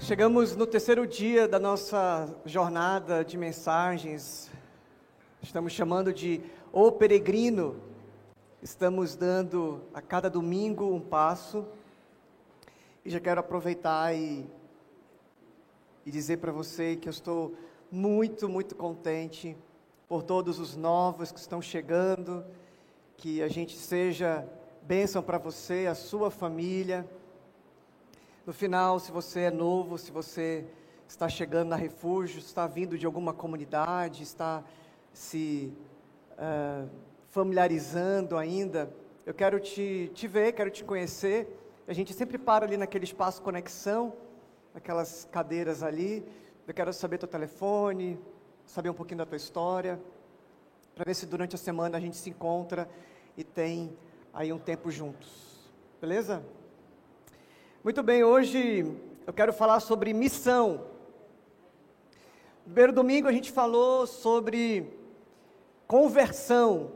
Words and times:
Chegamos 0.00 0.54
no 0.54 0.64
terceiro 0.64 1.08
dia 1.08 1.48
da 1.48 1.58
nossa 1.58 2.32
jornada 2.46 3.24
de 3.24 3.36
mensagens. 3.36 4.48
Estamos 5.42 5.72
chamando 5.72 6.14
de 6.14 6.40
O 6.72 6.92
Peregrino. 6.92 7.82
Estamos 8.62 9.16
dando 9.16 9.82
a 9.92 10.00
cada 10.00 10.30
domingo 10.30 10.94
um 10.94 11.00
passo. 11.00 11.66
E 13.04 13.10
já 13.10 13.18
quero 13.18 13.40
aproveitar 13.40 14.14
e, 14.14 14.48
e 16.06 16.10
dizer 16.12 16.36
para 16.36 16.52
você 16.52 16.94
que 16.94 17.08
eu 17.08 17.12
estou 17.12 17.56
muito, 17.90 18.48
muito 18.48 18.76
contente 18.76 19.56
por 20.08 20.22
todos 20.22 20.60
os 20.60 20.76
novos 20.76 21.32
que 21.32 21.40
estão 21.40 21.60
chegando. 21.60 22.46
Que 23.16 23.42
a 23.42 23.48
gente 23.48 23.76
seja 23.76 24.48
bênção 24.82 25.24
para 25.24 25.38
você, 25.38 25.86
a 25.86 25.94
sua 25.96 26.30
família 26.30 27.04
no 28.48 28.54
final, 28.54 28.98
se 28.98 29.12
você 29.12 29.40
é 29.40 29.50
novo, 29.50 29.98
se 29.98 30.10
você 30.10 30.64
está 31.06 31.28
chegando 31.28 31.68
na 31.68 31.76
refúgio, 31.76 32.38
está 32.38 32.66
vindo 32.66 32.96
de 32.96 33.04
alguma 33.04 33.34
comunidade, 33.34 34.22
está 34.22 34.64
se 35.12 35.70
uh, 36.32 36.88
familiarizando 37.28 38.38
ainda, 38.38 38.90
eu 39.26 39.34
quero 39.34 39.60
te, 39.60 40.10
te 40.14 40.26
ver, 40.26 40.54
quero 40.54 40.70
te 40.70 40.82
conhecer. 40.82 41.46
A 41.86 41.92
gente 41.92 42.14
sempre 42.14 42.38
para 42.38 42.64
ali 42.64 42.78
naquele 42.78 43.04
espaço 43.04 43.42
conexão, 43.42 44.14
aquelas 44.74 45.28
cadeiras 45.30 45.82
ali. 45.82 46.26
Eu 46.66 46.72
quero 46.72 46.90
saber 46.90 47.18
teu 47.18 47.28
telefone, 47.28 48.18
saber 48.64 48.88
um 48.88 48.94
pouquinho 48.94 49.18
da 49.18 49.26
tua 49.26 49.36
história, 49.36 50.00
para 50.94 51.04
ver 51.04 51.12
se 51.12 51.26
durante 51.26 51.54
a 51.54 51.58
semana 51.58 51.98
a 51.98 52.00
gente 52.00 52.16
se 52.16 52.30
encontra 52.30 52.88
e 53.36 53.44
tem 53.44 53.94
aí 54.32 54.50
um 54.54 54.58
tempo 54.58 54.90
juntos. 54.90 55.70
Beleza? 56.00 56.42
Muito 57.88 58.02
bem, 58.02 58.22
hoje 58.22 58.84
eu 59.26 59.32
quero 59.32 59.50
falar 59.50 59.80
sobre 59.80 60.12
missão. 60.12 60.84
No 62.58 62.64
primeiro 62.64 62.92
domingo 62.92 63.26
a 63.26 63.32
gente 63.32 63.50
falou 63.50 64.06
sobre 64.06 64.92
conversão. 65.86 66.92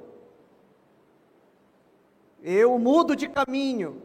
Eu 2.43 2.79
mudo 2.79 3.17
de 3.17 3.27
caminho. 3.27 4.03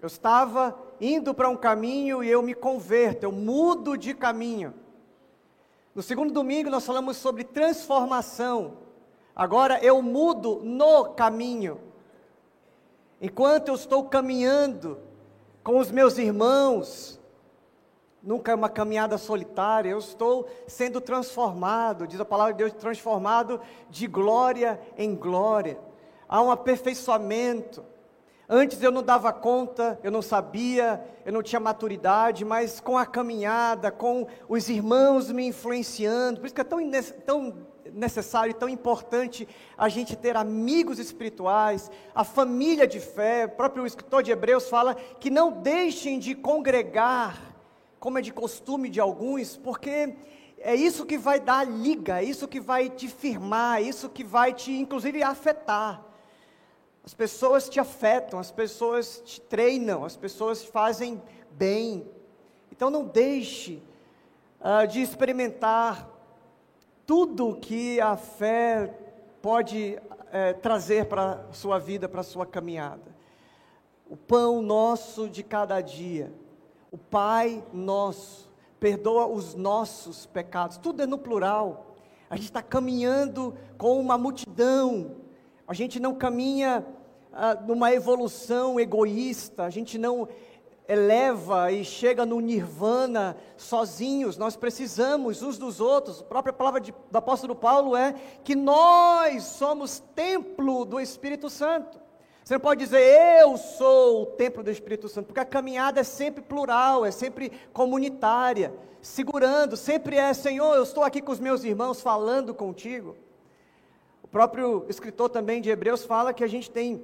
Eu 0.00 0.06
estava 0.06 0.78
indo 1.00 1.34
para 1.34 1.48
um 1.48 1.56
caminho 1.56 2.22
e 2.22 2.30
eu 2.30 2.40
me 2.40 2.54
converto, 2.54 3.24
eu 3.24 3.32
mudo 3.32 3.98
de 3.98 4.14
caminho. 4.14 4.72
No 5.96 6.00
segundo 6.00 6.32
domingo 6.32 6.70
nós 6.70 6.86
falamos 6.86 7.16
sobre 7.16 7.42
transformação. 7.42 8.78
Agora 9.34 9.84
eu 9.84 10.00
mudo 10.00 10.60
no 10.62 11.06
caminho. 11.06 11.80
Enquanto 13.20 13.66
eu 13.66 13.74
estou 13.74 14.04
caminhando, 14.04 14.96
com 15.64 15.78
os 15.78 15.90
meus 15.90 16.18
irmãos. 16.18 17.18
Nunca 18.22 18.52
é 18.52 18.54
uma 18.54 18.68
caminhada 18.68 19.18
solitária, 19.18 19.90
eu 19.90 19.98
estou 19.98 20.48
sendo 20.66 21.00
transformado, 21.00 22.06
diz 22.06 22.20
a 22.20 22.24
palavra 22.24 22.52
de 22.52 22.58
Deus, 22.58 22.72
transformado 22.72 23.60
de 23.90 24.06
glória 24.06 24.80
em 24.96 25.14
glória. 25.14 25.78
Há 26.28 26.40
um 26.40 26.50
aperfeiçoamento. 26.50 27.84
Antes 28.48 28.82
eu 28.82 28.90
não 28.90 29.02
dava 29.02 29.32
conta, 29.32 29.98
eu 30.02 30.10
não 30.10 30.22
sabia, 30.22 31.02
eu 31.24 31.32
não 31.32 31.42
tinha 31.42 31.60
maturidade, 31.60 32.44
mas 32.44 32.78
com 32.80 32.96
a 32.96 33.06
caminhada, 33.06 33.90
com 33.90 34.26
os 34.48 34.68
irmãos 34.68 35.30
me 35.30 35.46
influenciando, 35.46 36.40
por 36.40 36.46
isso 36.46 36.54
que 36.54 36.60
é 36.60 36.64
tão, 36.64 36.78
tão 37.26 37.66
necessário 37.94 38.50
e 38.50 38.54
tão 38.54 38.68
importante 38.68 39.48
a 39.78 39.88
gente 39.88 40.16
ter 40.16 40.36
amigos 40.36 40.98
espirituais, 40.98 41.90
a 42.14 42.24
família 42.24 42.86
de 42.86 43.00
fé. 43.00 43.46
O 43.46 43.50
próprio 43.50 43.86
escritor 43.86 44.22
de 44.22 44.32
Hebreus 44.32 44.68
fala 44.68 44.94
que 44.94 45.30
não 45.30 45.52
deixem 45.62 46.18
de 46.18 46.34
congregar, 46.34 47.54
como 48.00 48.18
é 48.18 48.22
de 48.22 48.32
costume 48.32 48.90
de 48.90 49.00
alguns, 49.00 49.56
porque 49.56 50.14
é 50.58 50.74
isso 50.74 51.06
que 51.06 51.16
vai 51.16 51.38
dar 51.38 51.66
liga, 51.66 52.20
é 52.20 52.24
isso 52.24 52.48
que 52.48 52.60
vai 52.60 52.90
te 52.90 53.08
firmar, 53.08 53.78
é 53.78 53.82
isso 53.82 54.08
que 54.08 54.24
vai 54.24 54.52
te, 54.52 54.72
inclusive, 54.72 55.22
afetar. 55.22 56.02
As 57.04 57.12
pessoas 57.12 57.68
te 57.68 57.78
afetam, 57.78 58.38
as 58.38 58.50
pessoas 58.50 59.22
te 59.24 59.40
treinam, 59.40 60.04
as 60.04 60.16
pessoas 60.16 60.62
te 60.62 60.70
fazem 60.70 61.22
bem. 61.50 62.06
Então 62.72 62.88
não 62.88 63.04
deixe 63.04 63.82
uh, 64.58 64.86
de 64.86 65.02
experimentar 65.02 66.13
tudo 67.06 67.56
que 67.56 68.00
a 68.00 68.16
fé 68.16 68.92
pode 69.42 69.98
é, 70.32 70.52
trazer 70.52 71.06
para 71.06 71.46
a 71.50 71.52
sua 71.52 71.78
vida, 71.78 72.08
para 72.08 72.20
a 72.20 72.24
sua 72.24 72.46
caminhada. 72.46 73.14
O 74.08 74.16
pão 74.16 74.62
nosso 74.62 75.28
de 75.28 75.42
cada 75.42 75.80
dia, 75.80 76.32
o 76.90 76.98
Pai 76.98 77.62
nosso, 77.72 78.52
perdoa 78.78 79.26
os 79.26 79.54
nossos 79.54 80.26
pecados, 80.26 80.76
tudo 80.76 81.02
é 81.02 81.06
no 81.06 81.18
plural. 81.18 81.94
A 82.28 82.36
gente 82.36 82.46
está 82.46 82.62
caminhando 82.62 83.54
com 83.76 84.00
uma 84.00 84.16
multidão, 84.16 85.16
a 85.66 85.74
gente 85.74 86.00
não 86.00 86.14
caminha 86.14 86.84
ah, 87.32 87.54
numa 87.54 87.92
evolução 87.92 88.78
egoísta, 88.78 89.64
a 89.64 89.70
gente 89.70 89.98
não 89.98 90.28
eleva 90.86 91.72
e 91.72 91.84
chega 91.84 92.26
no 92.26 92.40
nirvana 92.40 93.36
sozinhos, 93.56 94.36
nós 94.36 94.56
precisamos 94.56 95.42
uns 95.42 95.56
dos 95.56 95.80
outros. 95.80 96.20
A 96.20 96.24
própria 96.24 96.52
palavra 96.52 96.80
de, 96.80 96.92
do 97.10 97.18
apóstolo 97.18 97.54
Paulo 97.54 97.96
é 97.96 98.14
que 98.42 98.54
nós 98.54 99.44
somos 99.44 100.00
templo 100.14 100.84
do 100.84 101.00
Espírito 101.00 101.48
Santo. 101.48 101.98
Você 102.44 102.54
não 102.54 102.60
pode 102.60 102.84
dizer 102.84 103.00
eu 103.40 103.56
sou 103.56 104.22
o 104.22 104.26
templo 104.26 104.62
do 104.62 104.70
Espírito 104.70 105.08
Santo, 105.08 105.26
porque 105.26 105.40
a 105.40 105.46
caminhada 105.46 106.00
é 106.00 106.04
sempre 106.04 106.42
plural, 106.42 107.06
é 107.06 107.10
sempre 107.10 107.50
comunitária, 107.72 108.74
segurando, 109.00 109.78
sempre 109.78 110.16
é 110.16 110.34
Senhor, 110.34 110.74
eu 110.74 110.82
estou 110.82 111.02
aqui 111.02 111.22
com 111.22 111.32
os 111.32 111.40
meus 111.40 111.64
irmãos 111.64 112.02
falando 112.02 112.54
contigo. 112.54 113.16
O 114.22 114.28
próprio 114.28 114.84
escritor 114.90 115.30
também 115.30 115.62
de 115.62 115.70
Hebreus 115.70 116.04
fala 116.04 116.34
que 116.34 116.44
a 116.44 116.46
gente 116.46 116.70
tem, 116.70 117.02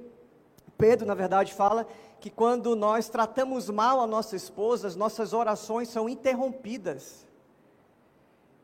Pedro 0.81 1.05
na 1.05 1.13
verdade 1.13 1.53
fala 1.53 1.85
que 2.19 2.31
quando 2.31 2.75
nós 2.75 3.07
tratamos 3.07 3.69
mal 3.69 4.01
a 4.01 4.07
nossa 4.07 4.35
esposa, 4.35 4.87
as 4.87 4.95
nossas 4.95 5.31
orações 5.31 5.89
são 5.89 6.09
interrompidas. 6.09 7.27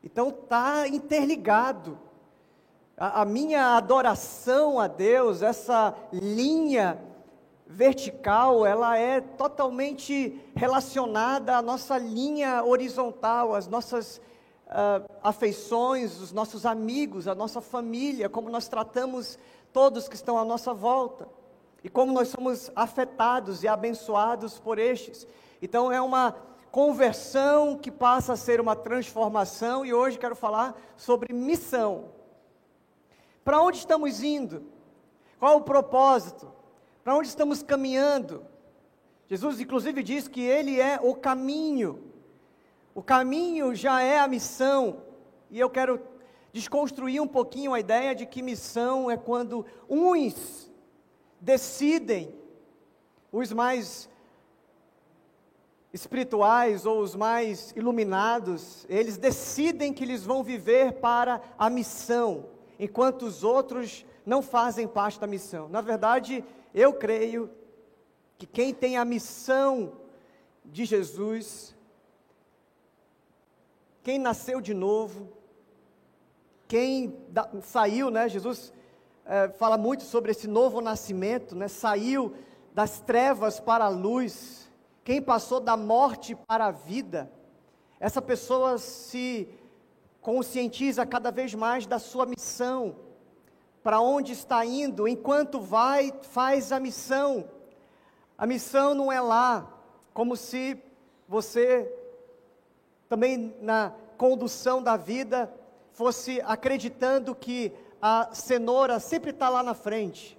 Então 0.03 0.29
está 0.29 0.87
interligado. 0.87 1.95
A, 2.97 3.21
a, 3.21 3.25
minha 3.25 3.77
adoração 3.77 4.79
a 4.79 4.87
Deus, 4.87 5.43
essa 5.43 5.93
linha 6.11 6.99
vertical, 7.67 8.65
ela 8.65 8.97
é 8.97 9.21
totalmente 9.21 10.43
relacionada 10.55 11.55
à 11.55 11.61
nossa 11.61 11.99
linha 11.99 12.63
horizontal, 12.63 13.53
às 13.53 13.67
nossas 13.67 14.17
uh, 14.65 15.07
afeições, 15.21 16.19
os 16.19 16.31
nossos 16.31 16.65
amigos, 16.65 17.27
a 17.27 17.35
nossa 17.35 17.61
família, 17.61 18.27
como 18.27 18.49
nós 18.49 18.67
tratamos 18.67 19.37
todos 19.71 20.09
que 20.09 20.15
estão 20.15 20.35
à 20.39 20.43
nossa 20.43 20.73
volta 20.73 21.36
e 21.83 21.89
como 21.89 22.11
nós 22.11 22.29
somos 22.29 22.71
afetados 22.75 23.63
e 23.63 23.67
abençoados 23.67 24.59
por 24.59 24.79
estes. 24.79 25.27
Então 25.61 25.91
é 25.91 26.01
uma 26.01 26.35
conversão 26.71 27.77
que 27.77 27.89
passa 27.89 28.33
a 28.33 28.37
ser 28.37 28.59
uma 28.59 28.75
transformação 28.75 29.85
e 29.85 29.93
hoje 29.93 30.19
quero 30.19 30.35
falar 30.35 30.79
sobre 30.95 31.33
missão. 31.33 32.09
Para 33.43 33.61
onde 33.61 33.77
estamos 33.77 34.21
indo? 34.21 34.63
Qual 35.39 35.57
o 35.57 35.61
propósito? 35.61 36.51
Para 37.03 37.15
onde 37.15 37.29
estamos 37.29 37.63
caminhando? 37.63 38.45
Jesus, 39.29 39.59
inclusive, 39.59 40.03
diz 40.03 40.27
que 40.27 40.41
Ele 40.41 40.79
é 40.79 40.99
o 41.01 41.15
caminho. 41.15 42.03
O 42.93 43.01
caminho 43.01 43.73
já 43.75 44.01
é 44.01 44.19
a 44.19 44.27
missão. 44.27 45.03
E 45.49 45.59
eu 45.59 45.69
quero 45.69 46.01
desconstruir 46.51 47.21
um 47.21 47.27
pouquinho 47.27 47.73
a 47.73 47.79
ideia 47.79 48.15
de 48.15 48.25
que 48.25 48.41
missão 48.41 49.09
é 49.09 49.15
quando 49.15 49.65
uns 49.89 50.71
decidem, 51.39 52.33
os 53.31 53.51
mais 53.51 54.09
espirituais 55.93 56.85
ou 56.85 56.99
os 56.99 57.15
mais 57.15 57.71
iluminados, 57.75 58.85
eles 58.89 59.17
decidem 59.17 59.93
que 59.93 60.03
eles 60.03 60.23
vão 60.23 60.43
viver 60.43 60.93
para 60.93 61.41
a 61.57 61.69
missão, 61.69 62.45
enquanto 62.79 63.23
os 63.23 63.43
outros 63.43 64.05
não 64.25 64.41
fazem 64.41 64.87
parte 64.87 65.19
da 65.19 65.27
missão. 65.27 65.69
Na 65.69 65.81
verdade, 65.81 66.43
eu 66.73 66.93
creio 66.93 67.49
que 68.37 68.45
quem 68.45 68.73
tem 68.73 68.97
a 68.97 69.05
missão 69.05 69.93
de 70.63 70.85
Jesus, 70.85 71.75
quem 74.03 74.19
nasceu 74.19 74.61
de 74.61 74.73
novo, 74.73 75.29
quem 76.67 77.17
da, 77.29 77.49
saiu, 77.61 78.11
né? 78.11 78.27
Jesus 78.27 78.73
é, 79.29 79.49
fala 79.49 79.77
muito 79.77 80.03
sobre 80.03 80.31
esse 80.31 80.47
novo 80.47 80.79
nascimento, 80.79 81.53
né? 81.53 81.67
Saiu 81.67 82.33
das 82.73 83.01
trevas 83.01 83.59
para 83.59 83.85
a 83.85 83.89
luz. 83.89 84.71
Quem 85.03 85.21
passou 85.21 85.59
da 85.59 85.75
morte 85.75 86.33
para 86.33 86.67
a 86.67 86.71
vida. 86.71 87.29
Essa 87.99 88.21
pessoa 88.21 88.77
se 88.77 89.49
conscientiza 90.21 91.05
cada 91.05 91.29
vez 91.29 91.53
mais 91.53 91.85
da 91.85 91.99
sua 91.99 92.25
missão. 92.25 92.95
Para 93.83 93.99
onde 93.99 94.31
está 94.31 94.65
indo? 94.65 95.07
Enquanto 95.07 95.59
vai, 95.59 96.13
faz 96.21 96.71
a 96.71 96.79
missão. 96.79 97.49
A 98.37 98.45
missão 98.45 98.93
não 98.93 99.11
é 99.11 99.19
lá, 99.19 99.73
como 100.13 100.37
se 100.37 100.81
você 101.27 101.91
também 103.09 103.55
na 103.61 103.91
condução 104.17 104.81
da 104.81 104.95
vida 104.95 105.51
fosse 105.91 106.41
acreditando 106.45 107.33
que 107.33 107.73
a 108.01 108.29
cenoura 108.33 108.99
sempre 108.99 109.31
está 109.31 109.49
lá 109.49 109.63
na 109.63 109.73
frente. 109.73 110.37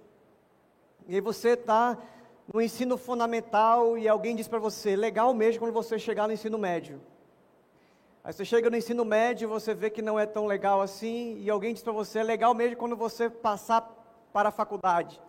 E 1.07 1.15
aí 1.15 1.21
você 1.21 1.51
está 1.51 1.99
no 2.53 2.61
ensino 2.61 2.97
fundamental 2.97 3.99
e 3.99 4.09
alguém 4.09 4.35
diz 4.35 4.49
para 4.49 4.59
você, 4.59 4.97
legal 4.97 5.35
mesmo 5.35 5.61
quando 5.61 5.73
você 5.73 5.99
chegar 5.99 6.27
no 6.27 6.33
ensino 6.33 6.59
médio. 6.59 7.01
Aí 8.25 8.33
você 8.33 8.45
chega 8.45 8.69
no 8.71 8.77
ensino 8.77 9.05
médio 9.05 9.47
e 9.47 9.49
você 9.49 9.75
vê 9.75 9.91
que 9.91 10.03
não 10.03 10.19
é 10.19 10.27
tão 10.27 10.47
legal 10.47 10.81
assim, 10.81 11.39
e 11.41 11.49
alguém 11.49 11.73
diz 11.73 11.83
para 11.83 11.93
você, 11.93 12.19
é 12.19 12.23
legal 12.23 12.55
mesmo 12.55 12.77
quando 12.77 12.97
você 12.97 13.31
passar 13.31 13.83
para 14.33 14.51
a 14.51 14.53
faculdade. 14.53 15.21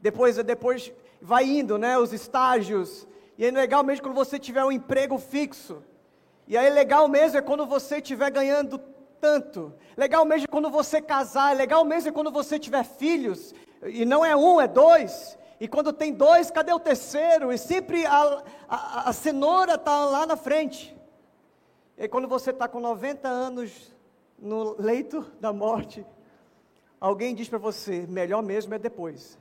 Depois, 0.00 0.36
depois 0.36 0.92
vai 1.20 1.44
indo, 1.44 1.78
né, 1.78 1.98
os 1.98 2.12
estágios, 2.12 3.06
e 3.38 3.44
é 3.44 3.50
legal 3.50 3.82
mesmo 3.84 4.04
quando 4.04 4.14
você 4.14 4.38
tiver 4.38 4.64
um 4.64 4.72
emprego 4.72 5.18
fixo. 5.18 5.82
E 6.48 6.56
aí 6.56 6.70
legal 6.70 7.08
mesmo 7.08 7.38
é 7.38 7.42
quando 7.42 7.66
você 7.66 7.96
estiver 7.96 8.30
ganhando 8.30 8.80
tanto. 9.26 9.74
Legal 9.96 10.24
mesmo 10.24 10.48
quando 10.48 10.70
você 10.70 11.02
casar, 11.02 11.56
legal 11.56 11.84
mesmo 11.84 12.12
quando 12.12 12.30
você 12.30 12.60
tiver 12.60 12.84
filhos, 12.84 13.52
e 13.84 14.04
não 14.04 14.24
é 14.24 14.36
um, 14.36 14.60
é 14.60 14.68
dois. 14.68 15.36
E 15.58 15.66
quando 15.66 15.92
tem 15.92 16.12
dois, 16.12 16.48
cadê 16.50 16.72
o 16.72 16.78
terceiro? 16.78 17.52
E 17.52 17.58
sempre 17.58 18.06
a, 18.06 18.44
a, 18.68 19.10
a 19.10 19.12
cenoura 19.12 19.74
está 19.74 20.04
lá 20.04 20.24
na 20.24 20.36
frente. 20.36 20.96
E 21.98 22.06
quando 22.06 22.28
você 22.28 22.50
está 22.50 22.68
com 22.68 22.78
90 22.78 23.26
anos 23.26 23.92
no 24.38 24.80
leito 24.80 25.22
da 25.40 25.52
morte, 25.52 26.06
alguém 27.00 27.34
diz 27.34 27.48
para 27.48 27.58
você: 27.58 28.06
melhor 28.06 28.42
mesmo 28.42 28.74
é 28.74 28.78
depois. 28.78 29.36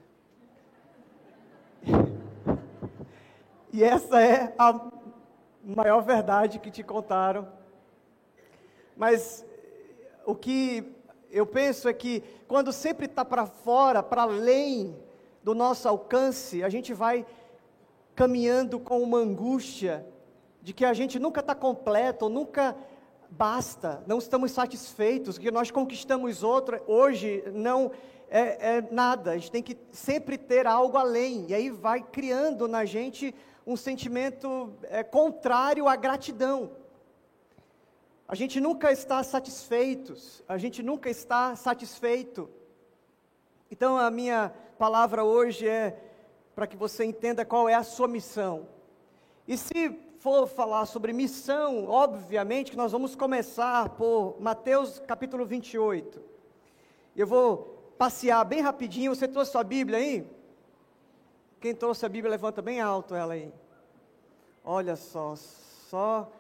E 3.74 3.84
essa 3.84 4.22
é 4.22 4.54
a 4.58 4.90
maior 5.62 6.02
verdade 6.02 6.60
que 6.60 6.72
te 6.72 6.82
contaram. 6.82 7.46
Mas 8.96 9.45
o 10.26 10.36
que 10.36 10.84
eu 11.32 11.46
penso 11.46 11.88
é 11.88 11.94
que 11.94 12.24
quando 12.48 12.72
sempre 12.72 13.06
está 13.06 13.24
para 13.24 13.46
fora, 13.46 14.02
para 14.02 14.24
além 14.24 14.96
do 15.44 15.54
nosso 15.54 15.88
alcance, 15.88 16.64
a 16.64 16.70
gente 16.70 16.94
vai 16.94 17.26
caminhando 18.16 18.80
com 18.80 19.02
uma 19.02 19.18
angústia 19.18 20.06
de 20.62 20.74
que 20.74 20.86
a 20.86 20.94
gente 20.94 21.20
nunca 21.20 21.42
está 21.42 21.54
completo, 21.54 22.30
nunca 22.30 22.76
basta, 23.30 24.02
não 24.08 24.18
estamos 24.18 24.52
satisfeitos, 24.52 25.38
que 25.38 25.52
nós 25.52 25.70
conquistamos 25.70 26.42
outro, 26.42 26.82
hoje 26.88 27.44
não 27.54 27.92
é, 28.30 28.78
é, 28.78 28.88
nada, 28.90 29.32
a 29.32 29.38
gente 29.38 29.52
tem 29.52 29.62
que 29.62 29.78
sempre 29.92 30.38
ter 30.38 30.66
algo 30.66 30.98
além, 30.98 31.46
e 31.50 31.54
aí 31.54 31.70
vai 31.70 32.02
criando 32.02 32.68
na 32.68 32.86
gente 32.86 33.36
um 33.68 33.76
sentimento 33.76 34.74
é, 34.84 35.04
contrário 35.04 35.88
à 35.88 35.96
gratidão. 35.96 36.72
A 38.28 38.34
gente 38.34 38.60
nunca 38.60 38.92
está 38.92 39.22
satisfeitos, 39.22 40.44
a 40.48 40.58
gente 40.58 40.82
nunca 40.82 41.10
está 41.10 41.56
satisfeito. 41.56 42.50
Então 43.70 43.98
a 43.98 44.10
minha 44.10 44.52
palavra 44.80 45.24
hoje 45.24 45.68
é 45.68 46.00
para 46.56 46.66
que 46.66 46.76
você 46.76 47.06
entenda 47.06 47.46
qual 47.46 47.70
é 47.70 47.76
a 47.76 47.84
sua 47.84 48.08
missão. 48.08 48.68
E 49.48 49.58
se 49.58 49.92
for 50.20 50.48
falar 50.48 50.88
sobre 50.88 51.14
missão, 51.14 51.88
obviamente 51.88 52.72
que 52.72 52.78
nós 52.78 52.92
vamos 52.92 53.16
começar 53.16 53.90
por 53.90 54.38
Mateus 54.40 54.98
capítulo 54.98 55.46
28. 55.46 56.20
Eu 57.16 57.28
vou 57.28 57.94
passear 57.96 58.44
bem 58.44 58.60
rapidinho. 58.60 59.14
Você 59.14 59.28
trouxe 59.28 59.52
sua 59.52 59.64
Bíblia 59.64 60.00
aí? 60.00 60.28
Quem 61.62 61.76
trouxe 61.76 62.06
a 62.06 62.10
Bíblia, 62.10 62.32
levanta 62.32 62.62
bem 62.62 62.82
alto 62.82 63.14
ela 63.14 63.36
aí. 63.36 63.54
Olha 64.64 64.96
só, 64.96 65.36
só 65.36 66.32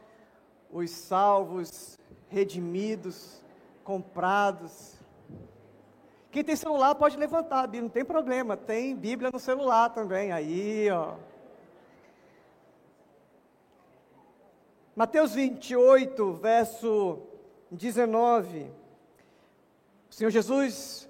os 0.75 0.91
salvos, 0.91 1.97
redimidos, 2.27 3.41
comprados. 3.81 4.95
Quem 6.29 6.43
tem 6.43 6.53
celular 6.53 6.93
pode 6.95 7.15
levantar 7.15 7.61
a 7.61 7.67
Bíblia, 7.67 7.83
não 7.83 7.89
tem 7.89 8.03
problema, 8.03 8.57
tem 8.57 8.93
Bíblia 8.93 9.29
no 9.31 9.39
celular 9.39 9.89
também. 9.91 10.33
Aí, 10.33 10.89
ó. 10.91 11.15
Mateus 14.93 15.33
28, 15.33 16.33
verso 16.33 17.21
19. 17.71 18.69
O 20.09 20.13
Senhor 20.13 20.29
Jesus 20.29 21.09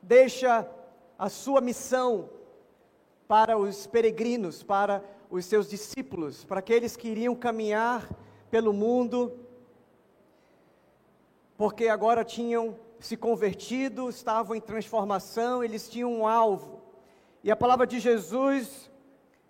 deixa 0.00 0.66
a 1.18 1.28
sua 1.28 1.60
missão 1.60 2.30
para 3.32 3.56
os 3.56 3.86
peregrinos, 3.86 4.62
para 4.62 5.02
os 5.30 5.46
seus 5.46 5.66
discípulos, 5.66 6.44
para 6.44 6.58
aqueles 6.58 6.98
que 6.98 7.08
iriam 7.08 7.34
caminhar 7.34 8.06
pelo 8.50 8.74
mundo, 8.74 9.32
porque 11.56 11.88
agora 11.88 12.26
tinham 12.26 12.76
se 13.00 13.16
convertido, 13.16 14.10
estavam 14.10 14.54
em 14.54 14.60
transformação, 14.60 15.64
eles 15.64 15.88
tinham 15.88 16.12
um 16.12 16.26
alvo. 16.26 16.82
E 17.42 17.50
a 17.50 17.56
palavra 17.56 17.86
de 17.86 17.98
Jesus 18.00 18.90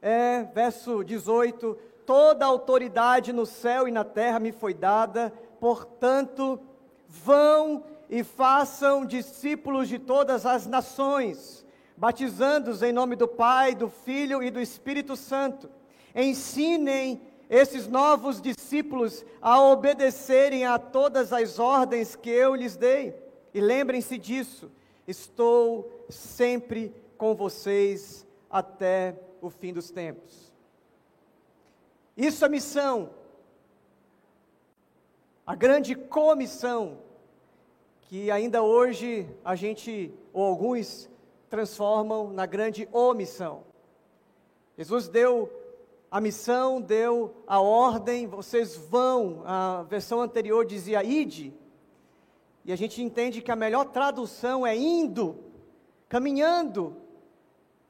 é, 0.00 0.44
verso 0.44 1.02
18: 1.02 1.76
toda 2.06 2.46
autoridade 2.46 3.32
no 3.32 3.44
céu 3.44 3.88
e 3.88 3.90
na 3.90 4.04
terra 4.04 4.38
me 4.38 4.52
foi 4.52 4.74
dada, 4.74 5.32
portanto, 5.58 6.60
vão 7.08 7.82
e 8.08 8.22
façam 8.22 9.04
discípulos 9.04 9.88
de 9.88 9.98
todas 9.98 10.46
as 10.46 10.68
nações, 10.68 11.61
batizando-os 12.02 12.82
em 12.82 12.92
nome 12.92 13.14
do 13.14 13.28
Pai, 13.28 13.76
do 13.76 13.88
Filho 13.88 14.42
e 14.42 14.50
do 14.50 14.60
Espírito 14.60 15.14
Santo. 15.14 15.70
Ensinem 16.12 17.22
esses 17.48 17.86
novos 17.86 18.42
discípulos 18.42 19.24
a 19.40 19.62
obedecerem 19.62 20.66
a 20.66 20.80
todas 20.80 21.32
as 21.32 21.60
ordens 21.60 22.16
que 22.16 22.28
eu 22.28 22.56
lhes 22.56 22.76
dei. 22.76 23.14
E 23.54 23.60
lembrem-se 23.60 24.18
disso, 24.18 24.68
estou 25.06 26.04
sempre 26.08 26.92
com 27.16 27.36
vocês 27.36 28.26
até 28.50 29.14
o 29.40 29.48
fim 29.48 29.72
dos 29.72 29.92
tempos. 29.92 30.52
Isso 32.16 32.44
é 32.44 32.48
missão. 32.48 33.10
A 35.46 35.54
grande 35.54 35.94
comissão 35.94 36.98
que 38.00 38.28
ainda 38.28 38.60
hoje 38.60 39.24
a 39.44 39.54
gente, 39.54 40.12
ou 40.32 40.42
alguns, 40.42 41.08
transformam 41.52 42.32
na 42.32 42.46
grande 42.46 42.88
omissão. 42.90 43.64
Jesus 44.74 45.06
deu 45.06 45.52
a 46.10 46.18
missão, 46.18 46.80
deu 46.80 47.44
a 47.46 47.60
ordem, 47.60 48.26
vocês 48.26 48.74
vão, 48.74 49.42
a 49.44 49.82
versão 49.82 50.22
anterior 50.22 50.64
dizia 50.64 51.04
ide, 51.04 51.52
e 52.64 52.72
a 52.72 52.76
gente 52.76 53.02
entende 53.02 53.42
que 53.42 53.50
a 53.50 53.56
melhor 53.56 53.84
tradução 53.84 54.66
é 54.66 54.74
indo, 54.74 55.44
caminhando, 56.08 56.96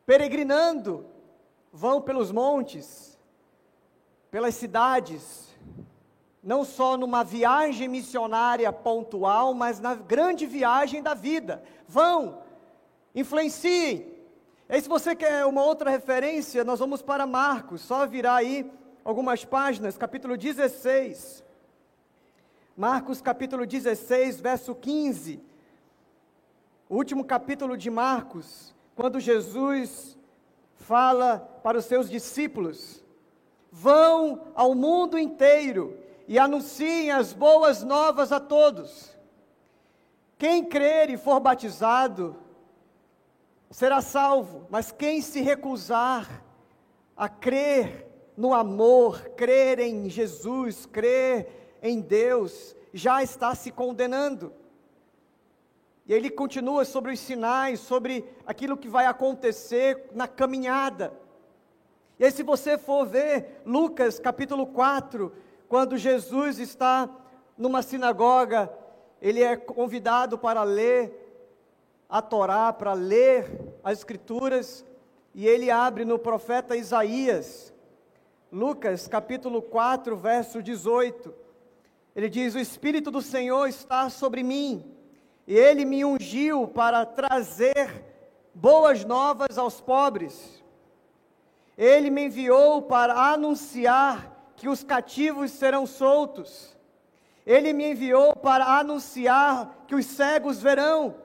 peregrinando, 0.04 1.06
vão 1.72 2.02
pelos 2.02 2.32
montes, 2.32 3.16
pelas 4.28 4.56
cidades, 4.56 5.54
não 6.42 6.64
só 6.64 6.96
numa 6.96 7.22
viagem 7.22 7.86
missionária 7.86 8.72
pontual, 8.72 9.54
mas 9.54 9.78
na 9.78 9.94
grande 9.94 10.46
viagem 10.46 11.00
da 11.00 11.14
vida. 11.14 11.62
Vão, 11.86 12.42
influenciem. 13.14 14.12
E 14.68 14.80
se 14.80 14.88
você 14.88 15.14
quer 15.14 15.44
uma 15.46 15.64
outra 15.64 15.90
referência, 15.90 16.64
nós 16.64 16.78
vamos 16.78 17.02
para 17.02 17.26
Marcos, 17.26 17.80
só 17.82 18.06
virar 18.06 18.36
aí 18.36 18.70
algumas 19.04 19.44
páginas, 19.44 19.98
capítulo 19.98 20.36
16. 20.36 21.44
Marcos, 22.76 23.20
capítulo 23.20 23.66
16, 23.66 24.40
verso 24.40 24.74
15. 24.74 25.40
O 26.88 26.96
último 26.96 27.24
capítulo 27.24 27.76
de 27.76 27.90
Marcos, 27.90 28.74
quando 28.94 29.20
Jesus 29.20 30.16
fala 30.76 31.38
para 31.62 31.78
os 31.78 31.84
seus 31.84 32.08
discípulos, 32.08 33.02
Vão 33.74 34.48
ao 34.54 34.74
mundo 34.74 35.18
inteiro 35.18 35.96
e 36.28 36.38
anunciem 36.38 37.10
as 37.10 37.32
boas 37.32 37.82
novas 37.82 38.30
a 38.30 38.38
todos. 38.38 39.16
Quem 40.36 40.62
crer 40.62 41.08
e 41.08 41.16
for 41.16 41.40
batizado 41.40 42.36
será 43.72 44.02
salvo, 44.02 44.66
mas 44.70 44.92
quem 44.92 45.22
se 45.22 45.40
recusar 45.40 46.44
a 47.16 47.28
crer 47.28 48.06
no 48.36 48.52
amor, 48.52 49.30
crer 49.30 49.78
em 49.80 50.10
Jesus, 50.10 50.84
crer 50.84 51.78
em 51.82 52.00
Deus, 52.00 52.76
já 52.92 53.22
está 53.22 53.54
se 53.54 53.70
condenando. 53.70 54.52
E 56.06 56.12
ele 56.12 56.30
continua 56.30 56.84
sobre 56.84 57.12
os 57.12 57.20
sinais, 57.20 57.80
sobre 57.80 58.24
aquilo 58.46 58.76
que 58.76 58.88
vai 58.88 59.06
acontecer 59.06 60.10
na 60.12 60.28
caminhada. 60.28 61.12
E 62.18 62.24
aí, 62.24 62.30
se 62.30 62.42
você 62.42 62.76
for 62.76 63.06
ver 63.06 63.62
Lucas 63.64 64.18
capítulo 64.18 64.66
4, 64.66 65.32
quando 65.66 65.96
Jesus 65.96 66.58
está 66.58 67.08
numa 67.56 67.80
sinagoga, 67.80 68.70
ele 69.20 69.42
é 69.42 69.56
convidado 69.56 70.36
para 70.36 70.62
ler 70.62 71.21
a 72.12 72.20
Torá, 72.20 72.70
para 72.74 72.92
ler 72.92 73.58
as 73.82 74.00
Escrituras, 74.00 74.84
e 75.34 75.48
ele 75.48 75.70
abre 75.70 76.04
no 76.04 76.18
profeta 76.18 76.76
Isaías, 76.76 77.72
Lucas 78.52 79.08
capítulo 79.08 79.62
4, 79.62 80.14
verso 80.14 80.62
18. 80.62 81.34
Ele 82.14 82.28
diz: 82.28 82.54
O 82.54 82.58
Espírito 82.58 83.10
do 83.10 83.22
Senhor 83.22 83.66
está 83.66 84.10
sobre 84.10 84.42
mim, 84.42 84.94
e 85.46 85.56
ele 85.56 85.86
me 85.86 86.04
ungiu 86.04 86.68
para 86.68 87.06
trazer 87.06 88.04
boas 88.52 89.06
novas 89.06 89.56
aos 89.56 89.80
pobres. 89.80 90.62
Ele 91.78 92.10
me 92.10 92.26
enviou 92.26 92.82
para 92.82 93.32
anunciar 93.32 94.52
que 94.54 94.68
os 94.68 94.84
cativos 94.84 95.50
serão 95.50 95.86
soltos. 95.86 96.76
Ele 97.46 97.72
me 97.72 97.92
enviou 97.92 98.36
para 98.36 98.78
anunciar 98.78 99.84
que 99.86 99.94
os 99.94 100.04
cegos 100.04 100.60
verão. 100.60 101.21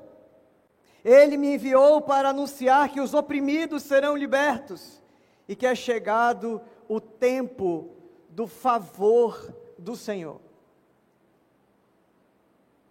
Ele 1.08 1.38
me 1.38 1.54
enviou 1.54 2.02
para 2.02 2.32
anunciar 2.32 2.90
que 2.90 3.00
os 3.00 3.14
oprimidos 3.14 3.84
serão 3.84 4.18
libertos 4.18 5.02
e 5.48 5.56
que 5.56 5.66
é 5.66 5.74
chegado 5.74 6.62
o 6.86 7.00
tempo 7.00 7.96
do 8.28 8.46
favor 8.46 9.56
do 9.78 9.96
Senhor. 9.96 10.42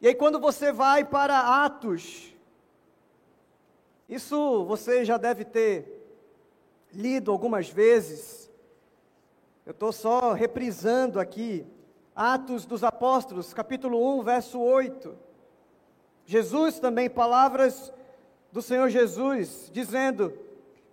E 0.01 0.09
aí, 0.09 0.15
quando 0.15 0.41
você 0.41 0.73
vai 0.73 1.05
para 1.05 1.63
Atos, 1.63 2.35
isso 4.09 4.65
você 4.65 5.05
já 5.05 5.19
deve 5.19 5.45
ter 5.45 6.03
lido 6.95 7.31
algumas 7.31 7.69
vezes. 7.69 8.51
Eu 9.67 9.73
estou 9.73 9.93
só 9.93 10.33
reprisando 10.33 11.21
aqui. 11.21 11.67
Atos 12.15 12.65
dos 12.65 12.83
Apóstolos, 12.83 13.53
capítulo 13.53 14.19
1, 14.21 14.23
verso 14.23 14.59
8. 14.59 15.15
Jesus 16.25 16.81
também, 16.81 17.11
palavras 17.11 17.93
do 18.57 18.63
Senhor 18.63 18.89
Jesus, 18.89 19.71
dizendo: 19.71 20.33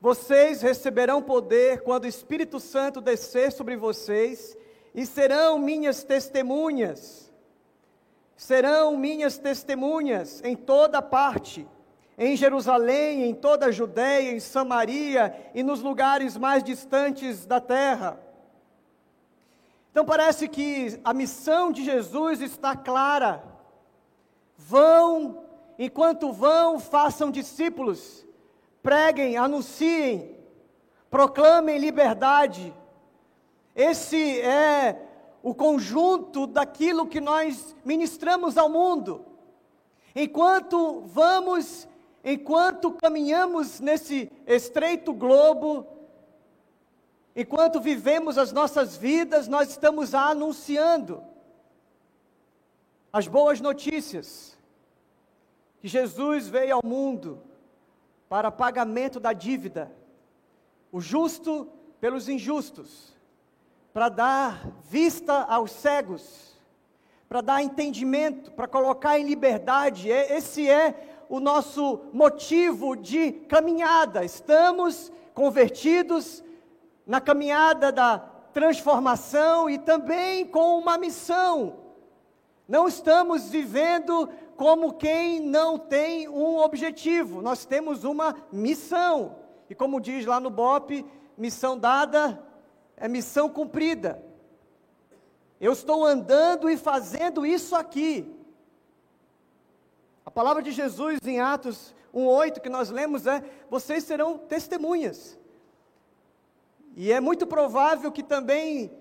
vocês 0.02 0.62
receberão 0.62 1.22
poder 1.22 1.82
quando 1.82 2.04
o 2.04 2.10
Espírito 2.10 2.60
Santo 2.60 3.00
descer 3.00 3.54
sobre 3.54 3.78
vocês 3.78 4.58
e 4.94 5.06
serão 5.06 5.58
minhas 5.58 6.04
testemunhas. 6.04 7.32
Serão 8.36 8.98
minhas 8.98 9.38
testemunhas 9.38 10.42
em 10.44 10.58
toda 10.58 11.02
parte, 11.02 11.66
em 12.18 12.36
Jerusalém, 12.36 13.24
em 13.24 13.34
toda 13.34 13.68
a 13.68 13.72
Judéia, 13.72 14.34
em 14.34 14.42
Samaria 14.42 15.34
e 15.56 15.64
nos 15.64 15.80
lugares 15.80 16.36
mais 16.36 16.66
distantes 16.66 17.46
da 17.46 17.62
terra. 17.62 18.20
Então 19.90 20.04
parece 20.04 20.50
que 20.50 21.00
a 21.02 21.14
missão 21.14 21.72
de 21.72 21.86
Jesus 21.86 22.42
está 22.42 22.76
clara. 22.76 23.42
Vão, 24.58 25.46
enquanto 25.86 26.32
vão, 26.32 26.80
façam 26.80 27.32
discípulos 27.32 28.24
preguem, 28.84 29.38
anunciem, 29.38 30.36
proclamem 31.10 31.80
liberdade. 31.80 32.74
Esse 33.74 34.42
é 34.42 35.08
o 35.42 35.56
conjunto 35.56 36.46
daquilo 36.46 37.08
que 37.08 37.22
nós 37.22 37.74
ministramos 37.84 38.58
ao 38.58 38.70
mundo. 38.70 39.26
Enquanto 40.14 41.02
vamos, 41.06 41.88
enquanto 42.24 42.92
caminhamos 42.92 43.80
nesse 43.80 44.30
estreito 44.46 45.14
globo, 45.14 45.88
enquanto 47.36 47.80
vivemos 47.80 48.38
as 48.38 48.52
nossas 48.52 48.98
vidas, 48.98 49.48
nós 49.48 49.70
estamos 49.70 50.14
anunciando 50.14 51.24
as 53.12 53.28
boas 53.28 53.62
notícias 53.62 54.53
Jesus 55.84 56.48
veio 56.48 56.76
ao 56.76 56.82
mundo 56.84 57.44
para 58.30 58.50
pagamento 58.50 59.20
da 59.20 59.34
dívida, 59.34 59.92
o 60.92 61.02
justo 61.02 61.68
pelos 62.00 62.30
injustos, 62.30 63.14
para 63.94 64.08
dar 64.08 64.68
vista 64.90 65.44
aos 65.44 65.72
cegos, 65.72 66.58
para 67.28 67.42
dar 67.42 67.62
entendimento, 67.62 68.52
para 68.52 68.68
colocar 68.68 69.20
em 69.20 69.26
liberdade. 69.26 70.10
Esse 70.10 70.70
é 70.70 71.26
o 71.28 71.40
nosso 71.40 72.00
motivo 72.14 72.96
de 72.96 73.32
caminhada. 73.32 74.24
Estamos 74.24 75.12
convertidos 75.34 76.44
na 77.06 77.20
caminhada 77.20 77.92
da 77.92 78.20
transformação 78.54 79.70
e 79.70 79.78
também 79.78 80.46
com 80.46 80.78
uma 80.78 80.98
missão. 80.98 81.76
Não 82.68 82.88
estamos 82.88 83.50
vivendo 83.50 84.30
como 84.58 84.94
quem 84.94 85.40
não 85.40 85.78
tem 85.78 86.28
um 86.28 86.58
objetivo, 86.58 87.42
nós 87.42 87.66
temos 87.66 88.04
uma 88.04 88.36
missão. 88.52 89.38
E 89.70 89.76
como 89.76 90.00
diz 90.00 90.26
lá 90.26 90.40
no 90.40 90.50
BOP, 90.50 91.06
missão 91.38 91.78
dada 91.78 92.42
é 92.96 93.08
missão 93.08 93.50
cumprida. 93.50 94.24
Eu 95.60 95.74
estou 95.74 96.06
andando 96.06 96.70
e 96.70 96.78
fazendo 96.78 97.46
isso 97.46 97.76
aqui. 97.76 98.34
A 100.26 100.32
palavra 100.32 100.62
de 100.62 100.72
Jesus 100.72 101.20
em 101.26 101.40
Atos 101.40 101.94
1:8 102.14 102.60
que 102.60 102.70
nós 102.70 102.90
lemos 102.90 103.26
é: 103.26 103.44
vocês 103.70 104.04
serão 104.04 104.38
testemunhas. 104.38 105.38
E 106.96 107.12
é 107.12 107.20
muito 107.20 107.48
provável 107.48 108.12
que 108.12 108.22
também 108.22 108.92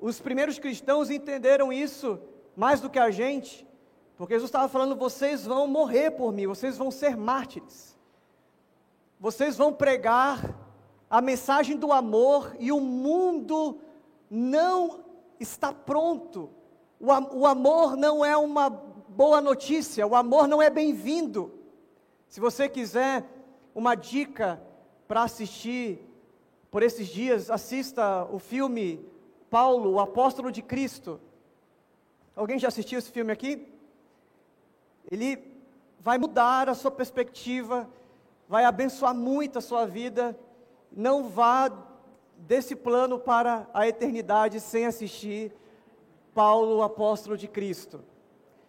os 0.00 0.20
primeiros 0.20 0.58
cristãos 0.58 1.10
entenderam 1.10 1.72
isso 1.72 2.20
mais 2.54 2.80
do 2.80 2.88
que 2.88 2.98
a 2.98 3.10
gente, 3.10 3.66
porque 4.16 4.34
Jesus 4.34 4.48
estava 4.48 4.68
falando: 4.68 4.96
vocês 4.96 5.44
vão 5.44 5.66
morrer 5.66 6.10
por 6.12 6.32
mim, 6.32 6.46
vocês 6.46 6.76
vão 6.76 6.90
ser 6.90 7.16
mártires, 7.16 7.96
vocês 9.18 9.56
vão 9.56 9.72
pregar 9.72 10.54
a 11.10 11.20
mensagem 11.20 11.76
do 11.76 11.92
amor 11.92 12.54
e 12.58 12.72
o 12.72 12.80
mundo 12.80 13.78
não 14.30 15.04
está 15.38 15.72
pronto. 15.72 16.50
O, 17.00 17.06
o 17.40 17.46
amor 17.46 17.96
não 17.96 18.24
é 18.24 18.36
uma 18.36 18.68
boa 18.70 19.40
notícia, 19.40 20.06
o 20.06 20.14
amor 20.14 20.48
não 20.48 20.62
é 20.62 20.70
bem-vindo. 20.70 21.52
Se 22.28 22.40
você 22.40 22.68
quiser 22.68 23.24
uma 23.74 23.94
dica 23.94 24.60
para 25.06 25.22
assistir 25.22 26.00
por 26.70 26.82
esses 26.82 27.06
dias, 27.06 27.50
assista 27.50 28.24
o 28.32 28.38
filme 28.38 29.04
Paulo, 29.50 29.92
o 29.92 30.00
apóstolo 30.00 30.50
de 30.50 30.62
Cristo. 30.62 31.20
Alguém 32.34 32.58
já 32.58 32.68
assistiu 32.68 32.98
esse 32.98 33.12
filme 33.12 33.32
aqui? 33.32 33.73
Ele 35.10 35.42
vai 36.00 36.18
mudar 36.18 36.68
a 36.68 36.74
sua 36.74 36.90
perspectiva, 36.90 37.88
vai 38.48 38.64
abençoar 38.64 39.14
muito 39.14 39.58
a 39.58 39.62
sua 39.62 39.86
vida. 39.86 40.38
Não 40.92 41.24
vá 41.24 41.70
desse 42.36 42.76
plano 42.76 43.18
para 43.18 43.66
a 43.72 43.88
eternidade 43.88 44.60
sem 44.60 44.86
assistir 44.86 45.52
Paulo, 46.34 46.82
apóstolo 46.82 47.36
de 47.36 47.48
Cristo. 47.48 48.04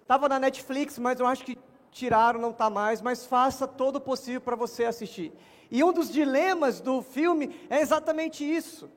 Estava 0.01 0.29
na 0.29 0.39
Netflix, 0.39 0.99
mas 0.99 1.19
eu 1.19 1.25
acho 1.25 1.43
que 1.43 1.57
tiraram, 1.91 2.39
não 2.39 2.51
está 2.51 2.69
mais, 2.69 3.01
mas 3.01 3.25
faça 3.25 3.67
todo 3.67 3.95
o 3.95 4.01
possível 4.01 4.41
para 4.41 4.55
você 4.55 4.85
assistir. 4.85 5.33
E 5.71 5.83
um 5.83 5.91
dos 5.91 6.11
dilemas 6.11 6.79
do 6.79 7.01
filme 7.01 7.59
é 7.69 7.79
exatamente 7.79 8.43
isso. 8.43 8.89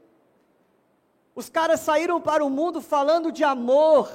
Os 1.35 1.49
caras 1.49 1.81
saíram 1.81 2.21
para 2.21 2.45
o 2.45 2.51
mundo 2.51 2.83
falando 2.83 3.33
de 3.33 3.45
amor, 3.45 4.11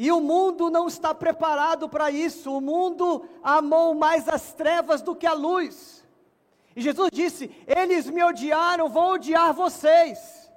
e 0.00 0.12
o 0.12 0.20
mundo 0.20 0.70
não 0.70 0.86
está 0.86 1.12
preparado 1.12 1.88
para 1.88 2.08
isso. 2.08 2.52
O 2.52 2.60
mundo 2.60 3.28
amou 3.42 3.96
mais 3.96 4.28
as 4.28 4.52
trevas 4.52 5.02
do 5.02 5.16
que 5.16 5.26
a 5.26 5.32
luz. 5.32 6.06
E 6.76 6.80
Jesus 6.80 7.10
disse: 7.12 7.50
Eles 7.66 8.08
me 8.08 8.22
odiaram, 8.22 8.88
vão 8.88 9.14
odiar 9.14 9.52
vocês. 9.52 10.48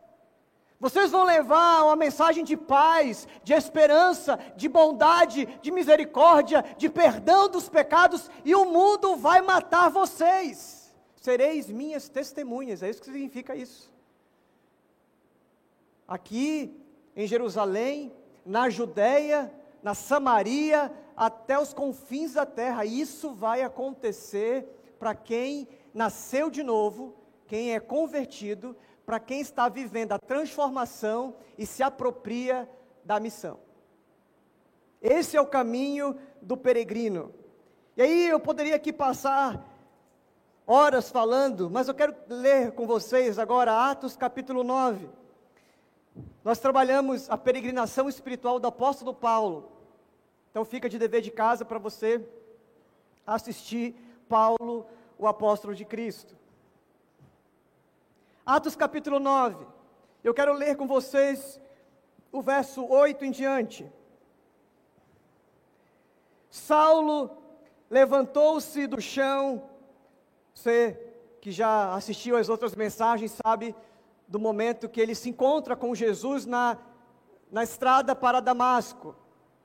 Vocês 0.79 1.09
vão 1.09 1.23
levar 1.23 1.85
uma 1.85 1.95
mensagem 1.95 2.43
de 2.43 2.55
paz, 2.55 3.27
de 3.43 3.53
esperança, 3.53 4.39
de 4.55 4.69
bondade, 4.69 5.47
de 5.59 5.71
misericórdia, 5.71 6.63
de 6.77 6.87
perdão 6.87 7.49
dos 7.49 7.67
pecados, 7.67 8.29
e 8.45 8.53
o 8.53 8.65
mundo 8.65 9.15
vai 9.15 9.41
matar 9.41 9.89
vocês. 9.89 10.93
Sereis 11.15 11.67
minhas 11.67 12.07
testemunhas, 12.09 12.83
é 12.83 12.91
isso 12.91 12.99
que 12.99 13.07
significa 13.07 13.55
isso. 13.55 13.91
Aqui 16.07 16.79
em 17.15 17.25
Jerusalém, 17.25 18.11
na 18.45 18.69
Judéia, 18.69 19.51
na 19.83 19.93
Samaria, 19.93 20.91
até 21.15 21.59
os 21.59 21.73
confins 21.73 22.33
da 22.33 22.45
terra. 22.45 22.85
Isso 22.85 23.33
vai 23.33 23.61
acontecer 23.61 24.95
para 24.99 25.15
quem 25.15 25.67
nasceu 25.93 26.49
de 26.49 26.63
novo, 26.63 27.15
quem 27.47 27.73
é 27.73 27.79
convertido, 27.79 28.75
para 29.05 29.19
quem 29.19 29.41
está 29.41 29.67
vivendo 29.67 30.13
a 30.13 30.19
transformação 30.19 31.35
e 31.57 31.65
se 31.65 31.83
apropria 31.83 32.69
da 33.03 33.19
missão. 33.19 33.59
Esse 35.01 35.35
é 35.35 35.41
o 35.41 35.47
caminho 35.47 36.15
do 36.41 36.55
peregrino. 36.55 37.33
E 37.97 38.01
aí 38.01 38.29
eu 38.29 38.39
poderia 38.39 38.75
aqui 38.75 38.93
passar 38.93 39.67
horas 40.65 41.09
falando, 41.09 41.69
mas 41.69 41.87
eu 41.87 41.93
quero 41.93 42.15
ler 42.29 42.71
com 42.71 42.85
vocês 42.85 43.37
agora 43.37 43.89
Atos 43.89 44.15
capítulo 44.15 44.63
9. 44.63 45.20
Nós 46.43 46.59
trabalhamos 46.59 47.29
a 47.29 47.37
peregrinação 47.37 48.09
espiritual 48.09 48.59
do 48.59 48.67
apóstolo 48.67 49.13
Paulo. 49.13 49.71
Então 50.49 50.65
fica 50.65 50.89
de 50.89 50.99
dever 50.99 51.21
de 51.21 51.31
casa 51.31 51.63
para 51.63 51.79
você 51.79 52.27
assistir 53.25 53.95
Paulo, 54.27 54.85
o 55.17 55.27
apóstolo 55.27 55.75
de 55.75 55.85
Cristo. 55.85 56.35
Atos 58.45 58.75
capítulo 58.75 59.19
9. 59.19 59.65
Eu 60.23 60.33
quero 60.33 60.53
ler 60.53 60.75
com 60.75 60.87
vocês 60.87 61.59
o 62.31 62.41
verso 62.41 62.85
8 62.85 63.25
em 63.25 63.31
diante. 63.31 63.91
Saulo 66.49 67.37
levantou-se 67.89 68.87
do 68.87 68.99
chão. 68.99 69.69
Você 70.53 70.99
que 71.39 71.51
já 71.51 71.93
assistiu 71.93 72.35
às 72.35 72.49
outras 72.49 72.75
mensagens 72.75 73.31
sabe 73.43 73.75
do 74.31 74.39
momento 74.39 74.87
que 74.87 75.01
ele 75.01 75.13
se 75.13 75.29
encontra 75.29 75.75
com 75.75 75.93
Jesus 75.93 76.45
na, 76.45 76.77
na 77.51 77.63
estrada 77.63 78.15
para 78.15 78.39
Damasco. 78.39 79.13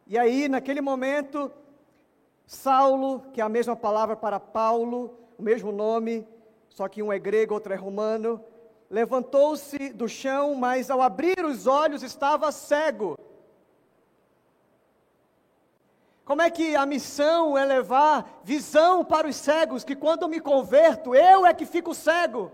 E 0.09 0.19
aí, 0.19 0.49
naquele 0.49 0.81
momento, 0.81 1.53
Saulo, 2.45 3.23
que 3.33 3.41
é 3.41 3.45
a 3.45 3.49
mesma 3.49 3.77
palavra 3.77 4.17
para 4.17 4.41
Paulo, 4.41 5.17
o 5.39 5.43
mesmo 5.43 5.71
nome, 5.71 6.27
só 6.69 6.89
que 6.89 7.01
um 7.01 7.13
é 7.13 7.19
grego, 7.19 7.55
outro 7.55 7.73
é 7.73 7.77
romano, 7.77 8.43
levantou-se 8.91 9.91
do 9.91 10.09
chão, 10.09 10.57
mas 10.57 10.91
ao 10.91 11.01
abrir 11.01 11.45
os 11.45 11.69
olhos 11.69 12.03
estava 12.03 12.51
cego. 12.51 13.17
Como 16.25 16.43
é 16.43 16.51
que 16.51 16.75
a 16.75 16.85
missão 16.85 17.57
é 17.57 17.65
levar 17.65 18.41
visão 18.43 19.05
para 19.05 19.29
os 19.29 19.37
cegos, 19.37 19.85
que 19.85 19.95
quando 19.95 20.29
me 20.29 20.41
converto, 20.41 21.15
eu 21.15 21.47
é 21.47 21.55
que 21.55 21.65
fico 21.65 21.95
cego? 21.95 22.51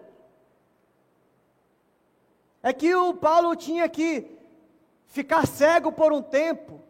É 2.62 2.73
que 2.73 2.95
o 2.95 3.12
Paulo 3.12 3.57
tinha 3.57 3.88
que 3.88 4.25
ficar 5.07 5.47
cego 5.47 5.90
por 5.90 6.12
um 6.12 6.23
tempo, 6.23 6.81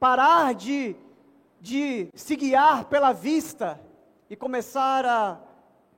parar 0.00 0.52
de, 0.54 0.96
de 1.60 2.08
se 2.14 2.34
guiar 2.34 2.86
pela 2.86 3.12
vista 3.12 3.80
e 4.28 4.36
começar 4.36 5.06
a 5.06 5.40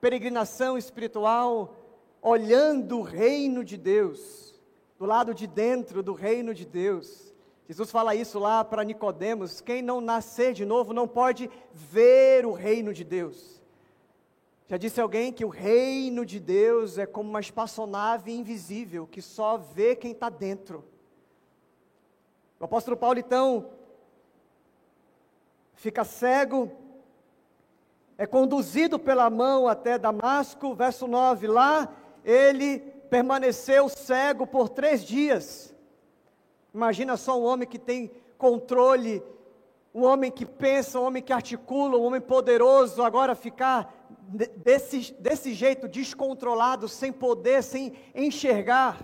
peregrinação 0.00 0.78
espiritual 0.78 1.74
olhando 2.22 2.98
o 2.98 3.02
reino 3.02 3.64
de 3.64 3.76
Deus, 3.76 4.60
do 4.98 5.06
lado 5.06 5.34
de 5.34 5.46
dentro 5.46 6.02
do 6.02 6.12
reino 6.12 6.54
de 6.54 6.66
Deus. 6.66 7.32
Jesus 7.66 7.90
fala 7.90 8.14
isso 8.14 8.38
lá 8.38 8.64
para 8.64 8.84
Nicodemos, 8.84 9.60
quem 9.60 9.80
não 9.80 10.00
nascer 10.00 10.52
de 10.52 10.64
novo 10.64 10.92
não 10.92 11.08
pode 11.08 11.50
ver 11.72 12.44
o 12.44 12.52
reino 12.52 12.92
de 12.92 13.04
Deus. 13.04 13.59
Já 14.70 14.76
disse 14.76 15.00
alguém 15.00 15.32
que 15.32 15.44
o 15.44 15.48
reino 15.48 16.24
de 16.24 16.38
Deus 16.38 16.96
é 16.96 17.04
como 17.04 17.28
uma 17.28 17.40
espaçonave 17.40 18.30
invisível 18.30 19.04
que 19.04 19.20
só 19.20 19.56
vê 19.56 19.96
quem 19.96 20.12
está 20.12 20.28
dentro. 20.28 20.84
O 22.60 22.66
apóstolo 22.66 22.96
Paulo 22.96 23.18
então 23.18 23.68
fica 25.74 26.04
cego, 26.04 26.70
é 28.16 28.28
conduzido 28.28 28.96
pela 28.96 29.28
mão 29.28 29.66
até 29.66 29.98
Damasco, 29.98 30.72
verso 30.72 31.08
9, 31.08 31.48
lá 31.48 31.92
ele 32.24 32.78
permaneceu 33.10 33.88
cego 33.88 34.46
por 34.46 34.68
três 34.68 35.02
dias. 35.02 35.74
Imagina 36.72 37.16
só 37.16 37.36
um 37.36 37.42
homem 37.42 37.66
que 37.66 37.76
tem 37.76 38.08
controle, 38.38 39.20
um 39.94 40.04
homem 40.04 40.30
que 40.30 40.46
pensa, 40.46 41.00
um 41.00 41.04
homem 41.04 41.22
que 41.22 41.32
articula, 41.32 41.96
um 41.96 42.04
homem 42.04 42.20
poderoso, 42.20 43.02
agora 43.02 43.34
ficar 43.34 43.92
desse, 44.56 45.12
desse 45.14 45.52
jeito, 45.52 45.88
descontrolado, 45.88 46.88
sem 46.88 47.12
poder, 47.12 47.62
sem 47.62 47.92
enxergar. 48.14 48.98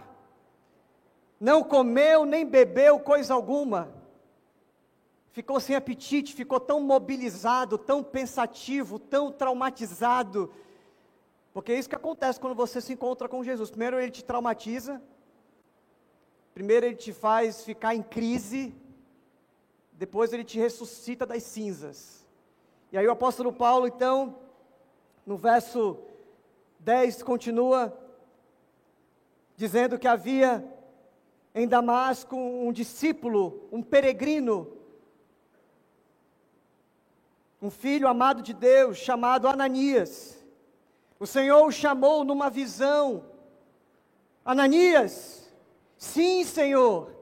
Não 1.41 1.63
comeu 1.63 2.25
nem 2.25 2.47
bebeu 2.47 3.01
coisa 3.01 3.35
alguma. 3.35 3.93
Ficou 5.33 5.61
sem 5.61 5.77
apetite, 5.77 6.35
ficou 6.35 6.59
tão 6.59 6.81
mobilizado, 6.81 7.77
tão 7.77 8.03
pensativo, 8.03 8.99
tão 8.99 9.31
traumatizado 9.31 10.51
porque 11.57 11.73
é 11.73 11.79
isso 11.79 11.89
que 11.89 11.95
acontece 11.97 12.39
quando 12.39 12.55
você 12.55 12.83
se 12.83 12.93
encontra 12.93 13.27
com 13.31 13.43
Jesus. 13.43 13.71
Primeiro 13.71 13.99
ele 13.99 14.11
te 14.11 14.23
traumatiza, 14.23 15.01
primeiro 16.53 16.85
ele 16.85 16.97
te 16.97 17.15
faz 17.15 17.65
ficar 17.65 17.95
em 17.95 18.03
crise, 18.03 18.75
depois 19.97 20.33
ele 20.33 20.45
te 20.45 20.59
ressuscita 20.59 21.25
das 21.25 21.43
cinzas. 21.43 22.27
E 22.93 22.99
aí 22.99 23.07
o 23.07 23.13
apóstolo 23.13 23.53
Paulo, 23.53 23.87
então, 23.87 24.39
no 25.25 25.37
verso 25.37 25.99
10, 26.81 27.23
continua 27.23 27.97
dizendo 29.57 29.99
que 29.99 30.07
havia 30.07 30.65
em 31.55 31.67
Damasco 31.67 32.37
um 32.37 32.71
discípulo, 32.71 33.67
um 33.73 33.83
peregrino, 33.83 34.71
um 37.61 37.71
filho 37.71 38.07
amado 38.07 38.43
de 38.43 38.53
Deus, 38.53 38.99
chamado 38.99 39.49
Ananias. 39.49 40.45
O 41.19 41.27
Senhor 41.27 41.67
o 41.67 41.73
chamou 41.73 42.23
numa 42.23 42.51
visão. 42.51 43.25
Ananias, 44.45 45.51
sim, 45.97 46.45
Senhor. 46.45 47.16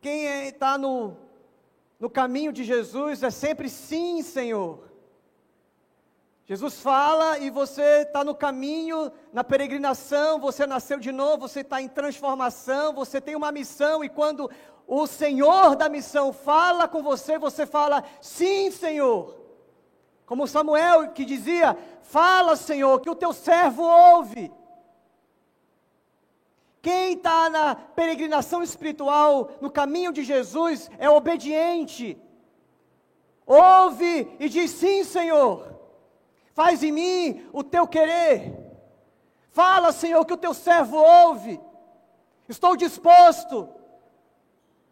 Quem 0.00 0.24
está 0.48 0.74
é, 0.74 0.78
no, 0.78 1.16
no 1.98 2.08
caminho 2.08 2.52
de 2.52 2.64
Jesus 2.64 3.22
é 3.22 3.30
sempre 3.30 3.68
sim, 3.68 4.22
Senhor. 4.22 4.88
Jesus 6.46 6.80
fala 6.80 7.38
e 7.38 7.50
você 7.50 8.02
está 8.02 8.24
no 8.24 8.34
caminho, 8.34 9.12
na 9.32 9.44
peregrinação, 9.44 10.40
você 10.40 10.66
nasceu 10.66 10.98
de 10.98 11.12
novo, 11.12 11.46
você 11.46 11.60
está 11.60 11.80
em 11.80 11.86
transformação, 11.86 12.92
você 12.92 13.20
tem 13.20 13.36
uma 13.36 13.52
missão, 13.52 14.02
e 14.02 14.08
quando 14.08 14.50
o 14.86 15.06
Senhor 15.06 15.76
da 15.76 15.88
missão 15.88 16.32
fala 16.32 16.88
com 16.88 17.02
você, 17.02 17.38
você 17.38 17.66
fala: 17.66 18.02
Sim, 18.20 18.70
Senhor. 18.72 19.38
Como 20.26 20.48
Samuel 20.48 21.10
que 21.10 21.24
dizia: 21.24 21.76
Fala, 22.02 22.56
Senhor, 22.56 23.00
que 23.00 23.10
o 23.10 23.14
teu 23.14 23.32
servo 23.32 23.82
ouve. 23.82 24.50
Quem 26.82 27.12
está 27.14 27.50
na 27.50 27.74
peregrinação 27.74 28.62
espiritual, 28.62 29.50
no 29.60 29.70
caminho 29.70 30.12
de 30.12 30.22
Jesus, 30.22 30.90
é 30.98 31.08
obediente. 31.10 32.18
Ouve 33.46 34.36
e 34.38 34.48
diz: 34.48 34.70
Sim, 34.70 35.04
Senhor. 35.04 35.78
Faz 36.52 36.82
em 36.82 36.92
mim 36.92 37.46
o 37.52 37.62
teu 37.62 37.86
querer. 37.86 38.58
Fala, 39.50 39.92
Senhor, 39.92 40.24
que 40.24 40.32
o 40.32 40.38
teu 40.38 40.54
servo 40.54 40.96
ouve. 40.96 41.60
Estou 42.48 42.76
disposto. 42.76 43.68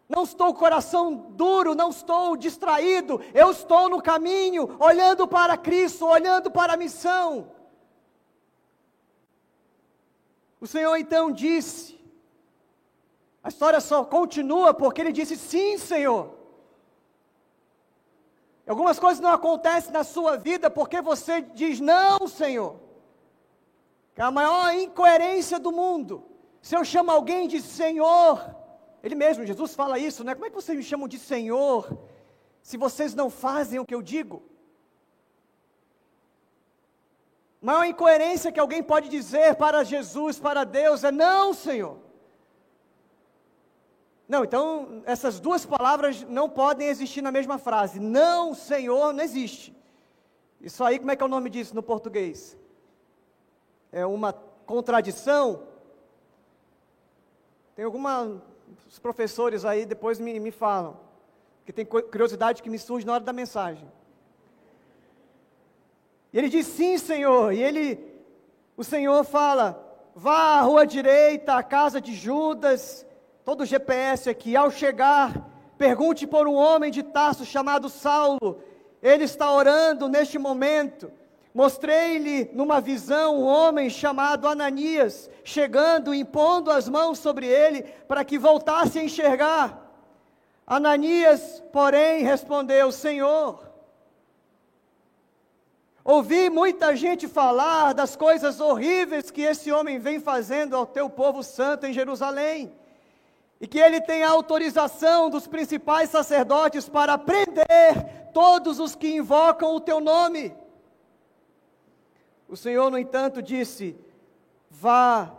Não 0.07 0.23
estou 0.23 0.47
com 0.47 0.53
o 0.53 0.59
coração 0.59 1.13
duro, 1.31 1.75
não 1.75 1.89
estou 1.89 2.35
distraído, 2.35 3.21
eu 3.31 3.51
estou 3.51 3.87
no 3.87 4.01
caminho, 4.01 4.75
olhando 4.79 5.27
para 5.27 5.55
Cristo, 5.55 6.07
olhando 6.07 6.49
para 6.49 6.73
a 6.73 6.77
missão. 6.77 7.51
O 10.59 10.67
Senhor 10.67 10.95
então 10.97 11.31
disse, 11.31 11.99
a 13.41 13.47
história 13.49 13.79
só 13.79 14.03
continua 14.03 14.73
porque 14.73 15.01
ele 15.01 15.11
disse: 15.11 15.37
Sim, 15.37 15.77
Senhor. 15.77 16.37
Algumas 18.67 18.99
coisas 18.99 19.19
não 19.19 19.31
acontecem 19.31 19.91
na 19.91 20.03
sua 20.03 20.37
vida 20.37 20.69
porque 20.69 21.01
você 21.01 21.41
diz 21.41 21.79
não, 21.79 22.27
Senhor. 22.27 22.75
Que 24.13 24.21
é 24.21 24.23
a 24.25 24.29
maior 24.29 24.73
incoerência 24.75 25.57
do 25.57 25.71
mundo. 25.71 26.23
Se 26.61 26.75
eu 26.75 26.83
chamo 26.83 27.09
alguém 27.09 27.47
de 27.47 27.61
Senhor, 27.61 28.55
ele 29.01 29.15
mesmo, 29.15 29.45
Jesus 29.45 29.73
fala 29.73 29.97
isso, 29.97 30.23
né? 30.23 30.35
Como 30.35 30.45
é 30.45 30.49
que 30.49 30.55
vocês 30.55 30.77
me 30.77 30.83
chamam 30.83 31.07
de 31.07 31.17
Senhor 31.17 31.97
se 32.61 32.77
vocês 32.77 33.15
não 33.15 33.29
fazem 33.29 33.79
o 33.79 33.85
que 33.85 33.95
eu 33.95 34.01
digo? 34.01 34.43
Maior 37.61 37.85
incoerência 37.85 38.51
que 38.51 38.59
alguém 38.59 38.81
pode 38.81 39.09
dizer 39.09 39.55
para 39.55 39.83
Jesus, 39.83 40.39
para 40.39 40.63
Deus, 40.63 41.03
é 41.03 41.11
não, 41.11 41.53
Senhor. 41.53 41.97
Não, 44.27 44.43
então 44.43 45.01
essas 45.05 45.39
duas 45.39 45.65
palavras 45.65 46.23
não 46.23 46.47
podem 46.47 46.87
existir 46.87 47.21
na 47.21 47.31
mesma 47.31 47.57
frase. 47.57 47.99
Não, 47.99 48.53
Senhor, 48.53 49.11
não 49.11 49.23
existe. 49.23 49.75
Isso 50.61 50.83
aí, 50.83 50.99
como 50.99 51.11
é 51.11 51.15
que 51.15 51.23
é 51.23 51.25
o 51.25 51.29
nome 51.29 51.49
disso 51.49 51.75
no 51.75 51.83
português? 51.83 52.57
É 53.91 54.05
uma 54.05 54.31
contradição? 54.33 55.63
Tem 57.75 57.83
alguma 57.83 58.41
os 58.87 58.99
professores 58.99 59.65
aí 59.65 59.85
depois 59.85 60.19
me, 60.19 60.39
me 60.39 60.51
falam, 60.51 60.99
que 61.65 61.73
tem 61.73 61.85
curiosidade 61.85 62.61
que 62.61 62.69
me 62.69 62.77
surge 62.77 63.05
na 63.05 63.13
hora 63.13 63.23
da 63.23 63.33
mensagem. 63.33 63.89
E 66.31 66.37
ele 66.37 66.49
diz: 66.49 66.67
Sim, 66.67 66.97
Senhor. 66.97 67.53
E 67.53 67.61
ele, 67.61 67.99
o 68.77 68.83
Senhor 68.83 69.23
fala: 69.23 69.85
Vá 70.15 70.59
à 70.59 70.61
rua 70.61 70.85
direita, 70.85 71.55
à 71.55 71.63
casa 71.63 71.99
de 71.99 72.13
Judas, 72.13 73.05
todo 73.43 73.61
o 73.61 73.65
GPS 73.65 74.29
aqui. 74.29 74.55
Ao 74.55 74.69
chegar, 74.69 75.49
pergunte 75.77 76.27
por 76.27 76.47
um 76.47 76.55
homem 76.55 76.91
de 76.91 77.03
Tarso 77.03 77.45
chamado 77.45 77.89
Saulo. 77.89 78.61
Ele 79.01 79.23
está 79.23 79.51
orando 79.51 80.09
neste 80.09 80.37
momento. 80.37 81.11
Mostrei-lhe 81.53 82.49
numa 82.53 82.79
visão 82.79 83.39
um 83.39 83.45
homem 83.45 83.89
chamado 83.89 84.47
Ananias, 84.47 85.29
chegando 85.43 86.13
e 86.13 86.19
impondo 86.19 86.69
as 86.69 86.87
mãos 86.87 87.17
sobre 87.17 87.47
ele 87.47 87.81
para 88.07 88.23
que 88.23 88.37
voltasse 88.37 88.99
a 88.99 89.03
enxergar. 89.03 89.89
Ananias, 90.67 91.63
porém, 91.73 92.23
respondeu: 92.23 92.91
Senhor, 92.91 93.68
Ouvi 96.09 96.49
muita 96.49 96.95
gente 96.95 97.27
falar 97.27 97.93
das 97.93 98.15
coisas 98.15 98.59
horríveis 98.59 99.29
que 99.29 99.43
esse 99.43 99.71
homem 99.71 99.99
vem 99.99 100.19
fazendo 100.19 100.75
ao 100.75 100.83
teu 100.83 101.07
povo 101.07 101.43
santo 101.43 101.85
em 101.85 101.93
Jerusalém. 101.93 102.73
E 103.61 103.67
que 103.67 103.77
ele 103.77 104.01
tem 104.01 104.23
a 104.23 104.31
autorização 104.31 105.29
dos 105.29 105.45
principais 105.45 106.09
sacerdotes 106.09 106.89
para 106.89 107.15
prender 107.15 108.31
todos 108.33 108.79
os 108.79 108.95
que 108.95 109.17
invocam 109.17 109.75
o 109.75 109.79
teu 109.79 109.99
nome. 109.99 110.51
O 112.47 112.57
Senhor, 112.57 112.89
no 112.89 112.97
entanto, 112.97 113.39
disse: 113.39 113.95
Vá, 114.67 115.31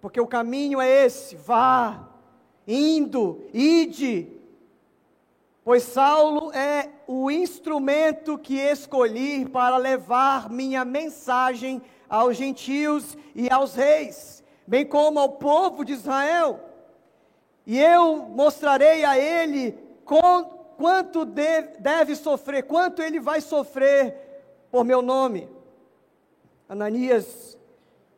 porque 0.00 0.20
o 0.20 0.26
caminho 0.28 0.80
é 0.80 0.88
esse, 1.04 1.34
vá, 1.34 2.08
indo, 2.64 3.44
ide, 3.52 4.39
pois 5.70 5.84
Saulo 5.84 6.50
é 6.52 6.88
o 7.06 7.30
instrumento 7.30 8.36
que 8.36 8.56
escolhi 8.58 9.48
para 9.48 9.76
levar 9.76 10.50
minha 10.50 10.84
mensagem 10.84 11.80
aos 12.08 12.36
gentios 12.36 13.16
e 13.36 13.48
aos 13.48 13.76
reis, 13.76 14.42
bem 14.66 14.84
como 14.84 15.20
ao 15.20 15.28
povo 15.28 15.84
de 15.84 15.92
Israel. 15.92 16.58
E 17.64 17.78
eu 17.78 18.16
mostrarei 18.16 19.04
a 19.04 19.16
ele 19.16 19.78
com, 20.04 20.42
quanto 20.76 21.24
deve, 21.24 21.78
deve 21.78 22.16
sofrer, 22.16 22.64
quanto 22.64 23.00
ele 23.00 23.20
vai 23.20 23.40
sofrer 23.40 24.42
por 24.72 24.84
meu 24.84 25.00
nome. 25.00 25.48
Ananias 26.68 27.56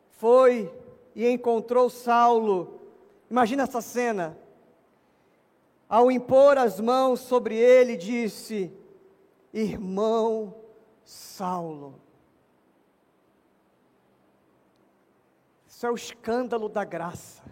foi 0.09 0.73
e 1.15 1.29
encontrou 1.29 1.87
Saulo. 1.87 2.81
Imagina 3.29 3.61
essa 3.61 3.79
cena. 3.79 4.42
Ao 5.93 6.09
impor 6.09 6.57
as 6.57 6.79
mãos 6.79 7.19
sobre 7.19 7.55
ele, 7.55 7.95
disse: 7.95 8.73
Irmão 9.53 10.55
Saulo. 11.03 12.01
Isso 15.67 15.85
é 15.85 15.91
o 15.91 15.93
escândalo 15.93 16.67
da 16.67 16.83
graça. 16.83 17.43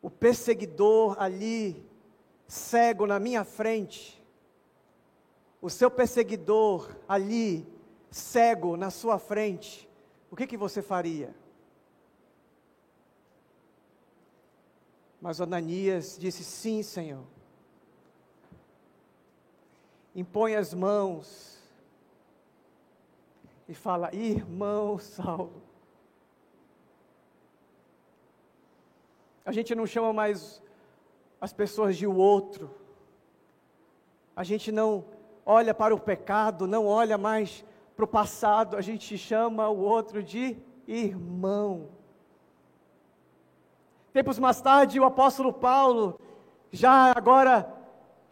O 0.00 0.08
perseguidor 0.08 1.20
ali, 1.20 1.86
cego 2.46 3.06
na 3.06 3.20
minha 3.20 3.44
frente, 3.44 4.24
o 5.60 5.68
seu 5.68 5.90
perseguidor 5.90 6.96
ali, 7.06 7.66
cego 8.10 8.74
na 8.74 8.88
sua 8.88 9.18
frente, 9.18 9.86
o 10.30 10.36
que, 10.36 10.46
que 10.46 10.56
você 10.56 10.80
faria? 10.80 11.36
Mas 15.20 15.40
Ananias 15.40 16.16
disse: 16.18 16.44
Sim, 16.44 16.82
Senhor. 16.82 17.24
Impõe 20.14 20.54
as 20.54 20.72
mãos 20.72 21.58
e 23.68 23.74
fala: 23.74 24.14
Irmão 24.14 24.98
Saulo. 24.98 25.62
A 29.44 29.52
gente 29.52 29.74
não 29.74 29.86
chama 29.86 30.12
mais 30.12 30.62
as 31.40 31.52
pessoas 31.52 31.96
de 31.96 32.06
o 32.06 32.14
outro. 32.14 32.70
A 34.36 34.44
gente 34.44 34.70
não 34.70 35.04
olha 35.44 35.72
para 35.74 35.94
o 35.94 35.98
pecado, 35.98 36.66
não 36.66 36.86
olha 36.86 37.16
mais 37.16 37.64
para 37.96 38.04
o 38.04 38.08
passado, 38.08 38.76
a 38.76 38.80
gente 38.80 39.16
chama 39.18 39.68
o 39.68 39.78
outro 39.78 40.22
de 40.22 40.56
irmão. 40.86 41.88
Tempos 44.18 44.40
mais 44.40 44.60
tarde, 44.60 44.98
o 44.98 45.04
apóstolo 45.04 45.52
Paulo, 45.52 46.18
já 46.72 47.12
agora 47.16 47.72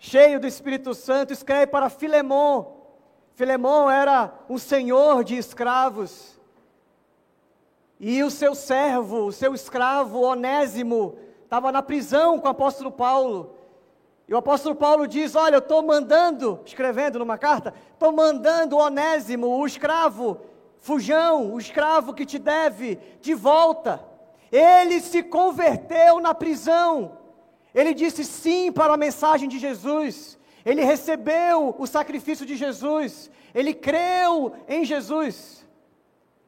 cheio 0.00 0.40
do 0.40 0.46
Espírito 0.48 0.92
Santo, 0.94 1.32
escreve 1.32 1.68
para 1.68 1.88
Filemon. 1.88 2.72
Filemon 3.36 3.88
era 3.88 4.34
um 4.50 4.58
senhor 4.58 5.22
de 5.22 5.36
escravos. 5.36 6.40
E 8.00 8.20
o 8.24 8.32
seu 8.32 8.52
servo, 8.52 9.26
o 9.26 9.32
seu 9.32 9.54
escravo 9.54 10.22
Onésimo, 10.22 11.16
estava 11.44 11.70
na 11.70 11.84
prisão 11.84 12.40
com 12.40 12.48
o 12.48 12.50
apóstolo 12.50 12.90
Paulo. 12.90 13.54
E 14.26 14.34
o 14.34 14.38
apóstolo 14.38 14.74
Paulo 14.74 15.06
diz: 15.06 15.36
Olha, 15.36 15.54
eu 15.54 15.60
estou 15.60 15.84
mandando, 15.84 16.58
escrevendo 16.66 17.20
numa 17.20 17.38
carta, 17.38 17.72
estou 17.92 18.10
mandando 18.10 18.76
Onésimo, 18.76 19.56
o 19.56 19.64
escravo, 19.64 20.40
fujão, 20.80 21.54
o 21.54 21.60
escravo 21.60 22.12
que 22.12 22.26
te 22.26 22.40
deve, 22.40 22.98
de 23.20 23.34
volta. 23.34 24.04
Ele 24.50 25.00
se 25.00 25.22
converteu 25.22 26.20
na 26.20 26.34
prisão. 26.34 27.18
Ele 27.74 27.92
disse 27.92 28.24
sim 28.24 28.72
para 28.72 28.94
a 28.94 28.96
mensagem 28.96 29.48
de 29.48 29.58
Jesus. 29.58 30.38
Ele 30.64 30.82
recebeu 30.82 31.74
o 31.78 31.86
sacrifício 31.86 32.46
de 32.46 32.56
Jesus. 32.56 33.30
Ele 33.54 33.74
creu 33.74 34.54
em 34.68 34.84
Jesus. 34.84 35.66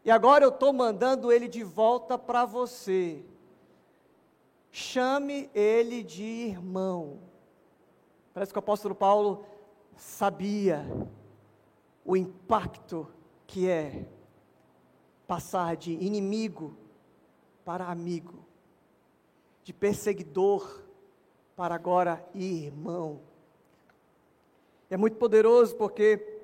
E 0.04 0.10
agora 0.10 0.44
eu 0.44 0.48
estou 0.48 0.72
mandando 0.72 1.30
ele 1.30 1.48
de 1.48 1.62
volta 1.62 2.16
para 2.16 2.44
você. 2.44 3.22
Chame 4.70 5.50
ele 5.54 6.02
de 6.02 6.22
irmão. 6.22 7.18
Parece 8.32 8.52
que 8.52 8.58
o 8.58 8.60
apóstolo 8.60 8.94
Paulo 8.94 9.44
sabia 9.96 10.86
o 12.04 12.16
impacto 12.16 13.06
que 13.46 13.68
é 13.68 14.06
passar 15.26 15.76
de 15.76 15.92
inimigo 15.92 16.76
para 17.68 17.84
amigo, 17.84 18.32
de 19.62 19.74
perseguidor 19.74 20.80
para 21.54 21.74
agora 21.74 22.26
irmão. 22.34 23.20
É 24.88 24.96
muito 24.96 25.18
poderoso 25.18 25.76
porque 25.76 26.40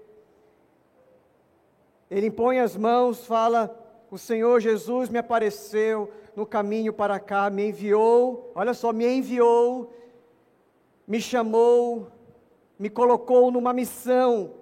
ele 2.11 2.27
impõe 2.27 2.59
as 2.59 2.77
mãos, 2.77 3.25
fala: 3.25 3.75
O 4.11 4.19
Senhor 4.19 4.61
Jesus 4.61 5.09
me 5.09 5.17
apareceu 5.17 6.13
no 6.37 6.45
caminho 6.45 6.93
para 6.93 7.19
cá, 7.19 7.49
me 7.49 7.71
enviou, 7.71 8.53
olha 8.55 8.75
só, 8.75 8.93
me 8.93 9.07
enviou 9.07 9.91
me 11.07 11.23
chamou, 11.23 12.09
me 12.79 12.91
colocou 12.91 13.51
numa 13.51 13.73
missão 13.73 14.53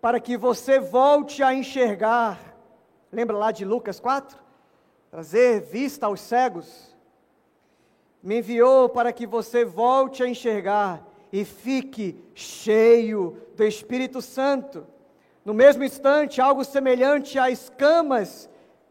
para 0.00 0.18
que 0.18 0.34
você 0.34 0.80
volte 0.80 1.42
a 1.42 1.52
enxergar. 1.52 2.56
Lembra 3.12 3.36
lá 3.36 3.52
de 3.52 3.66
Lucas 3.66 4.00
4? 4.00 4.49
Trazer 5.10 5.62
vista 5.62 6.06
aos 6.06 6.20
cegos. 6.20 6.94
Me 8.22 8.38
enviou 8.38 8.88
para 8.88 9.12
que 9.12 9.26
você 9.26 9.64
volte 9.64 10.22
a 10.22 10.28
enxergar 10.28 11.06
e 11.32 11.44
fique 11.44 12.22
cheio 12.34 13.36
do 13.56 13.64
Espírito 13.64 14.22
Santo. 14.22 14.86
No 15.44 15.54
mesmo 15.54 15.82
instante, 15.82 16.40
algo 16.40 16.64
semelhante 16.64 17.38
a 17.38 17.50
escamas 17.50 18.48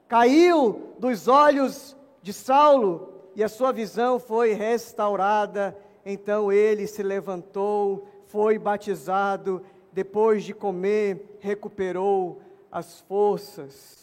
caiu 0.08 0.94
dos 0.98 1.28
olhos 1.28 1.96
de 2.22 2.34
Saulo 2.34 3.14
e 3.36 3.44
a 3.44 3.50
sua 3.50 3.72
visão 3.72 4.20
foi 4.20 4.54
restaurada 4.54 5.78
então 6.06 6.52
ele 6.52 6.88
se 6.88 7.04
levantou, 7.04 8.08
foi 8.26 8.58
batizado, 8.58 9.62
depois 9.92 10.44
de 10.44 10.54
comer, 10.54 11.38
recuperou 11.40 12.42
as 12.72 13.02
forças. 13.02 13.99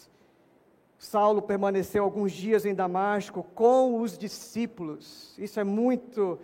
Saulo 1.06 1.42
permaneceu 1.42 2.02
alguns 2.04 2.32
dias 2.32 2.64
em 2.64 2.74
Damasco 2.74 3.42
com 3.54 4.00
os 4.00 4.16
discípulos. 4.18 5.34
Isso 5.38 5.60
é 5.60 5.64
muito, 5.64 6.38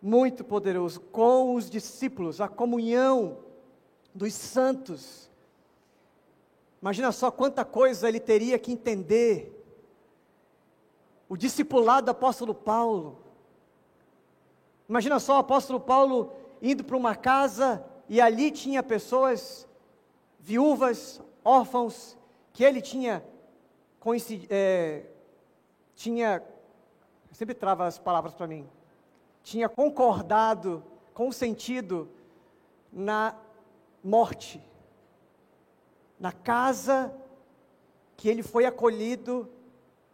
muito 0.00 0.42
poderoso. 0.42 1.00
Com 1.00 1.54
os 1.54 1.68
discípulos, 1.68 2.40
a 2.40 2.48
comunhão 2.48 3.38
dos 4.14 4.32
santos. 4.34 5.30
Imagina 6.80 7.12
só 7.12 7.30
quanta 7.30 7.64
coisa 7.64 8.08
ele 8.08 8.20
teria 8.20 8.58
que 8.58 8.72
entender. 8.72 9.50
O 11.28 11.36
discipulado 11.36 12.06
do 12.06 12.10
apóstolo 12.10 12.54
Paulo 12.54 13.24
Imagina 14.88 15.18
só 15.18 15.36
o 15.36 15.38
apóstolo 15.38 15.80
Paulo 15.80 16.32
indo 16.60 16.84
para 16.84 16.96
uma 16.96 17.14
casa 17.14 17.84
e 18.08 18.20
ali 18.20 18.50
tinha 18.50 18.82
pessoas, 18.82 19.66
viúvas, 20.38 21.20
órfãos, 21.42 22.16
que 22.52 22.62
ele 22.62 22.82
tinha, 22.82 23.24
é, 24.50 25.06
tinha, 25.94 26.42
sempre 27.32 27.54
trava 27.54 27.86
as 27.86 27.98
palavras 27.98 28.34
para 28.34 28.46
mim, 28.46 28.68
tinha 29.42 29.68
concordado, 29.68 30.84
consentido 31.14 32.08
na 32.92 33.34
morte, 34.02 34.62
na 36.20 36.32
casa 36.32 37.14
que 38.16 38.28
ele 38.28 38.42
foi 38.42 38.66
acolhido, 38.66 39.48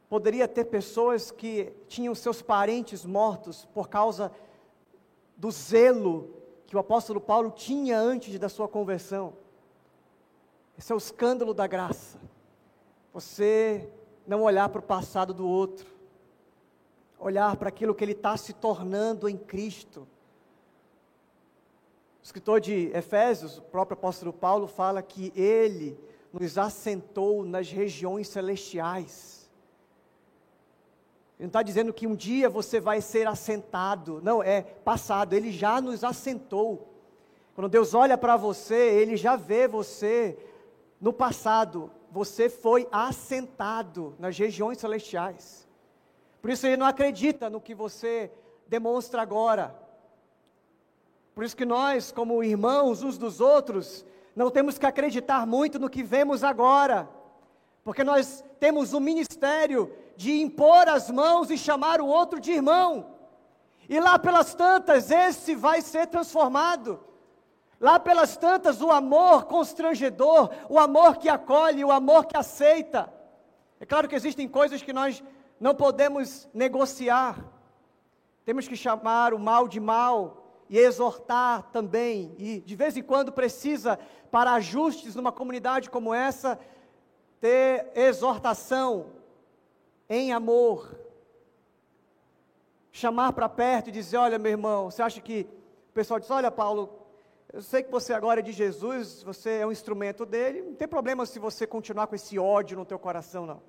poderia 0.09 0.47
ter 0.47 0.67
pessoas 0.67 1.31
que 1.31 1.73
tinham 1.89 2.15
seus 2.15 2.41
parentes 2.41 3.05
mortos 3.05 3.65
por 3.75 3.89
causa 3.89 4.31
do 5.37 5.51
zelo 5.51 6.33
que 6.67 6.77
o 6.77 6.79
apóstolo 6.79 7.21
Paulo 7.21 7.51
tinha 7.51 7.99
antes 7.99 8.39
da 8.39 8.49
sua 8.49 8.69
conversão. 8.69 9.33
Esse 10.79 10.93
é 10.93 10.95
o 10.95 10.99
escândalo 10.99 11.53
da 11.53 11.67
graça. 11.67 12.20
Você 13.13 13.89
não 14.27 14.43
olhar 14.43 14.69
para 14.69 14.79
o 14.79 14.83
passado 14.83 15.35
do 15.35 15.47
outro, 15.47 15.87
olhar 17.19 17.57
para 17.57 17.69
aquilo 17.69 17.95
que 17.95 18.05
ele 18.05 18.13
está 18.13 18.37
se 18.37 18.53
tornando 18.53 19.29
em 19.29 19.37
Cristo. 19.37 20.07
O 22.21 22.25
escritor 22.25 22.61
de 22.61 22.91
Efésios, 22.95 23.59
o 23.59 23.63
próprio 23.63 23.95
apóstolo 23.95 24.33
Paulo, 24.33 24.67
fala 24.67 25.03
que 25.03 25.33
ele 25.35 25.99
nos 26.33 26.57
assentou 26.57 27.45
nas 27.45 27.71
regiões 27.71 28.29
celestiais. 28.29 29.51
Ele 31.39 31.47
não 31.47 31.49
está 31.49 31.63
dizendo 31.63 31.93
que 31.93 32.07
um 32.07 32.15
dia 32.15 32.49
você 32.49 32.79
vai 32.79 33.01
ser 33.01 33.27
assentado, 33.27 34.21
não, 34.23 34.43
é 34.43 34.63
passado, 34.63 35.33
ele 35.33 35.51
já 35.51 35.81
nos 35.81 36.05
assentou. 36.05 36.87
Quando 37.55 37.69
Deus 37.69 37.95
olha 37.95 38.17
para 38.17 38.37
você, 38.37 38.75
ele 38.75 39.17
já 39.17 39.37
vê 39.37 39.67
você 39.67 40.39
no 41.01 41.13
passado, 41.13 41.91
você 42.11 42.49
foi 42.49 42.89
assentado 42.91 44.15
nas 44.19 44.37
regiões 44.37 44.79
celestiais. 44.79 45.69
Por 46.43 46.51
isso 46.51 46.67
ele 46.67 46.77
não 46.77 46.87
acredita 46.87 47.49
no 47.49 47.61
que 47.61 47.75
você 47.75 48.31
demonstra 48.67 49.23
agora. 49.23 49.75
Por 51.35 51.45
isso 51.45 51.57
que 51.57 51.65
nós, 51.65 52.11
como 52.11 52.43
irmãos 52.43 53.03
uns 53.03 53.17
dos 53.17 53.41
outros, 53.41 54.05
não 54.35 54.51
temos 54.51 54.79
que 54.79 54.87
acreditar 54.87 55.47
muito 55.47 55.79
no 55.79 55.91
que 55.91 56.03
vemos 56.03 56.43
agora, 56.43 57.09
porque 57.85 58.05
nós 58.05 58.45
temos 58.59 58.93
o 58.93 59.01
ministério 59.01 59.93
de 60.17 60.41
impor 60.41 60.89
as 60.89 61.11
mãos 61.11 61.51
e 61.51 61.57
chamar 61.57 62.01
o 62.01 62.07
outro 62.07 62.41
de 62.41 62.53
irmão. 62.53 63.15
E 63.89 63.99
lá 63.99 64.19
pelas 64.19 64.55
tantas, 64.55 65.11
esse 65.11 65.55
vai 65.55 65.81
ser 65.81 66.07
transformado. 66.07 67.01
Lá 67.81 67.99
pelas 67.99 68.37
tantas, 68.37 68.83
o 68.83 68.91
amor 68.91 69.47
constrangedor, 69.47 70.51
o 70.69 70.79
amor 70.79 71.17
que 71.17 71.31
acolhe, 71.31 71.83
o 71.83 71.91
amor 71.91 72.27
que 72.27 72.37
aceita. 72.37 73.11
É 73.81 73.87
claro 73.87 74.07
que 74.07 74.15
existem 74.15 74.47
coisas 74.47 74.83
que 74.83 74.93
nós 74.93 75.25
não 75.59 75.75
podemos 75.75 76.47
negociar. 76.53 77.43
Temos 78.45 78.69
que 78.69 78.77
chamar 78.77 79.33
o 79.33 79.39
mal 79.39 79.67
de 79.67 79.81
mal 79.81 80.65
e 80.69 80.77
exortar 80.79 81.71
também. 81.73 82.35
E 82.37 82.61
de 82.61 82.77
vez 82.77 82.99
em 82.99 83.03
quando 83.03 83.33
precisa, 83.33 83.99
para 84.31 84.53
ajustes 84.53 85.15
numa 85.15 85.33
comunidade 85.33 85.89
como 85.89 86.13
essa, 86.13 86.61
ter 87.41 87.91
exortação 87.95 89.07
em 90.07 90.35
amor. 90.35 91.01
Chamar 92.93 93.33
para 93.33 93.49
perto 93.49 93.89
e 93.89 93.93
dizer: 93.93 94.19
Olha, 94.19 94.39
meu 94.39 94.53
irmão, 94.53 94.91
você 94.91 95.03
acha 95.03 95.21
que. 95.23 95.49
O 95.89 95.93
pessoal 95.93 96.21
diz: 96.21 96.31
Olha, 96.31 96.51
Paulo, 96.51 97.00
eu 97.53 97.63
sei 97.63 97.83
que 97.83 97.91
você 97.91 98.13
agora 98.13 98.41
é 98.41 98.43
de 98.43 98.53
Jesus, 98.53 99.23
você 99.23 99.59
é 99.59 99.67
um 99.67 99.73
instrumento 99.73 100.25
dele, 100.25 100.63
não 100.63 100.75
tem 100.75 100.87
problema 100.87 101.27
se 101.27 101.39
você 101.39 101.67
continuar 101.67 102.07
com 102.07 102.15
esse 102.15 102.39
ódio 102.39 102.77
no 102.77 102.85
teu 102.85 102.99
coração, 102.99 103.45
não. 103.45 103.61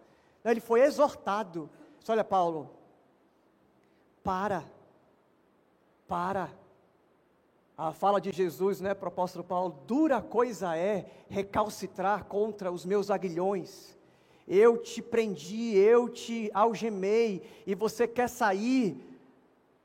Ele 0.46 0.60
foi 0.60 0.82
exortado. 0.82 1.70
Olha, 2.08 2.24
Paulo, 2.24 2.70
para, 4.24 4.63
para. 6.08 6.50
A 7.78 7.91
fala 7.91 8.22
de 8.22 8.32
Jesus, 8.32 8.80
né, 8.80 8.94
para 8.94 9.08
o 9.08 9.12
apóstolo 9.12 9.44
Paulo, 9.44 9.80
dura 9.88 10.22
coisa 10.22 10.78
é 10.78 11.06
recalcitrar 11.30 12.26
contra 12.26 12.72
os 12.72 12.86
meus 12.86 13.10
aguilhões. 13.10 13.98
Eu 14.48 14.78
te 14.78 15.02
prendi, 15.02 15.76
eu 15.76 16.08
te 16.10 16.52
algemei, 16.54 17.41
e 17.65 17.74
você 17.74 18.08
quer 18.08 18.28
sair, 18.28 18.96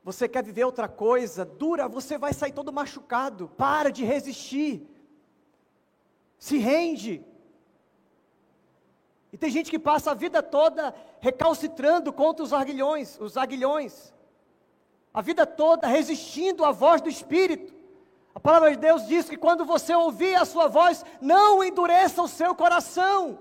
você 0.07 0.25
quer 0.25 0.41
viver 0.41 0.63
outra 0.63 0.87
coisa, 0.87 1.43
dura, 1.43 1.85
você 1.85 2.17
vai 2.17 2.33
sair 2.33 2.53
todo 2.53 2.71
machucado. 2.71 3.49
Para 3.57 3.91
de 3.91 4.05
resistir. 4.05 4.87
Se 6.39 6.57
rende. 6.57 7.25
E 9.33 9.37
tem 9.37 9.49
gente 9.49 9.69
que 9.69 9.77
passa 9.77 10.11
a 10.11 10.13
vida 10.13 10.41
toda 10.41 10.95
recalcitrando 11.19 12.13
contra 12.13 12.41
os 12.41 12.53
aguilhões, 12.53 13.19
os 13.19 13.35
aguilhões. 13.35 14.13
A 15.13 15.21
vida 15.21 15.45
toda 15.45 15.87
resistindo 15.87 16.63
à 16.63 16.71
voz 16.71 17.01
do 17.01 17.09
Espírito. 17.09 17.73
A 18.33 18.39
palavra 18.39 18.71
de 18.71 18.77
Deus 18.77 19.05
diz 19.07 19.27
que 19.27 19.35
quando 19.35 19.65
você 19.65 19.93
ouvir 19.93 20.35
a 20.35 20.45
sua 20.45 20.69
voz, 20.69 21.03
não 21.19 21.61
endureça 21.61 22.21
o 22.21 22.29
seu 22.29 22.55
coração. 22.55 23.39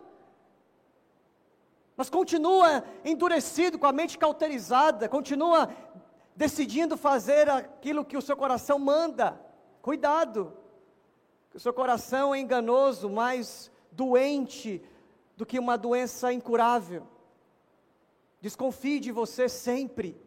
Mas 1.97 2.11
continua 2.11 2.83
endurecido, 3.05 3.79
com 3.79 3.87
a 3.87 3.93
mente 3.93 4.19
cauterizada, 4.19 5.09
continua 5.09 5.71
decidindo 6.37 6.97
fazer 6.97 7.49
aquilo 7.49 8.05
que 8.05 8.17
o 8.17 8.23
seu 8.23 8.37
coração 8.37 8.79
manda. 8.79 9.41
Cuidado, 9.81 10.53
o 11.55 11.59
seu 11.59 11.73
coração 11.73 12.35
é 12.35 12.39
enganoso, 12.39 13.09
mais 13.09 13.71
doente 13.91 14.83
do 15.37 15.47
que 15.47 15.59
uma 15.59 15.79
doença 15.79 16.33
incurável. 16.33 17.07
Desconfie 18.41 19.01
de 19.01 19.11
você 19.11 19.49
sempre. 19.49 20.21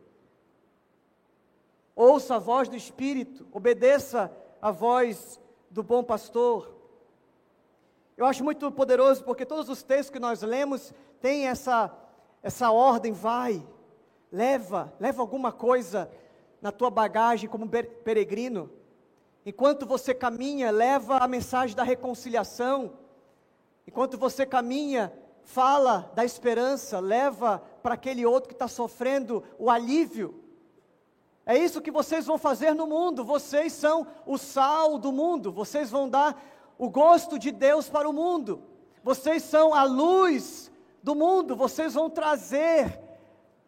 Ouça 1.95 2.35
a 2.35 2.39
voz 2.39 2.67
do 2.67 2.75
Espírito, 2.75 3.47
obedeça 3.51 4.35
a 4.61 4.71
voz 4.71 5.39
do 5.69 5.83
bom 5.83 6.03
pastor. 6.03 6.75
Eu 8.17 8.25
acho 8.25 8.43
muito 8.43 8.71
poderoso 8.71 9.23
porque 9.23 9.45
todos 9.45 9.69
os 9.69 9.83
textos 9.83 10.09
que 10.09 10.19
nós 10.19 10.41
lemos 10.41 10.93
têm 11.21 11.47
essa, 11.47 11.95
essa 12.41 12.71
ordem, 12.71 13.13
vai, 13.13 13.65
leva, 14.31 14.93
leva 14.99 15.21
alguma 15.21 15.51
coisa 15.51 16.09
na 16.61 16.71
tua 16.71 16.89
bagagem 16.89 17.49
como 17.49 17.69
peregrino. 17.69 18.69
Enquanto 19.45 19.85
você 19.85 20.13
caminha, 20.13 20.71
leva 20.71 21.17
a 21.17 21.27
mensagem 21.27 21.75
da 21.75 21.83
reconciliação. 21.83 22.93
Enquanto 23.87 24.17
você 24.17 24.45
caminha, 24.45 25.11
fala 25.43 26.11
da 26.13 26.23
esperança, 26.23 26.99
leva 26.99 27.63
para 27.81 27.95
aquele 27.95 28.25
outro 28.25 28.49
que 28.49 28.53
está 28.53 28.67
sofrendo 28.67 29.43
o 29.57 29.69
alívio. 29.69 30.43
É 31.45 31.57
isso 31.57 31.81
que 31.81 31.89
vocês 31.89 32.27
vão 32.27 32.37
fazer 32.37 32.75
no 32.75 32.85
mundo. 32.85 33.23
Vocês 33.23 33.73
são 33.73 34.05
o 34.25 34.37
sal 34.37 34.99
do 34.99 35.11
mundo. 35.11 35.51
Vocês 35.51 35.89
vão 35.89 36.07
dar 36.07 36.39
o 36.77 36.89
gosto 36.89 37.39
de 37.39 37.51
Deus 37.51 37.89
para 37.89 38.07
o 38.07 38.13
mundo. 38.13 38.61
Vocês 39.03 39.41
são 39.41 39.73
a 39.73 39.83
luz 39.83 40.71
do 41.01 41.15
mundo. 41.15 41.55
Vocês 41.55 41.95
vão 41.95 42.07
trazer 42.07 43.08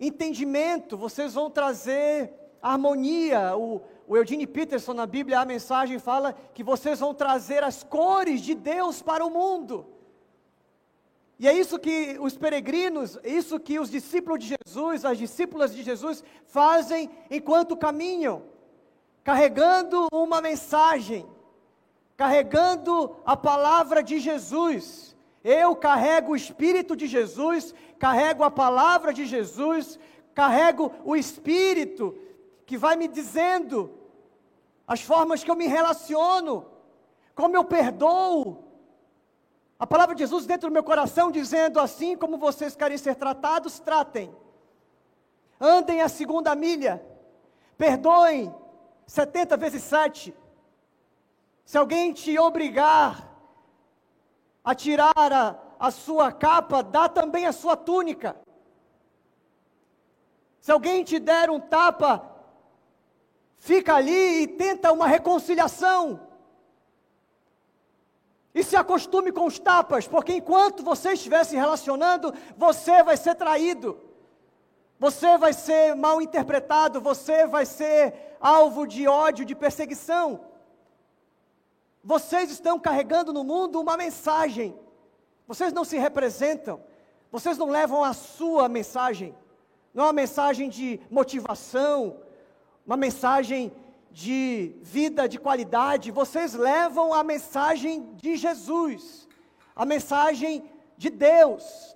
entendimento. 0.01 0.97
Vocês 0.97 1.35
vão 1.35 1.49
trazer 1.49 2.33
harmonia. 2.61 3.55
O, 3.55 3.81
o 4.07 4.17
Eugene 4.17 4.47
Peterson 4.47 4.93
na 4.93 5.05
Bíblia, 5.05 5.39
a 5.39 5.45
mensagem 5.45 5.99
fala 5.99 6.33
que 6.53 6.63
vocês 6.63 6.99
vão 6.99 7.13
trazer 7.13 7.63
as 7.63 7.83
cores 7.83 8.41
de 8.41 8.55
Deus 8.55 9.01
para 9.01 9.23
o 9.25 9.29
mundo. 9.29 9.85
E 11.39 11.47
é 11.47 11.53
isso 11.53 11.79
que 11.79 12.17
os 12.19 12.37
peregrinos, 12.37 13.17
isso 13.23 13.59
que 13.59 13.79
os 13.79 13.89
discípulos 13.89 14.39
de 14.39 14.55
Jesus, 14.63 15.05
as 15.05 15.17
discípulas 15.17 15.73
de 15.73 15.81
Jesus 15.81 16.23
fazem 16.45 17.09
enquanto 17.31 17.75
caminham, 17.75 18.43
carregando 19.23 20.07
uma 20.13 20.39
mensagem, 20.39 21.25
carregando 22.15 23.15
a 23.25 23.35
palavra 23.35 24.03
de 24.03 24.19
Jesus. 24.19 25.10
Eu 25.43 25.75
carrego 25.75 26.31
o 26.31 26.35
Espírito 26.35 26.95
de 26.95 27.07
Jesus, 27.07 27.73
carrego 27.97 28.43
a 28.43 28.51
palavra 28.51 29.13
de 29.13 29.25
Jesus, 29.25 29.99
carrego 30.33 30.91
o 31.03 31.15
Espírito 31.15 32.15
que 32.65 32.77
vai 32.77 32.95
me 32.95 33.07
dizendo 33.07 33.91
as 34.87 35.01
formas 35.01 35.43
que 35.43 35.49
eu 35.49 35.55
me 35.55 35.67
relaciono, 35.67 36.65
como 37.33 37.55
eu 37.55 37.63
perdoo, 37.63 38.71
a 39.81 39.87
palavra 39.87 40.13
de 40.13 40.19
Jesus 40.19 40.45
dentro 40.45 40.69
do 40.69 40.73
meu 40.73 40.83
coração 40.83 41.31
dizendo 41.31 41.79
assim 41.79 42.15
como 42.15 42.37
vocês 42.37 42.75
querem 42.75 42.99
ser 42.99 43.15
tratados, 43.15 43.79
tratem. 43.79 44.31
Andem 45.59 46.01
a 46.01 46.07
segunda 46.07 46.53
milha. 46.53 47.03
Perdoem 47.79 48.53
70 49.07 49.57
vezes 49.57 49.81
7. 49.81 50.35
Se 51.65 51.79
alguém 51.79 52.13
te 52.13 52.37
obrigar 52.37 53.30
a 54.63 54.75
tirar 54.75 55.13
a, 55.15 55.55
a 55.79 55.91
sua 55.91 56.31
capa, 56.31 56.83
dá 56.83 57.09
também 57.09 57.45
a 57.45 57.51
sua 57.51 57.75
túnica. 57.75 58.35
Se 60.59 60.71
alguém 60.71 61.03
te 61.03 61.19
der 61.19 61.49
um 61.49 61.59
tapa, 61.59 62.23
fica 63.57 63.95
ali 63.95 64.43
e 64.43 64.47
tenta 64.47 64.91
uma 64.91 65.07
reconciliação. 65.07 66.19
E 68.53 68.63
se 68.63 68.75
acostume 68.75 69.31
com 69.31 69.45
os 69.45 69.57
tapas, 69.57 70.07
porque 70.07 70.33
enquanto 70.33 70.83
você 70.83 71.13
estiver 71.13 71.43
se 71.45 71.55
relacionando, 71.55 72.33
você 72.57 73.01
vai 73.01 73.15
ser 73.17 73.33
traído, 73.35 73.97
você 74.99 75.37
vai 75.37 75.53
ser 75.53 75.95
mal 75.95 76.21
interpretado, 76.21 77.01
você 77.01 77.47
vai 77.47 77.65
ser 77.65 78.37
alvo 78.39 78.85
de 78.85 79.07
ódio, 79.07 79.45
de 79.45 79.55
perseguição. 79.55 80.41
Vocês 82.03 82.49
estão 82.49 82.79
carregando 82.79 83.31
no 83.31 83.43
mundo 83.43 83.79
uma 83.79 83.95
mensagem, 83.95 84.75
vocês 85.47 85.71
não 85.71 85.83
se 85.83 85.97
representam, 85.97 86.81
vocês 87.31 87.57
não 87.57 87.69
levam 87.69 88.03
a 88.03 88.13
sua 88.13 88.67
mensagem, 88.67 89.35
não 89.93 90.05
é 90.05 90.07
uma 90.07 90.13
mensagem 90.13 90.67
de 90.67 90.99
motivação, 91.09 92.17
uma 92.85 92.97
mensagem 92.97 93.71
de 94.09 94.75
vida 94.81 95.29
de 95.29 95.37
qualidade, 95.39 96.11
vocês 96.11 96.53
levam 96.53 97.13
a 97.13 97.23
mensagem 97.23 98.13
de 98.15 98.35
Jesus, 98.35 99.27
a 99.75 99.85
mensagem 99.85 100.63
de 100.97 101.09
Deus. 101.09 101.95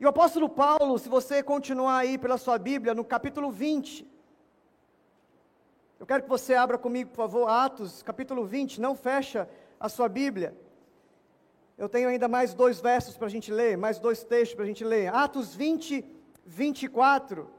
E 0.00 0.04
o 0.04 0.08
apóstolo 0.08 0.48
Paulo, 0.48 0.98
se 0.98 1.08
você 1.08 1.42
continuar 1.42 1.98
aí 1.98 2.18
pela 2.18 2.36
sua 2.36 2.58
Bíblia, 2.58 2.94
no 2.94 3.04
capítulo 3.04 3.50
20, 3.50 4.15
Eu 5.98 6.06
quero 6.06 6.24
que 6.24 6.28
você 6.28 6.54
abra 6.54 6.76
comigo, 6.76 7.10
por 7.10 7.16
favor, 7.16 7.48
Atos, 7.48 8.02
capítulo 8.02 8.44
20, 8.44 8.80
não 8.80 8.94
fecha 8.94 9.48
a 9.80 9.88
sua 9.88 10.08
Bíblia. 10.08 10.54
Eu 11.78 11.88
tenho 11.88 12.08
ainda 12.08 12.28
mais 12.28 12.52
dois 12.52 12.80
versos 12.80 13.16
para 13.16 13.26
a 13.26 13.30
gente 13.30 13.50
ler, 13.50 13.78
mais 13.78 13.98
dois 13.98 14.22
textos 14.22 14.54
para 14.54 14.64
a 14.64 14.66
gente 14.66 14.84
ler. 14.84 15.14
Atos 15.14 15.54
20, 15.54 16.04
24. 16.44 17.50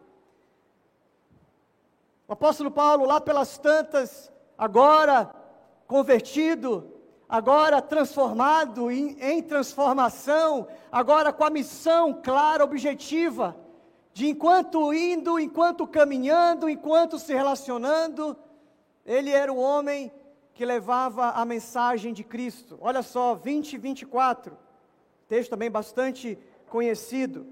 O 2.28 2.34
apóstolo 2.34 2.70
Paulo, 2.70 3.06
lá 3.06 3.20
pelas 3.20 3.58
tantas, 3.58 4.32
agora 4.56 5.34
convertido, 5.88 6.94
agora 7.28 7.82
transformado 7.82 8.92
em, 8.92 9.18
em 9.20 9.42
transformação, 9.42 10.68
agora 10.92 11.34
com 11.34 11.44
a 11.44 11.50
missão 11.50 12.22
clara, 12.22 12.64
objetiva, 12.64 13.56
de 14.18 14.26
enquanto 14.26 14.92
indo, 14.92 15.40
enquanto 15.40 15.86
caminhando, 15.86 16.68
enquanto 16.68 17.20
se 17.20 17.36
relacionando, 17.36 18.36
ele 19.06 19.30
era 19.30 19.54
o 19.54 19.60
homem 19.60 20.12
que 20.56 20.66
levava 20.66 21.30
a 21.30 21.46
mensagem 21.46 22.12
de 22.12 22.24
Cristo. 22.24 22.80
Olha 22.82 23.04
só, 23.04 23.36
20 23.36 23.74
e 23.74 23.78
24, 23.78 24.58
texto 25.28 25.52
também 25.52 25.70
bastante 25.70 26.36
conhecido. 26.68 27.46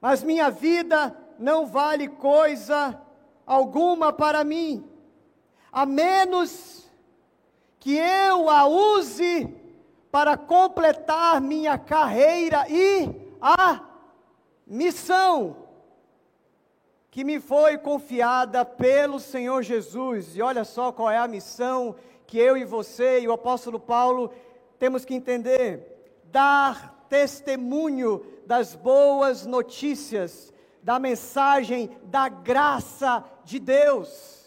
Mas 0.00 0.24
minha 0.24 0.50
vida 0.50 1.16
não 1.38 1.64
vale 1.64 2.08
coisa 2.08 3.00
alguma 3.46 4.12
para 4.12 4.42
mim, 4.42 4.84
a 5.70 5.86
menos 5.86 6.90
que 7.78 7.94
eu 7.94 8.50
a 8.50 8.66
use 8.66 9.46
para 10.10 10.36
completar 10.36 11.40
minha 11.40 11.78
carreira 11.78 12.66
e 12.68 13.08
a 13.40 13.93
missão 14.66 15.56
que 17.10 17.22
me 17.22 17.38
foi 17.38 17.78
confiada 17.78 18.64
pelo 18.64 19.20
Senhor 19.20 19.62
Jesus. 19.62 20.36
E 20.36 20.42
olha 20.42 20.64
só 20.64 20.90
qual 20.90 21.10
é 21.10 21.18
a 21.18 21.28
missão 21.28 21.94
que 22.26 22.38
eu 22.38 22.56
e 22.56 22.64
você 22.64 23.20
e 23.20 23.28
o 23.28 23.32
apóstolo 23.32 23.78
Paulo 23.78 24.32
temos 24.78 25.04
que 25.04 25.14
entender: 25.14 26.20
dar 26.24 27.06
testemunho 27.08 28.24
das 28.46 28.74
boas 28.74 29.46
notícias, 29.46 30.52
da 30.82 30.98
mensagem 30.98 31.96
da 32.04 32.28
graça 32.28 33.24
de 33.44 33.58
Deus. 33.58 34.43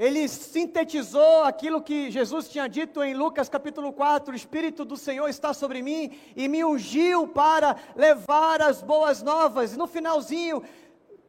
Ele 0.00 0.26
sintetizou 0.28 1.44
aquilo 1.44 1.82
que 1.82 2.10
Jesus 2.10 2.48
tinha 2.48 2.66
dito 2.66 3.02
em 3.02 3.12
Lucas 3.12 3.50
capítulo 3.50 3.92
4: 3.92 4.32
O 4.32 4.34
Espírito 4.34 4.82
do 4.82 4.96
Senhor 4.96 5.28
está 5.28 5.52
sobre 5.52 5.82
mim 5.82 6.18
e 6.34 6.48
me 6.48 6.64
ungiu 6.64 7.28
para 7.28 7.76
levar 7.94 8.62
as 8.62 8.80
boas 8.80 9.20
novas. 9.20 9.74
E 9.74 9.76
no 9.76 9.86
finalzinho, 9.86 10.62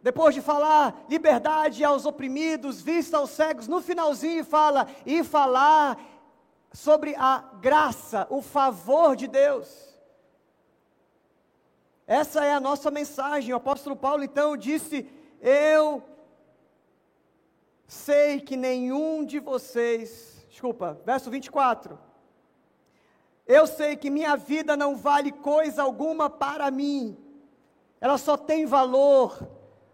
depois 0.01 0.33
de 0.33 0.39
falar 0.39 1.03
liberdade 1.09 1.83
aos 1.83 2.05
oprimidos, 2.05 2.81
vista 2.81 3.17
aos 3.17 3.31
cegos, 3.31 3.67
no 3.67 3.81
finalzinho 3.81 4.45
fala 4.45 4.87
e 5.05 5.21
falar 5.21 5.99
sobre 6.71 7.13
a 7.17 7.43
graça, 7.59 8.25
o 8.29 8.41
favor 8.41 9.17
de 9.17 9.27
Deus. 9.27 9.67
Essa 12.07 12.45
é 12.45 12.53
a 12.53 12.59
nossa 12.61 12.89
mensagem. 12.89 13.53
O 13.53 13.57
apóstolo 13.57 13.97
Paulo 13.97 14.23
então 14.23 14.55
disse: 14.55 15.05
Eu 15.41 16.01
sei 17.91 18.39
que 18.39 18.55
nenhum 18.55 19.25
de 19.25 19.37
vocês, 19.37 20.45
desculpa, 20.49 20.97
verso 21.05 21.29
24. 21.29 21.99
Eu 23.45 23.67
sei 23.67 23.97
que 23.97 24.09
minha 24.09 24.37
vida 24.37 24.77
não 24.77 24.95
vale 24.95 25.29
coisa 25.29 25.83
alguma 25.83 26.29
para 26.29 26.71
mim, 26.71 27.17
ela 27.99 28.17
só 28.17 28.37
tem 28.37 28.65
valor, 28.65 29.45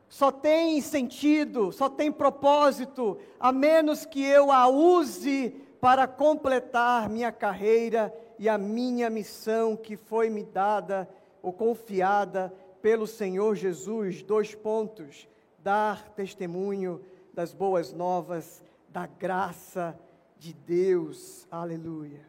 só 0.08 0.32
tem 0.32 0.80
sentido, 0.80 1.72
só 1.72 1.90
tem 1.90 2.12
propósito, 2.12 3.18
a 3.40 3.52
menos 3.52 4.06
que 4.06 4.24
eu 4.24 4.52
a 4.52 4.68
use 4.68 5.50
para 5.82 6.06
completar 6.06 7.10
minha 7.10 7.32
carreira 7.32 8.14
e 8.38 8.48
a 8.48 8.60
minha 8.60 9.10
missão 9.10 9.76
que 9.76 9.98
foi 9.98 10.30
me 10.30 10.44
dada 10.44 11.10
ou 11.42 11.52
confiada 11.52 12.54
pelo 12.80 13.08
Senhor 13.08 13.56
Jesus. 13.56 14.22
Dois 14.22 14.54
pontos: 14.54 15.28
dar 15.64 16.10
testemunho 16.10 17.04
das 17.38 17.54
boas 17.54 17.94
novas, 17.94 18.64
da 18.90 19.06
graça 19.06 19.96
de 20.40 20.54
Deus. 20.54 21.48
Aleluia. 21.52 22.28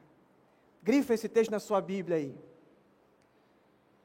Grifa 0.83 1.15
esse 1.15 1.31
texto 1.31 1.51
na 1.51 1.59
sua 1.59 1.81
Bíblia 1.81 2.19
aí. 2.19 2.39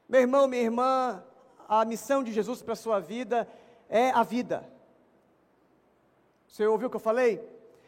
Meu 0.07 0.21
irmão, 0.21 0.47
minha 0.47 0.61
irmã, 0.61 1.21
a 1.67 1.83
missão 1.83 2.23
de 2.23 2.31
Jesus 2.31 2.61
para 2.61 2.71
a 2.71 2.77
sua 2.77 3.01
vida 3.01 3.45
é 3.89 4.11
a 4.11 4.23
vida. 4.23 4.65
Você 6.47 6.65
ouviu 6.65 6.87
o 6.87 6.89
que 6.89 6.95
eu 6.95 7.01
falei? 7.01 7.45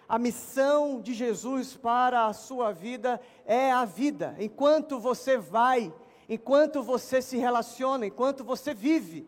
A 0.10 0.20
missão 0.20 1.00
de 1.00 1.14
Jesus 1.14 1.74
para 1.74 2.26
a 2.26 2.34
sua 2.34 2.74
vida 2.74 3.22
é 3.46 3.72
a 3.72 3.86
vida. 3.86 4.36
Enquanto 4.40 5.00
você 5.00 5.38
vai, 5.38 5.94
enquanto 6.28 6.84
você 6.84 7.22
se 7.22 7.38
relaciona, 7.38 8.08
enquanto 8.08 8.44
você 8.44 8.74
vive. 8.74 9.26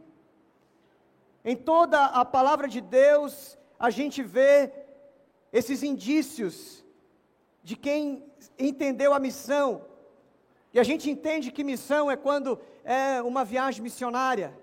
Em 1.46 1.56
toda 1.56 2.04
a 2.04 2.26
palavra 2.26 2.68
de 2.68 2.82
Deus, 2.82 3.58
a 3.80 3.90
gente 3.90 4.24
vê 4.24 4.72
esses 5.52 5.84
indícios 5.84 6.84
de 7.64 7.76
quem 7.76 8.24
entendeu 8.58 9.14
a 9.14 9.20
missão. 9.20 9.86
E 10.74 10.80
a 10.80 10.84
gente 10.84 11.10
entende 11.10 11.52
que 11.52 11.64
missão 11.64 12.10
é 12.10 12.16
quando 12.16 12.60
é 12.84 13.22
uma 13.22 13.44
viagem 13.44 13.82
missionária, 13.82 14.54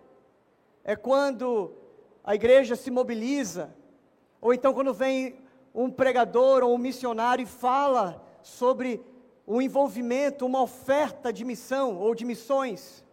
é 0.83 0.95
quando 0.97 1.73
a 2.23 2.35
igreja 2.35 2.77
se 2.77 2.91
mobiliza, 2.91 3.75
ou 4.41 4.53
então 4.53 4.73
quando 4.73 4.93
vem 4.93 5.39
um 5.75 5.91
pregador 5.91 6.63
ou 6.63 6.75
um 6.75 6.79
missionário 6.79 7.43
e 7.43 7.47
fala 7.47 8.23
sobre 8.43 9.05
o 9.47 9.61
envolvimento, 9.61 10.47
uma 10.47 10.63
oferta 10.63 11.33
de 11.33 11.45
missão 11.45 11.99
ou 11.99 12.15
de 12.15 12.25
missões. 12.25 13.05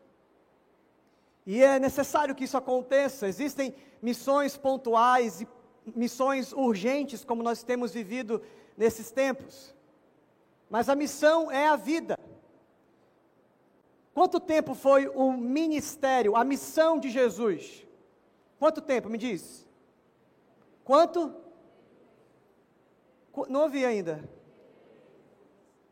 E 1.46 1.62
é 1.64 1.80
necessário 1.80 2.36
que 2.36 2.44
isso 2.44 2.58
aconteça. 2.58 3.28
Existem 3.28 3.74
missões 4.02 4.56
pontuais 4.56 5.42
e 5.42 5.48
missões 5.86 6.54
urgentes 6.54 7.24
como 7.24 7.44
nós 7.44 7.64
temos 7.64 7.94
vivido 7.94 8.42
nesses 8.78 9.12
tempos. 9.12 9.74
Mas 10.70 10.90
a 10.90 10.96
missão 10.96 11.52
é 11.52 11.68
a 11.68 11.76
vida. 11.76 12.18
Quanto 14.14 14.40
tempo 14.40 14.74
foi 14.74 15.08
o 15.08 15.32
ministério, 15.32 16.36
a 16.36 16.44
missão 16.44 17.00
de 17.00 17.10
Jesus? 17.10 17.86
Quanto 18.60 18.82
tempo, 18.82 19.10
me 19.10 19.18
diz? 19.18 19.66
Quanto? 20.84 21.34
Não 23.48 23.62
ouvi 23.62 23.86
ainda. 23.86 24.28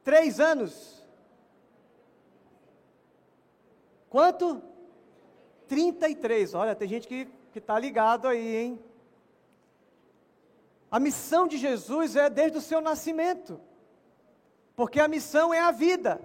Três 0.03 0.39
anos. 0.39 1.03
Quanto? 4.09 4.61
33. 5.67 6.53
Olha, 6.53 6.75
tem 6.75 6.87
gente 6.87 7.07
que 7.07 7.27
está 7.55 7.79
ligado 7.79 8.27
aí, 8.27 8.55
hein? 8.55 8.79
A 10.91 10.99
missão 10.99 11.47
de 11.47 11.57
Jesus 11.57 12.15
é 12.15 12.29
desde 12.29 12.57
o 12.57 12.61
seu 12.61 12.81
nascimento, 12.81 13.59
porque 14.75 14.99
a 14.99 15.07
missão 15.07 15.53
é 15.53 15.59
a 15.59 15.71
vida. 15.71 16.19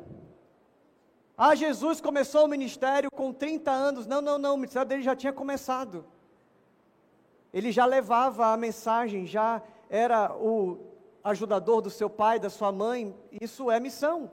Ah, 1.36 1.54
Jesus 1.54 2.00
começou 2.00 2.44
o 2.44 2.48
ministério 2.48 3.10
com 3.10 3.32
30 3.32 3.70
anos. 3.70 4.06
Não, 4.06 4.22
não, 4.22 4.38
não, 4.38 4.54
o 4.54 4.56
ministério 4.56 4.88
dele 4.88 5.02
já 5.02 5.16
tinha 5.16 5.32
começado. 5.32 6.06
Ele 7.52 7.72
já 7.72 7.84
levava 7.84 8.46
a 8.46 8.56
mensagem, 8.56 9.26
já 9.26 9.60
era 9.90 10.32
o 10.34 10.78
ajudador 11.22 11.82
do 11.82 11.90
seu 11.90 12.08
pai, 12.08 12.38
da 12.38 12.48
sua 12.48 12.70
mãe. 12.70 13.14
Isso 13.40 13.70
é 13.70 13.80
missão. 13.80 14.30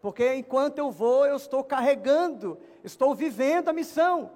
Porque 0.00 0.34
enquanto 0.34 0.78
eu 0.78 0.90
vou, 0.90 1.26
eu 1.26 1.36
estou 1.36 1.62
carregando, 1.62 2.58
estou 2.82 3.14
vivendo 3.14 3.68
a 3.68 3.72
missão. 3.72 4.30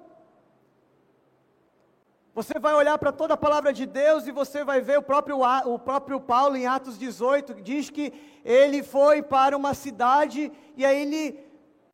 Você 2.35 2.59
vai 2.59 2.73
olhar 2.73 2.97
para 2.97 3.13
toda 3.13 3.35
a 3.35 3.37
palavra 3.37 3.71
de 3.71 3.85
Deus 3.85 4.27
e 4.27 4.31
você 4.31 4.61
vai 4.61 4.81
ver 4.81 4.99
o 4.99 5.01
próprio, 5.01 5.39
o 5.39 5.79
próprio 5.79 6.19
Paulo 6.19 6.57
em 6.57 6.67
Atos 6.67 6.99
18, 6.99 7.61
diz 7.61 7.89
que 7.89 8.11
ele 8.43 8.83
foi 8.83 9.21
para 9.21 9.55
uma 9.55 9.73
cidade 9.73 10.51
e 10.75 10.85
aí 10.85 11.03
ele 11.03 11.39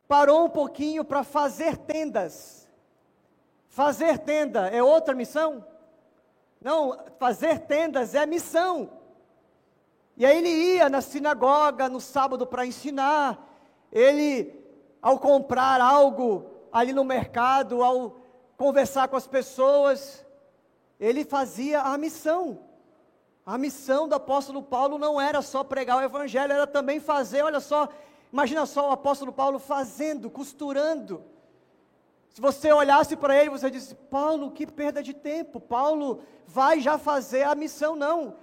parou 0.08 0.46
um 0.46 0.50
pouquinho 0.50 1.06
para 1.06 1.24
fazer 1.24 1.78
tendas. 1.78 2.68
Fazer 3.70 4.18
tenda 4.18 4.68
é 4.70 4.82
outra 4.82 5.14
missão? 5.14 5.64
Não, 6.60 6.98
fazer 7.20 7.60
tendas 7.60 8.16
é 8.16 8.26
missão. 8.26 8.90
E 10.18 10.26
aí 10.26 10.40
ele 10.40 10.50
ia 10.50 10.90
na 10.90 11.02
sinagoga 11.02 11.88
no 11.88 12.02
sábado 12.02 12.48
para 12.48 12.66
ensinar. 12.66 13.48
Ele, 13.92 14.52
ao 15.00 15.20
comprar 15.20 15.80
algo 15.80 16.50
ali 16.72 16.94
no 16.94 17.04
mercado, 17.04 17.84
ao 17.84 18.18
conversar 18.58 19.08
com 19.08 19.16
as 19.16 19.28
pessoas, 19.28 20.26
ele 21.02 21.26
fazia 21.26 21.82
a 21.82 21.98
missão. 21.98 22.60
A 23.44 23.58
missão 23.58 24.08
do 24.08 24.14
apóstolo 24.14 24.62
Paulo 24.62 25.00
não 25.00 25.20
era 25.20 25.42
só 25.42 25.64
pregar 25.64 25.98
o 25.98 26.04
evangelho, 26.04 26.54
era 26.54 26.68
também 26.68 27.00
fazer, 27.00 27.42
olha 27.42 27.60
só, 27.60 27.90
imagina 28.32 28.68
só 28.68 28.90
o 28.90 28.92
apóstolo 28.92 29.34
Paulo 29.34 29.58
fazendo, 29.58 30.30
costurando, 30.30 31.24
Se 32.34 32.40
você 32.40 32.72
olhasse 32.72 33.18
para 33.18 33.36
ele, 33.36 33.50
você 33.50 33.70
disse: 33.70 33.96
Paulo, 33.96 34.52
que 34.52 34.66
perda 34.66 35.02
de 35.04 35.14
tempo. 35.14 35.60
Paulo 35.60 36.22
vai 36.48 36.80
já 36.80 36.98
fazer 36.98 37.44
a 37.44 37.56
missão. 37.56 37.96
Não. 37.96 38.36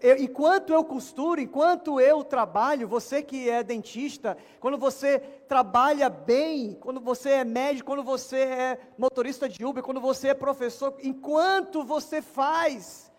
Eu, 0.00 0.16
enquanto 0.18 0.72
eu 0.72 0.84
costuro, 0.84 1.40
enquanto 1.40 2.00
eu 2.00 2.22
trabalho, 2.22 2.86
você 2.86 3.22
que 3.22 3.48
é 3.48 3.62
dentista, 3.62 4.36
quando 4.60 4.76
você 4.76 5.18
trabalha 5.48 6.08
bem, 6.08 6.76
quando 6.80 7.00
você 7.00 7.30
é 7.30 7.44
médico, 7.44 7.86
quando 7.86 8.02
você 8.02 8.38
é 8.38 8.78
motorista 8.98 9.48
de 9.48 9.64
Uber, 9.64 9.82
quando 9.82 10.00
você 10.00 10.28
é 10.28 10.34
professor, 10.34 10.94
enquanto 11.02 11.84
você 11.84 12.20
faz, 12.20 13.10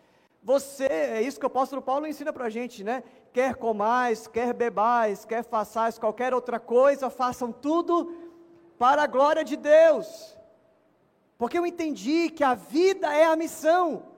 você, 0.44 0.86
é 0.86 1.22
isso 1.22 1.40
que 1.40 1.46
o 1.46 1.48
apóstolo 1.48 1.82
Paulo 1.82 2.06
ensina 2.06 2.32
para 2.32 2.46
a 2.46 2.50
gente, 2.50 2.84
né? 2.84 3.04
Quer 3.34 3.56
comais, 3.56 4.28
quer 4.28 4.54
bebais, 4.54 5.26
quer 5.26 5.44
façais 5.44 5.98
qualquer 5.98 6.34
outra 6.36 6.60
coisa, 6.60 7.10
façam 7.10 7.52
tudo 7.52 8.14
para 8.78 9.04
a 9.04 9.08
glória 9.08 9.44
de 9.44 9.56
Deus. 9.56 10.38
Porque 11.38 11.58
eu 11.58 11.66
entendi 11.66 12.30
que 12.30 12.44
a 12.44 12.54
vida 12.54 13.14
é 13.14 13.26
a 13.26 13.36
missão. 13.36 14.15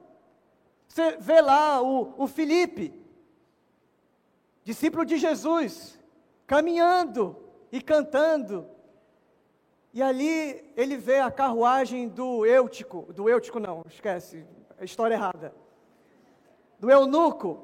Você 0.88 1.18
vê 1.18 1.42
lá 1.42 1.82
o, 1.82 2.14
o 2.18 2.28
Felipe, 2.28 2.94
discípulo 4.64 5.06
de 5.06 5.18
Jesus, 5.18 6.00
caminhando 6.46 7.36
e 7.72 7.82
cantando. 7.82 8.68
E 9.94 10.02
ali 10.02 10.74
ele 10.76 10.98
vê 10.98 11.20
a 11.20 11.32
carruagem 11.32 12.08
do 12.08 12.46
Eutico, 12.46 13.12
do 13.14 13.30
Eutico 13.30 13.60
não, 13.60 13.84
esquece, 13.88 14.46
a 14.80 14.84
história 14.84 15.16
errada. 15.16 15.54
Do 16.80 16.90
eunuco. 16.92 17.64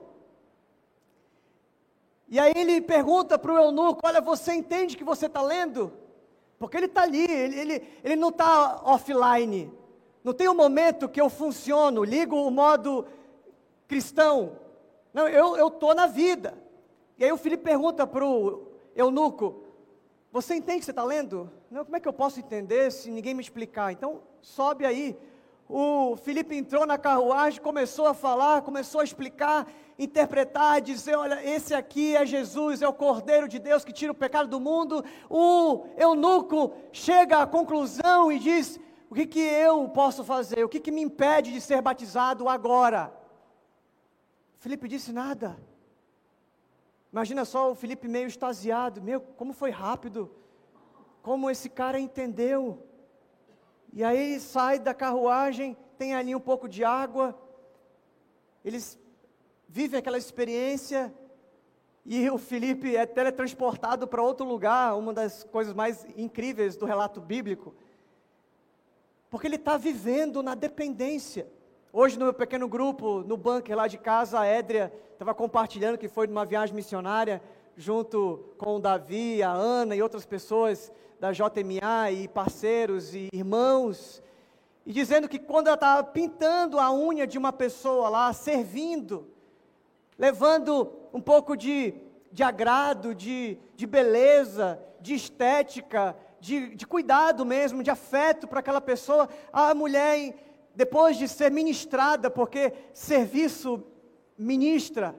E 2.27 2.39
aí 2.39 2.53
ele 2.55 2.81
pergunta 2.81 3.37
para 3.37 3.53
o 3.53 3.57
eunuco: 3.57 4.01
Olha, 4.03 4.21
você 4.21 4.53
entende 4.53 4.97
que 4.97 5.03
você 5.03 5.27
está 5.27 5.41
lendo? 5.41 5.93
Porque 6.57 6.77
ele 6.77 6.87
está 6.87 7.03
ali, 7.03 7.29
ele, 7.29 7.59
ele, 7.59 7.87
ele 8.03 8.15
não 8.15 8.29
está 8.29 8.81
offline. 8.83 9.71
Não 10.23 10.33
tem 10.33 10.47
um 10.47 10.55
momento 10.55 11.09
que 11.09 11.19
eu 11.19 11.29
funciono, 11.29 12.03
ligo 12.03 12.35
o 12.35 12.49
modo 12.49 13.05
cristão. 13.87 14.57
Não, 15.13 15.27
eu 15.27 15.67
estou 15.67 15.93
na 15.93 16.07
vida. 16.07 16.57
E 17.17 17.25
aí 17.25 17.31
o 17.31 17.37
Felipe 17.37 17.63
pergunta 17.63 18.07
para 18.07 18.25
o 18.25 18.67
eunuco: 18.95 19.63
Você 20.31 20.55
entende 20.55 20.79
que 20.79 20.85
você 20.85 20.91
está 20.91 21.03
lendo? 21.03 21.51
Não, 21.69 21.83
como 21.83 21.97
é 21.97 21.99
que 21.99 22.07
eu 22.07 22.13
posso 22.13 22.39
entender 22.39 22.91
se 22.91 23.11
ninguém 23.11 23.33
me 23.33 23.41
explicar? 23.41 23.91
Então, 23.91 24.21
sobe 24.41 24.85
aí. 24.85 25.17
O 25.69 26.15
Felipe 26.17 26.55
entrou 26.55 26.85
na 26.85 26.97
carruagem, 26.97 27.61
começou 27.61 28.05
a 28.05 28.13
falar, 28.13 28.61
começou 28.61 29.01
a 29.01 29.03
explicar, 29.03 29.67
interpretar, 29.97 30.81
dizer: 30.81 31.15
olha, 31.15 31.43
esse 31.43 31.73
aqui 31.73 32.15
é 32.15 32.25
Jesus, 32.25 32.81
é 32.81 32.87
o 32.87 32.93
Cordeiro 32.93 33.47
de 33.47 33.59
Deus 33.59 33.85
que 33.85 33.93
tira 33.93 34.11
o 34.11 34.15
pecado 34.15 34.49
do 34.49 34.59
mundo. 34.59 35.03
O 35.29 35.85
eunuco 35.97 36.73
chega 36.91 37.41
à 37.41 37.47
conclusão 37.47 38.31
e 38.31 38.39
diz: 38.39 38.79
o 39.13 39.15
que, 39.15 39.27
que 39.27 39.39
eu 39.39 39.87
posso 39.89 40.23
fazer? 40.23 40.65
O 40.65 40.67
que, 40.67 40.79
que 40.79 40.89
me 40.91 40.99
impede 40.99 41.51
de 41.51 41.61
ser 41.61 41.79
batizado 41.83 42.49
agora? 42.49 43.13
Felipe 44.57 44.87
disse 44.87 45.13
nada. 45.13 45.55
Imagina 47.11 47.45
só 47.45 47.69
o 47.69 47.75
Felipe 47.75 48.07
meio 48.07 48.25
extasiado, 48.25 49.03
meu, 49.03 49.21
como 49.21 49.53
foi 49.53 49.69
rápido, 49.69 50.31
como 51.21 51.47
esse 51.47 51.69
cara 51.69 51.99
entendeu. 51.99 52.87
E 53.93 54.03
aí 54.03 54.39
sai 54.39 54.79
da 54.79 54.95
carruagem, 54.95 55.77
tem 55.95 56.15
ali 56.15 56.33
um 56.33 56.39
pouco 56.39 56.67
de 56.67 56.83
água, 56.83 57.39
eles 58.65 58.99
vivem 59.69 59.99
aquela 59.99 60.17
experiência 60.17 61.13
e 62.03 62.27
o 62.31 62.39
Felipe 62.39 62.95
é 62.95 63.05
teletransportado 63.05 64.07
para 64.07 64.23
outro 64.23 64.43
lugar, 64.43 64.97
uma 64.97 65.13
das 65.13 65.43
coisas 65.43 65.75
mais 65.75 66.03
incríveis 66.17 66.75
do 66.75 66.87
relato 66.87 67.21
bíblico, 67.21 67.75
porque 69.33 69.47
ele 69.47 69.55
está 69.55 69.77
vivendo 69.77 70.43
na 70.43 70.53
dependência. 70.53 71.47
Hoje, 71.91 72.19
no 72.19 72.25
meu 72.25 72.35
pequeno 72.35 72.67
grupo, 72.67 73.23
no 73.23 73.35
bunker 73.35 73.75
lá 73.75 73.87
de 73.87 73.97
casa, 73.97 74.39
a 74.39 74.45
Édria 74.45 74.93
estava 75.11 75.33
compartilhando 75.33 75.97
que 75.97 76.07
foi 76.07 76.27
numa 76.27 76.45
viagem 76.45 76.75
missionária, 76.75 77.41
junto 77.75 78.53
com 78.59 78.75
o 78.75 78.79
Davi, 78.79 79.41
a 79.41 79.49
Ana 79.49 79.95
e 79.95 80.03
outras 80.03 80.23
pessoas 80.23 80.91
da 81.19 81.31
JMA 81.31 82.11
e 82.11 82.27
parceiros 82.27 83.15
e 83.15 83.27
irmãos, 83.33 84.21
e 84.85 84.93
dizendo 84.93 85.27
que 85.27 85.39
quando 85.39 85.65
ela 85.65 85.73
estava 85.73 86.03
pintando 86.03 86.79
a 86.79 86.93
unha 86.93 87.25
de 87.25 87.39
uma 87.39 87.51
pessoa 87.51 88.09
lá, 88.09 88.31
servindo, 88.33 89.27
levando 90.15 90.93
um 91.11 91.19
pouco 91.19 91.57
de, 91.57 91.95
de 92.31 92.43
agrado, 92.43 93.15
de, 93.15 93.57
de 93.75 93.87
beleza, 93.87 94.79
de 95.01 95.15
estética, 95.15 96.15
de, 96.43 96.75
de 96.75 96.85
cuidado 96.85 97.45
mesmo, 97.45 97.81
de 97.81 97.89
afeto 97.89 98.45
para 98.45 98.59
aquela 98.59 98.81
pessoa. 98.81 99.29
A 99.51 99.73
mulher, 99.73 100.35
depois 100.75 101.15
de 101.15 101.25
ser 101.25 101.49
ministrada, 101.49 102.29
porque 102.29 102.73
serviço 102.93 103.81
ministra, 104.37 105.15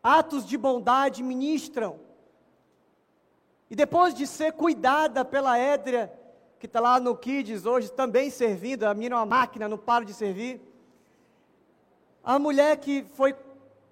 atos 0.00 0.46
de 0.46 0.56
bondade 0.56 1.20
ministram. 1.20 1.98
E 3.68 3.74
depois 3.74 4.14
de 4.14 4.24
ser 4.24 4.52
cuidada 4.52 5.24
pela 5.24 5.58
Édria, 5.58 6.12
que 6.60 6.66
está 6.66 6.78
lá 6.78 7.00
no 7.00 7.16
Kids 7.16 7.66
hoje, 7.66 7.90
também 7.90 8.30
servindo, 8.30 8.84
a 8.84 8.94
menina 8.94 9.16
é 9.16 9.18
uma 9.18 9.26
máquina, 9.26 9.68
não 9.68 9.78
para 9.78 10.04
de 10.04 10.14
servir. 10.14 10.60
A 12.22 12.38
mulher 12.38 12.76
que 12.76 13.02
foi 13.14 13.34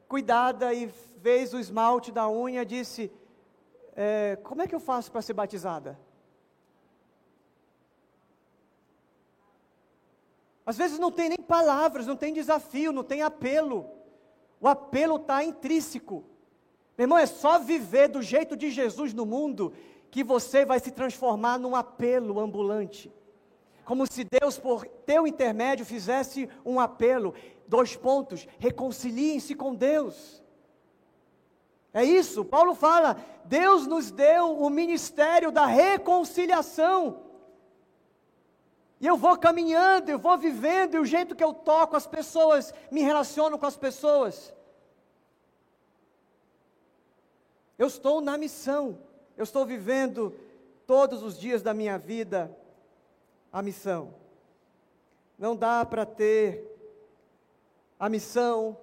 cuidada 0.06 0.72
e 0.72 0.88
fez 1.20 1.52
o 1.52 1.58
esmalte 1.58 2.12
da 2.12 2.30
unha 2.30 2.64
disse: 2.64 3.10
é, 4.02 4.36
Como 4.36 4.62
é 4.62 4.66
que 4.66 4.74
eu 4.74 4.80
faço 4.80 5.10
para 5.12 5.22
ser 5.22 5.34
batizada? 5.34 5.98
Às 10.64 10.76
vezes 10.76 10.98
não 10.98 11.12
tem 11.12 11.28
nem 11.28 11.38
palavras, 11.38 12.06
não 12.06 12.16
tem 12.16 12.32
desafio, 12.32 12.92
não 12.92 13.02
tem 13.02 13.22
apelo. 13.22 13.90
O 14.60 14.68
apelo 14.68 15.16
está 15.16 15.42
intrínseco. 15.42 16.24
Meu 16.96 17.04
irmão, 17.04 17.18
é 17.18 17.26
só 17.26 17.58
viver 17.58 18.08
do 18.08 18.22
jeito 18.22 18.56
de 18.56 18.70
Jesus 18.70 19.12
no 19.12 19.26
mundo 19.26 19.72
que 20.10 20.22
você 20.22 20.64
vai 20.64 20.78
se 20.80 20.90
transformar 20.90 21.58
num 21.58 21.74
apelo 21.74 22.38
ambulante 22.38 23.12
como 23.90 24.06
se 24.06 24.22
Deus, 24.22 24.56
por 24.56 24.86
teu 24.86 25.26
intermédio, 25.26 25.84
fizesse 25.84 26.48
um 26.64 26.78
apelo. 26.78 27.34
Dois 27.66 27.96
pontos: 27.96 28.46
reconciliem-se 28.60 29.52
com 29.52 29.74
Deus. 29.74 30.39
É 31.92 32.04
isso, 32.04 32.44
Paulo 32.44 32.74
fala, 32.74 33.16
Deus 33.44 33.86
nos 33.86 34.10
deu 34.10 34.58
o 34.58 34.70
ministério 34.70 35.50
da 35.50 35.66
reconciliação. 35.66 37.20
E 39.00 39.06
eu 39.06 39.16
vou 39.16 39.36
caminhando, 39.36 40.10
eu 40.10 40.18
vou 40.18 40.36
vivendo, 40.36 40.94
e 40.94 40.98
o 40.98 41.04
jeito 41.04 41.34
que 41.34 41.42
eu 41.42 41.54
toco 41.54 41.96
as 41.96 42.06
pessoas, 42.06 42.72
me 42.90 43.00
relaciono 43.00 43.58
com 43.58 43.66
as 43.66 43.76
pessoas. 43.76 44.54
Eu 47.78 47.86
estou 47.86 48.20
na 48.20 48.36
missão, 48.36 48.98
eu 49.36 49.42
estou 49.42 49.64
vivendo 49.64 50.34
todos 50.86 51.22
os 51.22 51.38
dias 51.38 51.62
da 51.62 51.72
minha 51.72 51.98
vida 51.98 52.54
a 53.52 53.62
missão. 53.62 54.14
Não 55.38 55.56
dá 55.56 55.84
para 55.84 56.04
ter 56.04 56.70
a 57.98 58.08
missão 58.08 58.76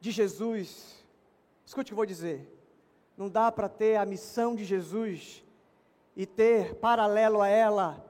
de 0.00 0.10
Jesus. 0.10 1.04
Escute 1.64 1.86
o 1.86 1.88
que 1.88 1.92
eu 1.92 1.96
vou 1.96 2.06
dizer. 2.06 2.46
Não 3.16 3.28
dá 3.28 3.50
para 3.50 3.68
ter 3.68 3.96
a 3.96 4.06
missão 4.06 4.54
de 4.54 4.64
Jesus 4.64 5.42
e 6.16 6.24
ter 6.24 6.76
paralelo 6.76 7.40
a 7.40 7.48
ela 7.48 8.04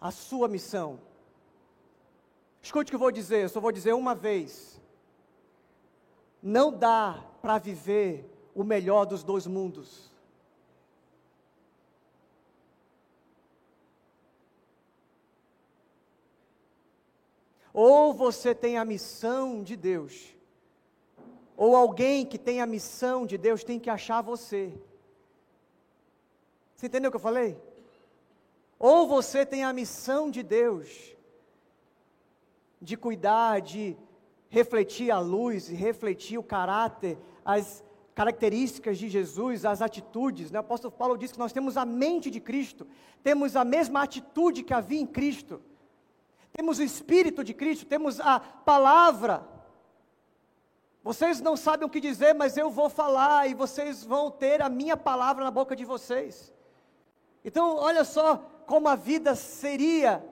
a 0.00 0.10
sua 0.10 0.48
missão. 0.48 1.00
Escute 2.62 2.88
o 2.88 2.92
que 2.92 2.94
eu 2.94 3.00
vou 3.00 3.10
dizer, 3.10 3.42
eu 3.42 3.48
só 3.48 3.60
vou 3.60 3.72
dizer 3.72 3.94
uma 3.94 4.14
vez. 4.14 4.80
Não 6.42 6.70
dá 6.70 7.24
para 7.40 7.58
viver 7.58 8.30
o 8.54 8.62
melhor 8.62 9.06
dos 9.06 9.22
dois 9.22 9.46
mundos. 9.46 10.10
Ou 17.72 18.14
você 18.14 18.54
tem 18.54 18.78
a 18.78 18.84
missão 18.84 19.62
de 19.62 19.74
Deus, 19.74 20.34
ou 21.56 21.76
alguém 21.76 22.26
que 22.26 22.38
tem 22.38 22.60
a 22.60 22.66
missão 22.66 23.26
de 23.26 23.38
Deus 23.38 23.64
tem 23.64 23.78
que 23.78 23.90
achar 23.90 24.20
você. 24.20 24.72
Você 26.74 26.86
entendeu 26.86 27.08
o 27.08 27.12
que 27.12 27.16
eu 27.16 27.20
falei? 27.20 27.56
Ou 28.78 29.06
você 29.06 29.46
tem 29.46 29.64
a 29.64 29.72
missão 29.72 30.30
de 30.30 30.42
Deus, 30.42 31.14
de 32.80 32.96
cuidar, 32.96 33.60
de 33.60 33.96
refletir 34.48 35.10
a 35.10 35.18
luz 35.18 35.68
e 35.68 35.74
refletir 35.74 36.38
o 36.38 36.42
caráter, 36.42 37.18
as 37.44 37.82
características 38.14 38.98
de 38.98 39.08
Jesus, 39.08 39.64
as 39.64 39.80
atitudes. 39.80 40.50
Né? 40.50 40.58
O 40.58 40.60
apóstolo 40.60 40.92
Paulo 40.92 41.16
diz 41.16 41.32
que 41.32 41.38
nós 41.38 41.52
temos 41.52 41.76
a 41.76 41.84
mente 41.84 42.30
de 42.30 42.40
Cristo, 42.40 42.86
temos 43.22 43.56
a 43.56 43.64
mesma 43.64 44.02
atitude 44.02 44.62
que 44.62 44.74
havia 44.74 45.00
em 45.00 45.06
Cristo 45.06 45.60
temos 46.54 46.78
o 46.78 46.84
Espírito 46.84 47.42
de 47.42 47.52
Cristo, 47.52 47.84
temos 47.84 48.20
a 48.20 48.38
palavra. 48.38 49.44
Vocês 51.04 51.38
não 51.42 51.54
sabem 51.54 51.86
o 51.86 51.90
que 51.90 52.00
dizer, 52.00 52.32
mas 52.34 52.56
eu 52.56 52.70
vou 52.70 52.88
falar 52.88 53.46
e 53.46 53.52
vocês 53.52 54.02
vão 54.02 54.30
ter 54.30 54.62
a 54.62 54.70
minha 54.70 54.96
palavra 54.96 55.44
na 55.44 55.50
boca 55.50 55.76
de 55.76 55.84
vocês. 55.84 56.50
Então, 57.44 57.76
olha 57.76 58.04
só 58.04 58.38
como 58.66 58.88
a 58.88 58.96
vida 58.96 59.34
seria 59.34 60.24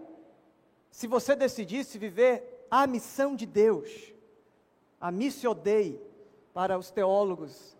se 0.91 1.07
você 1.07 1.37
decidisse 1.37 1.99
viver 1.99 2.67
a 2.71 2.87
missão 2.87 3.37
de 3.37 3.45
Deus. 3.45 4.15
A 4.99 5.11
missio 5.11 5.53
Dei 5.53 6.01
para 6.55 6.79
os 6.79 6.91
teólogos. 6.91 7.77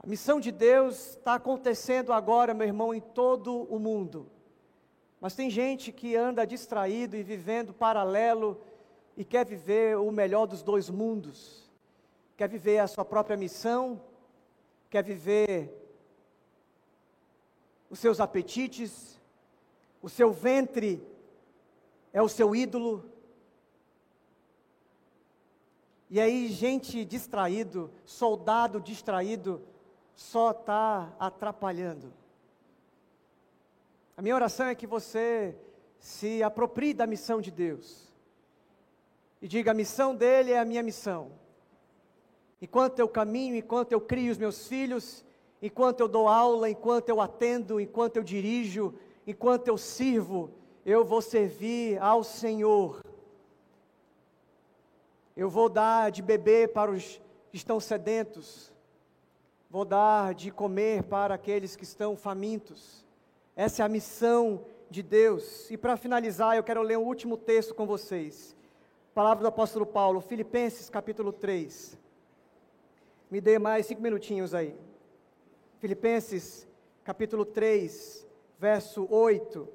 A 0.00 0.06
missão 0.06 0.40
de 0.40 0.50
Deus 0.50 1.10
está 1.10 1.34
acontecendo 1.34 2.12
agora, 2.12 2.52
meu 2.52 2.66
irmão, 2.66 2.92
em 2.92 3.00
todo 3.00 3.62
o 3.72 3.78
mundo. 3.78 4.26
Mas 5.20 5.36
tem 5.36 5.48
gente 5.48 5.92
que 5.92 6.16
anda 6.16 6.44
distraído 6.44 7.14
e 7.14 7.22
vivendo 7.22 7.72
paralelo 7.72 8.60
e 9.16 9.24
quer 9.24 9.46
viver 9.46 9.96
o 9.96 10.10
melhor 10.10 10.46
dos 10.46 10.64
dois 10.64 10.90
mundos. 10.90 11.67
Quer 12.38 12.48
viver 12.48 12.78
a 12.78 12.86
sua 12.86 13.04
própria 13.04 13.36
missão, 13.36 14.00
quer 14.88 15.02
viver 15.02 15.74
os 17.90 17.98
seus 17.98 18.20
apetites, 18.20 19.20
o 20.00 20.08
seu 20.08 20.32
ventre 20.32 21.02
é 22.12 22.22
o 22.22 22.28
seu 22.28 22.54
ídolo. 22.54 23.04
E 26.08 26.20
aí, 26.20 26.46
gente 26.46 27.04
distraído, 27.04 27.90
soldado 28.04 28.80
distraído, 28.80 29.60
só 30.14 30.52
está 30.52 31.12
atrapalhando. 31.18 32.14
A 34.16 34.22
minha 34.22 34.36
oração 34.36 34.66
é 34.66 34.76
que 34.76 34.86
você 34.86 35.56
se 35.98 36.40
aproprie 36.44 36.94
da 36.94 37.04
missão 37.04 37.40
de 37.40 37.50
Deus. 37.50 38.12
E 39.42 39.48
diga: 39.48 39.72
a 39.72 39.74
missão 39.74 40.14
dele 40.14 40.52
é 40.52 40.60
a 40.60 40.64
minha 40.64 40.84
missão. 40.84 41.32
Enquanto 42.60 42.98
eu 42.98 43.08
caminho, 43.08 43.54
enquanto 43.54 43.92
eu 43.92 44.00
crio 44.00 44.32
os 44.32 44.38
meus 44.38 44.66
filhos, 44.66 45.24
enquanto 45.62 46.00
eu 46.00 46.08
dou 46.08 46.28
aula, 46.28 46.68
enquanto 46.68 47.08
eu 47.08 47.20
atendo, 47.20 47.80
enquanto 47.80 48.16
eu 48.16 48.22
dirijo, 48.22 48.94
enquanto 49.26 49.68
eu 49.68 49.78
sirvo, 49.78 50.50
eu 50.84 51.04
vou 51.04 51.22
servir 51.22 52.00
ao 52.02 52.24
Senhor. 52.24 53.00
Eu 55.36 55.48
vou 55.48 55.68
dar 55.68 56.10
de 56.10 56.20
beber 56.20 56.72
para 56.72 56.90
os 56.90 57.20
que 57.50 57.56
estão 57.56 57.78
sedentos, 57.78 58.72
vou 59.70 59.84
dar 59.84 60.34
de 60.34 60.50
comer 60.50 61.04
para 61.04 61.34
aqueles 61.34 61.76
que 61.76 61.84
estão 61.84 62.16
famintos. 62.16 63.04
Essa 63.54 63.82
é 63.82 63.86
a 63.86 63.88
missão 63.88 64.64
de 64.90 65.02
Deus. 65.02 65.70
E 65.70 65.76
para 65.76 65.96
finalizar, 65.96 66.56
eu 66.56 66.64
quero 66.64 66.82
ler 66.82 66.98
um 66.98 67.04
último 67.04 67.36
texto 67.36 67.74
com 67.74 67.86
vocês. 67.86 68.56
Palavra 69.14 69.42
do 69.42 69.48
apóstolo 69.48 69.86
Paulo, 69.86 70.20
Filipenses 70.20 70.90
capítulo 70.90 71.32
3. 71.32 71.98
Me 73.30 73.40
dê 73.42 73.58
mais 73.58 73.84
cinco 73.84 74.00
minutinhos 74.00 74.54
aí. 74.54 74.74
Filipenses 75.80 76.66
capítulo 77.04 77.44
3, 77.44 78.26
verso 78.58 79.06
8 79.10 79.68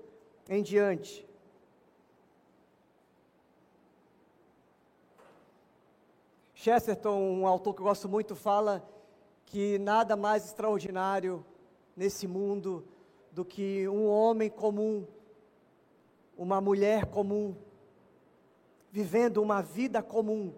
em 0.50 0.64
diante. 0.64 1.28
Chesterton, 6.56 7.20
um 7.20 7.46
autor 7.46 7.76
que 7.76 7.82
eu 7.82 7.86
gosto 7.86 8.10
muito, 8.10 8.36
fala 8.36 8.88
que 9.46 9.78
nada 9.78 10.16
mais 10.16 10.46
extraordinário 10.46 11.46
nesse 11.96 12.26
mundo 12.26 12.88
do 13.32 13.46
que 13.46 13.88
um 13.88 14.08
homem 14.08 14.50
comum, 14.50 15.06
uma 16.36 16.60
mulher 16.60 17.06
comum, 17.06 17.56
vivendo 18.92 19.42
uma 19.42 19.62
vida 19.62 20.02
comum. 20.02 20.54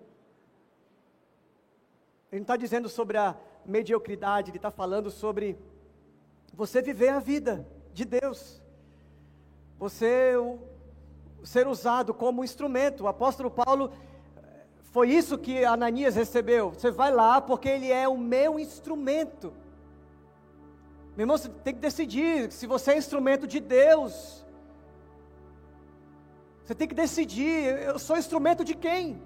Ele 2.36 2.41
não 2.41 2.43
está 2.43 2.57
dizendo 2.57 2.89
sobre 2.89 3.17
a 3.17 3.33
mediocridade, 3.65 4.51
ele 4.51 4.57
está 4.57 4.69
falando 4.69 5.09
sobre 5.09 5.57
você 6.53 6.81
viver 6.81 7.07
a 7.07 7.19
vida 7.19 7.65
de 7.93 8.03
Deus. 8.03 8.61
Você 9.79 10.33
ser 11.45 11.65
usado 11.65 12.13
como 12.13 12.43
instrumento. 12.43 13.05
O 13.05 13.07
apóstolo 13.07 13.49
Paulo, 13.49 13.89
foi 14.91 15.11
isso 15.11 15.38
que 15.38 15.63
Ananias 15.63 16.15
recebeu. 16.15 16.71
Você 16.71 16.91
vai 16.91 17.09
lá 17.09 17.39
porque 17.39 17.69
ele 17.69 17.89
é 17.89 18.05
o 18.05 18.17
meu 18.17 18.59
instrumento. 18.59 19.53
Meu 21.15 21.23
irmão, 21.23 21.38
você 21.38 21.47
tem 21.47 21.73
que 21.73 21.79
decidir 21.79 22.51
se 22.51 22.67
você 22.67 22.91
é 22.91 22.97
instrumento 22.97 23.47
de 23.47 23.61
Deus. 23.61 24.45
Você 26.65 26.75
tem 26.75 26.86
que 26.86 26.95
decidir, 26.95 27.79
eu 27.83 27.97
sou 27.97 28.17
instrumento 28.17 28.65
de 28.65 28.75
quem? 28.75 29.21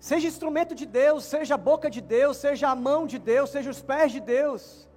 Seja 0.00 0.26
instrumento 0.26 0.74
de 0.74 0.86
Deus, 0.86 1.24
seja 1.24 1.56
a 1.56 1.58
boca 1.58 1.90
de 1.90 2.00
Deus, 2.00 2.38
seja 2.38 2.70
a 2.70 2.74
mão 2.74 3.06
de 3.06 3.18
Deus, 3.18 3.50
seja 3.50 3.70
os 3.70 3.82
pés 3.82 4.10
de 4.10 4.18
Deus. 4.18 4.88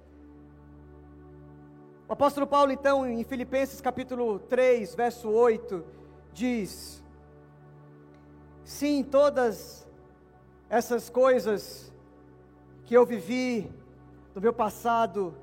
O 2.08 2.12
apóstolo 2.14 2.46
Paulo, 2.46 2.72
então, 2.72 3.06
em 3.06 3.22
Filipenses 3.22 3.82
capítulo 3.82 4.38
3, 4.38 4.94
verso 4.94 5.28
8, 5.28 5.84
diz: 6.32 7.04
Sim, 8.64 9.04
todas 9.04 9.86
essas 10.70 11.10
coisas 11.10 11.92
que 12.86 12.96
eu 12.96 13.04
vivi 13.04 13.70
no 14.34 14.40
meu 14.40 14.54
passado, 14.54 15.36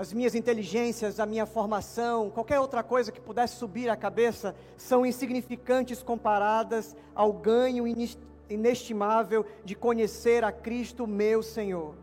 as 0.00 0.14
minhas 0.14 0.34
inteligências, 0.34 1.20
a 1.20 1.26
minha 1.26 1.44
formação, 1.44 2.30
qualquer 2.30 2.58
outra 2.58 2.82
coisa 2.82 3.12
que 3.12 3.20
pudesse 3.20 3.56
subir 3.56 3.90
à 3.90 3.94
cabeça, 3.94 4.56
são 4.74 5.04
insignificantes 5.04 6.02
comparadas 6.02 6.96
ao 7.14 7.34
ganho 7.34 7.84
inestimável 8.48 9.44
de 9.62 9.74
conhecer 9.74 10.42
a 10.42 10.50
Cristo, 10.50 11.06
meu 11.06 11.42
Senhor. 11.42 11.94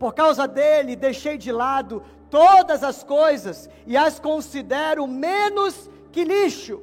Por 0.00 0.14
causa 0.14 0.48
dele, 0.48 0.96
deixei 0.96 1.38
de 1.38 1.52
lado 1.52 2.02
todas 2.28 2.82
as 2.82 3.04
coisas 3.04 3.70
e 3.86 3.96
as 3.96 4.18
considero 4.18 5.06
menos 5.06 5.88
que 6.10 6.24
lixo 6.24 6.82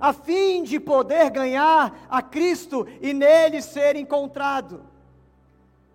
a 0.00 0.12
fim 0.12 0.64
de 0.64 0.80
poder 0.80 1.30
ganhar 1.30 2.04
a 2.10 2.20
Cristo 2.20 2.84
e 3.00 3.12
nele 3.12 3.62
ser 3.62 3.94
encontrado. 3.94 4.82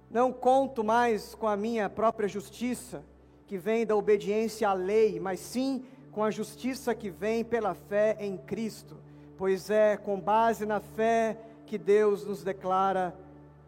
Não 0.10 0.32
conto 0.32 0.86
mais 0.86 1.36
com 1.36 1.50
a 1.50 1.58
minha 1.58 1.90
própria 1.90 2.30
justiça, 2.30 3.04
que 3.48 3.58
vem 3.58 3.86
da 3.86 3.96
obediência 3.96 4.68
à 4.68 4.74
lei, 4.74 5.20
mas 5.20 5.40
sim 5.40 5.84
com 6.12 6.24
a 6.24 6.30
justiça 6.30 6.94
que 6.94 7.10
vem 7.10 7.46
pela 7.46 7.74
fé 7.74 8.18
em 8.20 8.38
Cristo, 8.38 8.98
pois 9.38 9.70
é 9.70 9.96
com 9.96 10.20
base 10.20 10.66
na 10.66 10.80
fé 10.80 11.38
que 11.66 11.78
Deus 11.78 12.26
nos 12.26 12.44
declara 12.44 13.16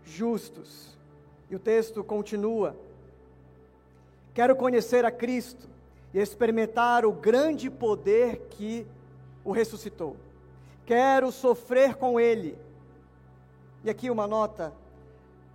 justos. 0.04 0.98
E 1.50 1.56
o 1.56 1.60
texto 1.60 2.04
continua: 2.04 2.76
Quero 4.34 4.56
conhecer 4.56 5.06
a 5.06 5.12
Cristo 5.12 5.70
e 6.14 6.20
experimentar 6.20 7.06
o 7.06 7.12
grande 7.12 7.70
poder 7.70 8.48
que 8.50 8.86
o 9.46 9.52
ressuscitou. 9.52 10.18
Quero 10.86 11.32
sofrer 11.32 11.96
com 11.96 12.20
Ele. 12.20 12.58
E 13.84 13.90
aqui 13.90 14.10
uma 14.10 14.28
nota 14.28 14.74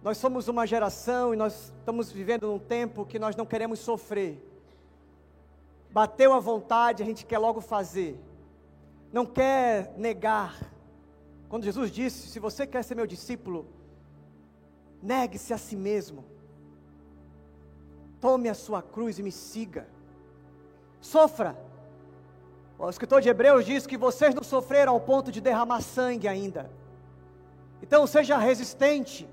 nós 0.04 0.18
somos 0.18 0.48
uma 0.48 0.66
geração 0.66 1.32
e 1.32 1.36
nós 1.36 1.72
estamos 1.78 2.12
vivendo 2.12 2.46
num 2.46 2.58
tempo 2.58 3.06
que 3.06 3.18
nós 3.18 3.34
não 3.34 3.46
queremos 3.46 3.78
sofrer. 3.78 4.38
Bateu 5.90 6.34
a 6.34 6.38
vontade, 6.38 7.02
a 7.02 7.06
gente 7.06 7.24
quer 7.24 7.38
logo 7.38 7.62
fazer. 7.62 8.20
Não 9.10 9.24
quer 9.24 9.94
negar. 9.96 10.60
Quando 11.48 11.64
Jesus 11.64 11.90
disse: 11.90 12.28
Se 12.28 12.38
você 12.38 12.66
quer 12.66 12.84
ser 12.84 12.94
meu 12.94 13.06
discípulo, 13.06 13.66
negue-se 15.02 15.54
a 15.54 15.58
si 15.58 15.74
mesmo. 15.74 16.22
Tome 18.20 18.50
a 18.50 18.54
sua 18.54 18.82
cruz 18.82 19.18
e 19.18 19.22
me 19.22 19.32
siga. 19.32 19.88
Sofra. 21.00 21.56
O 22.78 22.90
escritor 22.90 23.22
de 23.22 23.30
Hebreus 23.30 23.64
diz 23.64 23.86
que 23.86 23.96
vocês 23.96 24.34
não 24.34 24.42
sofreram 24.42 24.92
ao 24.92 25.00
ponto 25.00 25.32
de 25.32 25.40
derramar 25.40 25.80
sangue 25.80 26.28
ainda. 26.28 26.70
Então 27.82 28.06
seja 28.06 28.36
resistente 28.36 29.26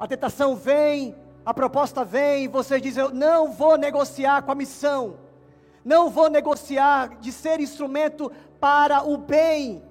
a 0.00 0.08
tentação 0.08 0.56
vem, 0.56 1.14
a 1.44 1.52
proposta 1.52 2.02
vem, 2.06 2.44
e 2.44 2.48
você 2.48 2.80
diz: 2.80 2.96
Eu 2.96 3.10
não 3.10 3.52
vou 3.52 3.76
negociar 3.76 4.40
com 4.40 4.50
a 4.50 4.54
missão, 4.54 5.18
não 5.84 6.08
vou 6.08 6.30
negociar 6.30 7.18
de 7.20 7.30
ser 7.30 7.60
instrumento 7.60 8.32
para 8.58 9.02
o 9.02 9.18
bem. 9.18 9.82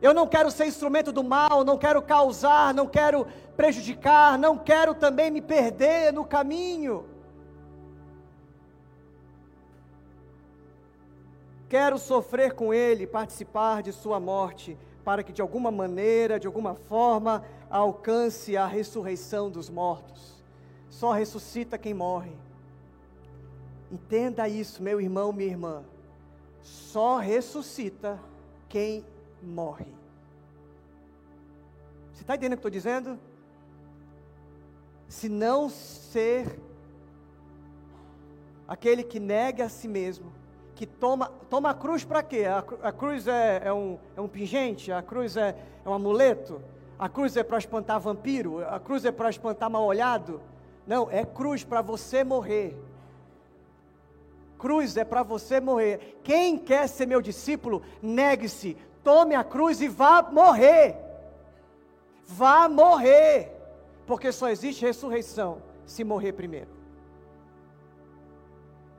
Eu 0.00 0.12
não 0.12 0.26
quero 0.26 0.50
ser 0.50 0.66
instrumento 0.66 1.12
do 1.12 1.22
mal, 1.22 1.62
não 1.62 1.78
quero 1.78 2.02
causar, 2.02 2.74
não 2.74 2.88
quero 2.88 3.24
prejudicar, 3.56 4.36
não 4.36 4.58
quero 4.58 4.96
também 4.96 5.30
me 5.30 5.40
perder 5.40 6.12
no 6.12 6.24
caminho. 6.24 7.06
Quero 11.68 11.98
sofrer 11.98 12.52
com 12.52 12.74
Ele, 12.74 13.06
participar 13.06 13.80
de 13.80 13.92
Sua 13.92 14.18
morte, 14.18 14.76
para 15.04 15.22
que 15.22 15.32
de 15.32 15.40
alguma 15.40 15.70
maneira, 15.70 16.38
de 16.38 16.48
alguma 16.48 16.74
forma, 16.74 17.44
alcance 17.72 18.54
a 18.56 18.66
ressurreição 18.66 19.50
dos 19.50 19.70
mortos. 19.70 20.44
Só 20.90 21.12
ressuscita 21.12 21.78
quem 21.78 21.94
morre. 21.94 22.32
Entenda 23.90 24.46
isso, 24.46 24.82
meu 24.82 25.00
irmão, 25.00 25.32
minha 25.32 25.48
irmã. 25.48 25.82
Só 26.60 27.16
ressuscita 27.16 28.20
quem 28.68 29.04
morre. 29.42 29.86
Você 32.12 32.22
está 32.22 32.34
entendendo 32.34 32.52
o 32.52 32.56
que 32.56 32.60
estou 32.60 32.70
dizendo? 32.70 33.18
Se 35.08 35.28
não 35.28 35.68
ser 35.70 36.60
aquele 38.68 39.02
que 39.02 39.18
nega 39.18 39.64
a 39.64 39.68
si 39.68 39.88
mesmo, 39.88 40.32
que 40.74 40.86
toma, 40.86 41.30
toma 41.48 41.70
a 41.70 41.74
cruz 41.74 42.04
para 42.04 42.22
quê? 42.22 42.44
A, 42.44 42.58
a 42.88 42.92
cruz 42.92 43.26
é, 43.26 43.62
é, 43.64 43.72
um, 43.72 43.98
é 44.16 44.20
um 44.20 44.28
pingente, 44.28 44.92
a 44.92 45.02
cruz 45.02 45.36
é, 45.36 45.56
é 45.84 45.88
um 45.88 45.94
amuleto, 45.94 46.62
a 47.02 47.08
cruz 47.08 47.36
é 47.36 47.42
para 47.42 47.58
espantar 47.58 47.98
vampiro, 47.98 48.64
a 48.64 48.78
cruz 48.78 49.04
é 49.04 49.10
para 49.10 49.28
espantar 49.28 49.68
mal-olhado. 49.68 50.40
Não, 50.86 51.10
é 51.10 51.24
cruz 51.24 51.64
para 51.64 51.82
você 51.82 52.22
morrer. 52.22 52.80
Cruz 54.56 54.96
é 54.96 55.04
para 55.04 55.24
você 55.24 55.60
morrer. 55.60 56.20
Quem 56.22 56.56
quer 56.56 56.86
ser 56.86 57.06
meu 57.06 57.20
discípulo, 57.20 57.82
negue-se, 58.00 58.76
tome 59.02 59.34
a 59.34 59.42
cruz 59.42 59.80
e 59.80 59.88
vá 59.88 60.22
morrer. 60.22 60.94
Vá 62.24 62.68
morrer. 62.68 63.50
Porque 64.06 64.30
só 64.30 64.48
existe 64.48 64.86
ressurreição 64.86 65.60
se 65.84 66.04
morrer 66.04 66.34
primeiro. 66.34 66.70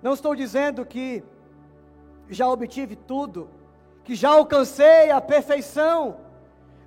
Não 0.01 0.13
estou 0.13 0.35
dizendo 0.35 0.85
que 0.85 1.23
já 2.27 2.49
obtive 2.49 2.97
tudo, 2.97 3.49
que 4.03 4.13
já 4.13 4.31
alcancei 4.31 5.09
a 5.09 5.21
perfeição, 5.21 6.17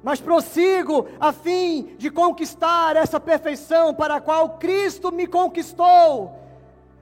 mas 0.07 0.21
prossigo 0.21 1.09
a 1.19 1.33
fim 1.33 1.97
de 1.99 2.13
conquistar 2.13 2.95
essa 2.95 3.19
perfeição 3.19 3.93
para 3.93 4.15
a 4.15 4.21
qual 4.21 4.51
Cristo 4.51 5.11
me 5.11 5.27
conquistou. 5.27 6.33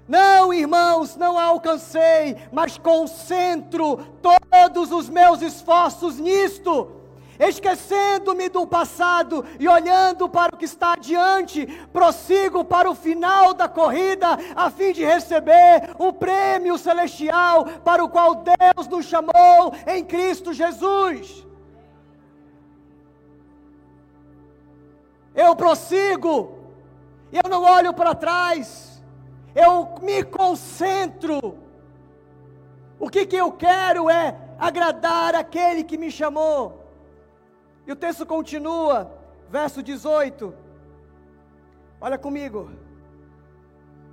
Não, 0.08 0.54
irmãos, 0.54 1.14
não 1.14 1.38
a 1.38 1.44
alcancei, 1.44 2.34
mas 2.50 2.78
concentro 2.78 3.98
todos 4.22 4.90
os 4.90 5.10
meus 5.10 5.42
esforços 5.42 6.18
nisto 6.18 7.04
Esquecendo-me 7.38 8.48
do 8.48 8.66
passado 8.66 9.44
e 9.58 9.68
olhando 9.68 10.28
para 10.28 10.54
o 10.54 10.56
que 10.56 10.64
está 10.64 10.92
adiante, 10.92 11.66
prossigo 11.92 12.64
para 12.64 12.88
o 12.88 12.94
final 12.94 13.52
da 13.52 13.68
corrida, 13.68 14.38
a 14.54 14.70
fim 14.70 14.92
de 14.92 15.04
receber 15.04 15.90
o 15.98 16.12
prêmio 16.12 16.78
celestial 16.78 17.64
para 17.84 18.04
o 18.04 18.08
qual 18.08 18.36
Deus 18.36 18.86
nos 18.88 19.06
chamou 19.06 19.74
em 19.86 20.04
Cristo 20.04 20.52
Jesus. 20.52 21.44
Eu 25.44 25.54
prossigo, 25.54 26.58
eu 27.30 27.48
não 27.50 27.62
olho 27.62 27.92
para 27.92 28.14
trás, 28.14 29.02
eu 29.54 29.94
me 30.02 30.22
concentro. 30.22 31.58
O 32.98 33.10
que, 33.10 33.26
que 33.26 33.36
eu 33.36 33.52
quero 33.52 34.08
é 34.08 34.44
agradar 34.58 35.34
aquele 35.34 35.84
que 35.84 35.98
me 35.98 36.10
chamou. 36.10 36.84
E 37.86 37.92
o 37.92 37.96
texto 37.96 38.24
continua, 38.24 39.12
verso 39.50 39.82
18. 39.82 40.54
Olha 42.00 42.16
comigo. 42.16 42.70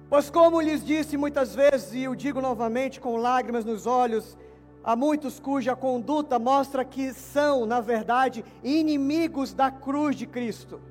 Pois, 0.10 0.30
como 0.30 0.60
lhes 0.60 0.84
disse 0.84 1.16
muitas 1.16 1.56
vezes, 1.56 1.94
e 1.94 2.08
o 2.08 2.16
digo 2.16 2.42
novamente 2.42 3.00
com 3.00 3.16
lágrimas 3.16 3.64
nos 3.64 3.88
olhos, 3.88 4.38
há 4.84 4.94
muitos 4.94 5.40
cuja 5.40 5.74
conduta 5.74 6.38
mostra 6.38 6.84
que 6.84 7.14
são, 7.14 7.66
na 7.66 7.80
verdade, 7.80 8.44
inimigos 8.62 9.54
da 9.54 9.72
cruz 9.72 10.18
de 10.18 10.28
Cristo. 10.28 10.91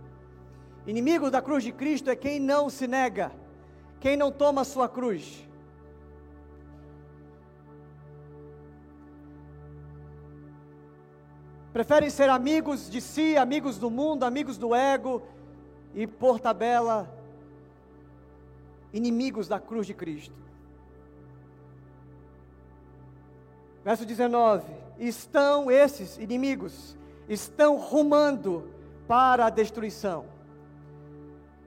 Inimigos 0.87 1.31
da 1.31 1.43
cruz 1.43 1.63
de 1.63 1.73
Cristo 1.73 2.11
é 2.11 2.17
quem 2.17 2.41
não 2.41 2.71
se 2.71 2.87
nega, 2.87 3.33
quem 4.01 4.17
não 4.17 4.33
toma 4.33 4.63
a 4.63 4.65
sua 4.65 4.89
cruz. 4.89 5.47
preferem 11.73 12.11
ser 12.11 12.29
amigos 12.29 12.91
de 12.91 13.01
si, 13.01 13.37
amigos 13.37 13.79
do 13.79 13.91
mundo, 13.91 14.25
amigos 14.25 14.59
do 14.59 14.75
ego 14.75 15.23
e, 15.95 16.07
por 16.07 16.41
tabela, 16.41 17.13
inimigos 18.93 19.49
da 19.49 19.61
cruz 19.61 19.87
de 19.87 19.95
Cristo. 19.95 20.35
Verso 23.85 24.05
19: 24.05 24.65
Estão 24.99 25.71
esses 25.71 26.19
inimigos, 26.19 26.97
estão 27.29 27.77
rumando 27.77 28.69
para 29.07 29.47
a 29.47 29.51
destruição. 29.51 30.27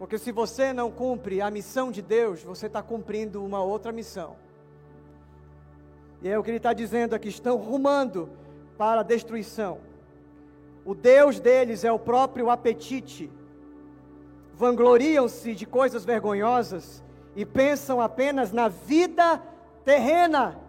Porque 0.04 0.18
se 0.18 0.34
você 0.34 0.74
não 0.74 0.92
cumpre 0.92 1.40
a 1.40 1.50
missão 1.50 1.90
de 1.90 2.02
Deus, 2.02 2.44
você 2.44 2.66
está 2.66 2.84
cumprindo 2.84 3.42
uma 3.42 3.64
outra 3.64 3.90
missão. 3.90 4.36
E 6.22 6.28
é 6.28 6.38
o 6.38 6.44
que 6.44 6.50
ele 6.50 6.58
está 6.58 6.74
dizendo 6.74 7.14
aqui: 7.14 7.30
estão 7.30 7.56
rumando 7.56 8.30
para 8.78 9.00
a 9.00 9.04
destruição. 9.04 9.80
O 10.84 10.94
Deus 10.94 11.40
deles 11.40 11.86
é 11.86 11.92
o 11.94 11.98
próprio 11.98 12.50
apetite. 12.50 13.32
Vangloriam-se 14.56 15.56
de 15.56 15.66
coisas 15.66 16.04
vergonhosas 16.04 17.02
e 17.34 17.46
pensam 17.46 18.02
apenas 18.02 18.52
na 18.52 18.68
vida 18.68 19.42
terrena. 19.86 20.60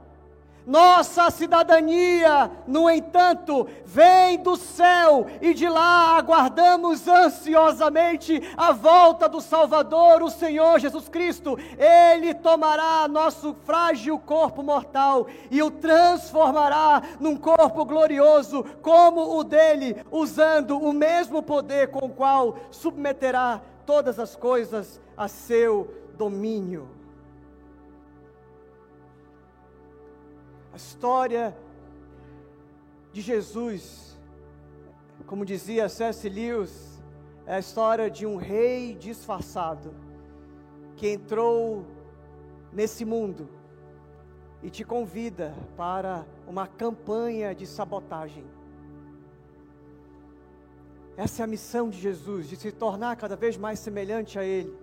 Nossa 0.66 1.30
cidadania, 1.30 2.50
no 2.66 2.88
entanto, 2.88 3.68
vem 3.84 4.38
do 4.38 4.56
céu 4.56 5.26
e 5.42 5.52
de 5.52 5.68
lá 5.68 6.16
aguardamos 6.16 7.06
ansiosamente 7.06 8.40
a 8.56 8.72
volta 8.72 9.28
do 9.28 9.42
Salvador, 9.42 10.22
o 10.22 10.30
Senhor 10.30 10.78
Jesus 10.78 11.06
Cristo. 11.06 11.58
Ele 11.76 12.32
tomará 12.32 13.06
nosso 13.08 13.54
frágil 13.64 14.18
corpo 14.18 14.62
mortal 14.62 15.26
e 15.50 15.62
o 15.62 15.70
transformará 15.70 17.02
num 17.20 17.36
corpo 17.36 17.84
glorioso, 17.84 18.64
como 18.80 19.38
o 19.38 19.44
dele, 19.44 20.02
usando 20.10 20.78
o 20.78 20.94
mesmo 20.94 21.42
poder 21.42 21.90
com 21.90 22.06
o 22.06 22.10
qual 22.10 22.56
submeterá 22.70 23.60
todas 23.84 24.18
as 24.18 24.34
coisas 24.34 24.98
a 25.14 25.28
seu 25.28 25.92
domínio. 26.16 27.03
A 30.74 30.76
história 30.76 31.56
de 33.12 33.20
Jesus, 33.20 34.18
como 35.24 35.46
dizia 35.46 35.88
C.S. 35.88 36.28
Lewis, 36.28 37.00
é 37.46 37.54
a 37.54 37.58
história 37.60 38.10
de 38.10 38.26
um 38.26 38.34
rei 38.34 38.96
disfarçado 38.96 39.94
que 40.96 41.10
entrou 41.10 41.86
nesse 42.72 43.04
mundo 43.04 43.48
e 44.64 44.68
te 44.68 44.82
convida 44.82 45.54
para 45.76 46.26
uma 46.44 46.66
campanha 46.66 47.54
de 47.54 47.68
sabotagem. 47.68 48.44
Essa 51.16 51.42
é 51.42 51.44
a 51.44 51.46
missão 51.46 51.88
de 51.88 52.00
Jesus, 52.00 52.48
de 52.48 52.56
se 52.56 52.72
tornar 52.72 53.14
cada 53.14 53.36
vez 53.36 53.56
mais 53.56 53.78
semelhante 53.78 54.40
a 54.40 54.42
Ele. 54.42 54.76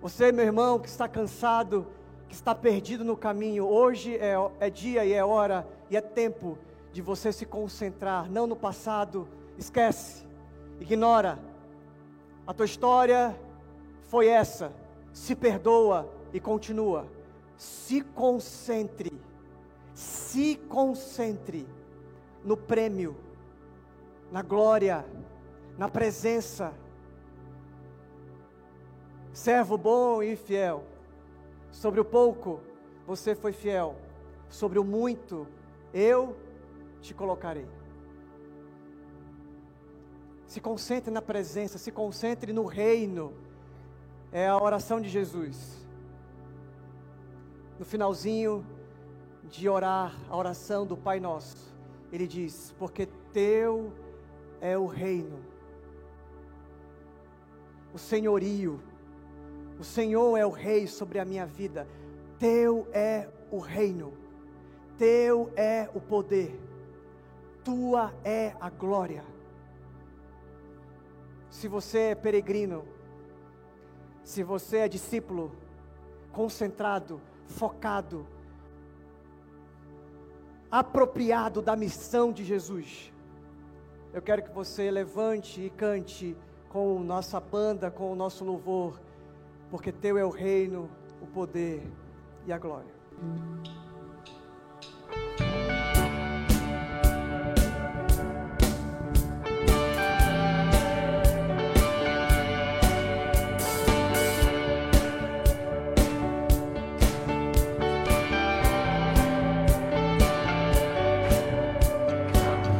Você, 0.00 0.30
meu 0.30 0.44
irmão, 0.44 0.78
que 0.78 0.86
está 0.88 1.08
cansado 1.08 1.88
que 2.28 2.34
está 2.34 2.54
perdido 2.54 3.04
no 3.04 3.16
caminho, 3.16 3.66
hoje 3.66 4.16
é, 4.16 4.34
é 4.60 4.70
dia 4.70 5.04
e 5.04 5.12
é 5.12 5.24
hora 5.24 5.66
e 5.90 5.96
é 5.96 6.00
tempo 6.00 6.58
de 6.92 7.00
você 7.00 7.32
se 7.32 7.44
concentrar, 7.44 8.30
não 8.30 8.46
no 8.46 8.56
passado, 8.56 9.28
esquece, 9.58 10.24
ignora. 10.80 11.38
A 12.46 12.54
tua 12.54 12.66
história 12.66 13.38
foi 14.02 14.28
essa, 14.28 14.72
se 15.12 15.34
perdoa 15.34 16.10
e 16.32 16.40
continua. 16.40 17.06
Se 17.56 18.02
concentre, 18.02 19.12
se 19.94 20.56
concentre 20.68 21.66
no 22.44 22.56
prêmio, 22.56 23.16
na 24.30 24.42
glória, 24.42 25.04
na 25.78 25.88
presença. 25.88 26.72
Servo 29.32 29.78
bom 29.78 30.22
e 30.22 30.36
fiel 30.36 30.95
Sobre 31.76 32.00
o 32.00 32.04
pouco 32.06 32.60
você 33.06 33.34
foi 33.34 33.52
fiel, 33.52 33.96
sobre 34.48 34.78
o 34.78 34.84
muito 34.84 35.46
eu 35.92 36.34
te 37.02 37.12
colocarei. 37.12 37.68
Se 40.46 40.58
concentre 40.58 41.10
na 41.10 41.20
presença, 41.20 41.76
se 41.76 41.92
concentre 41.92 42.50
no 42.50 42.64
reino. 42.64 43.34
É 44.32 44.48
a 44.48 44.56
oração 44.56 45.02
de 45.02 45.10
Jesus. 45.10 45.86
No 47.78 47.84
finalzinho 47.84 48.64
de 49.44 49.68
orar, 49.68 50.16
a 50.30 50.36
oração 50.36 50.86
do 50.86 50.96
Pai 50.96 51.20
Nosso, 51.20 51.76
ele 52.10 52.26
diz: 52.26 52.74
Porque 52.78 53.06
teu 53.34 53.92
é 54.62 54.78
o 54.78 54.86
reino, 54.86 55.38
o 57.92 57.98
senhorio, 57.98 58.80
o 59.78 59.84
Senhor 59.84 60.36
é 60.36 60.46
o 60.46 60.50
rei 60.50 60.86
sobre 60.86 61.18
a 61.18 61.24
minha 61.24 61.44
vida. 61.44 61.86
Teu 62.38 62.88
é 62.92 63.28
o 63.50 63.58
reino. 63.58 64.12
Teu 64.96 65.52
é 65.54 65.88
o 65.94 66.00
poder. 66.00 66.58
Tua 67.62 68.14
é 68.24 68.54
a 68.58 68.70
glória. 68.70 69.24
Se 71.50 71.68
você 71.68 71.98
é 71.98 72.14
peregrino, 72.14 72.84
se 74.24 74.42
você 74.42 74.78
é 74.78 74.88
discípulo, 74.88 75.52
concentrado, 76.32 77.20
focado, 77.46 78.26
apropriado 80.70 81.62
da 81.62 81.76
missão 81.76 82.32
de 82.32 82.44
Jesus, 82.44 83.12
eu 84.12 84.22
quero 84.22 84.42
que 84.42 84.50
você 84.50 84.90
levante 84.90 85.60
e 85.60 85.70
cante 85.70 86.36
com 86.68 86.98
nossa 87.00 87.38
banda, 87.38 87.90
com 87.90 88.12
o 88.12 88.16
nosso 88.16 88.44
louvor 88.44 89.00
porque 89.70 89.92
teu 89.92 90.16
é 90.16 90.24
o 90.24 90.30
reino, 90.30 90.88
o 91.20 91.26
poder 91.26 91.82
e 92.46 92.52
a 92.52 92.58
glória. 92.58 92.94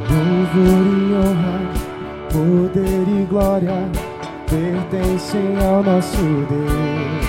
Louvor 0.08 0.86
e 0.86 1.14
honra, 1.14 1.60
poder 2.32 3.08
e 3.08 3.26
glória 3.26 3.95
pertencem 5.16 5.56
ao 5.64 5.82
nosso 5.82 6.16
Deus. 6.48 7.26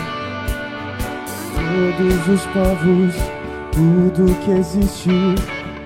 Todos 1.97 2.27
os 2.27 2.45
povos, 2.47 3.15
tudo 3.71 4.35
que 4.43 4.51
existe, 4.51 5.09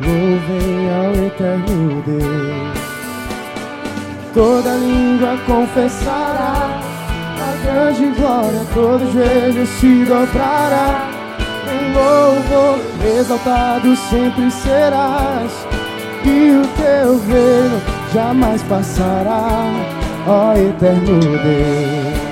louvem 0.02 0.90
ao 0.90 1.26
eterno 1.26 2.04
Deus. 2.06 2.82
Toda 4.34 4.76
língua 4.76 5.38
confessará 5.46 6.82
a 7.40 7.66
grande 7.66 8.20
glória, 8.20 8.62
todo 8.74 9.12
joelho 9.12 9.68
se 9.68 10.06
dobrará. 10.06 11.10
Em 11.72 11.94
louvor, 11.94 12.80
exaltado 13.20 13.96
sempre 13.96 14.50
serás 14.52 15.52
e 16.26 16.52
o 16.52 16.68
teu 16.78 17.20
reino 17.28 17.82
jamais 18.14 18.62
passará, 18.64 20.01
ó 20.28 20.54
eterno 20.54 21.20
Deus. 21.20 22.32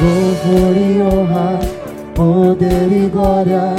Louvor 0.00 0.76
e 0.76 1.02
honra, 1.02 1.60
poder 2.14 2.92
e 2.92 3.08
glória 3.08 3.76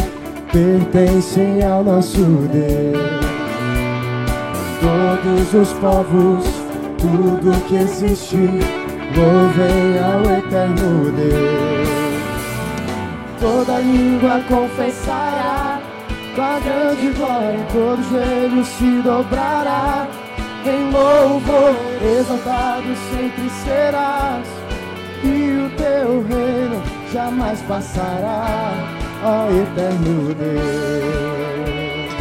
pertencem 0.51 1.63
ao 1.63 1.83
nosso 1.83 2.23
Deus. 2.51 3.21
Todos 4.81 5.53
os 5.53 5.73
povos, 5.79 6.45
tudo 6.97 7.67
que 7.67 7.75
existe, 7.75 8.37
louvem 9.15 9.99
ao 9.99 10.37
eterno 10.37 11.11
Deus 11.11 11.91
toda 13.41 13.79
língua 13.79 14.39
confessará 14.47 15.50
tua 16.35 16.59
grande 16.59 17.09
glória, 17.11 17.65
todo 17.71 18.03
joelho 18.03 18.65
se 18.65 19.01
dobrará. 19.01 20.07
Em 20.65 20.91
louvor, 20.91 21.75
exaltado 22.19 22.95
sempre 23.09 23.49
serás, 23.63 24.47
e 25.23 25.65
o 25.65 25.69
teu 25.75 26.23
reino 26.23 26.83
jamais 27.11 27.59
passará, 27.63 28.73
ó 29.23 29.47
eterno 29.49 30.35
Deus. 30.35 32.13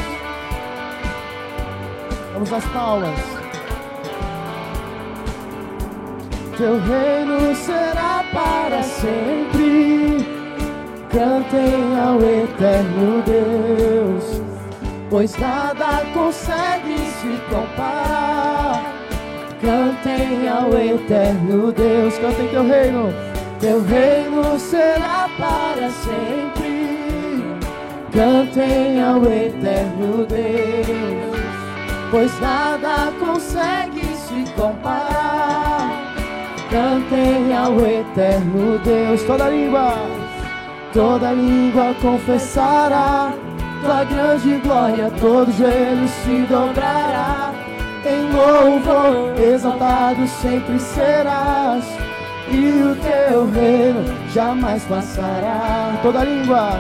Vamos 2.32 2.52
às 2.52 2.64
palmas. 2.66 3.20
Teu 6.56 6.80
reino 6.80 7.54
será 7.54 8.24
para 8.32 8.82
sempre 8.82 10.39
Cantem 11.12 11.98
ao 11.98 12.20
eterno 12.22 13.20
Deus, 13.26 14.40
pois 15.10 15.36
nada 15.38 16.04
consegue 16.14 16.98
se 16.98 17.36
comparar. 17.52 18.84
Cantem 19.60 20.48
ao 20.48 20.72
eterno 20.78 21.72
Deus, 21.72 22.16
cantem 22.16 22.46
teu 22.46 22.62
reino, 22.64 23.12
teu 23.58 23.82
reino 23.82 24.56
será 24.56 25.28
para 25.36 25.90
sempre. 25.90 27.58
Cantem 28.12 29.02
ao 29.02 29.24
eterno 29.24 30.24
Deus, 30.26 31.40
pois 32.12 32.40
nada 32.40 33.12
consegue 33.18 34.06
se 34.14 34.44
comparar. 34.52 36.14
Cantem 36.70 37.52
ao 37.52 37.74
eterno 37.80 38.78
Deus, 38.84 39.24
toda 39.24 39.48
língua 39.48 40.19
toda 40.92 41.32
língua 41.32 41.94
confessará 42.00 43.32
tua 43.82 44.04
grande 44.04 44.56
glória, 44.58 45.10
todo 45.20 45.50
joelho 45.52 46.08
se 46.08 46.46
dobrará. 46.48 47.52
Em 48.04 48.32
louvor 48.32 49.38
exaltado 49.38 50.26
sempre 50.26 50.78
serás, 50.78 51.84
e 52.50 52.82
o 52.82 52.96
teu 52.96 53.50
reino 53.50 54.04
jamais 54.32 54.82
passará. 54.84 55.98
Toda 56.02 56.24
língua, 56.24 56.78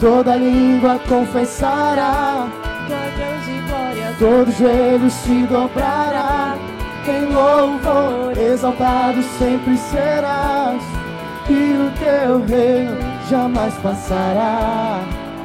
toda 0.00 0.36
língua 0.36 0.98
confessará 1.08 2.48
tua 2.86 2.96
grande 3.16 3.60
glória, 3.68 4.14
todo 4.18 4.52
joelho 4.52 5.10
se 5.10 5.42
dobrará. 5.46 6.56
Em 7.06 7.32
louvor 7.32 8.36
exaltado 8.36 9.22
sempre 9.38 9.76
serás, 9.78 10.82
e 11.50 11.72
o 11.76 11.90
teu 11.98 12.44
reino 12.44 12.96
jamais 13.28 13.74
passará. 13.82 15.00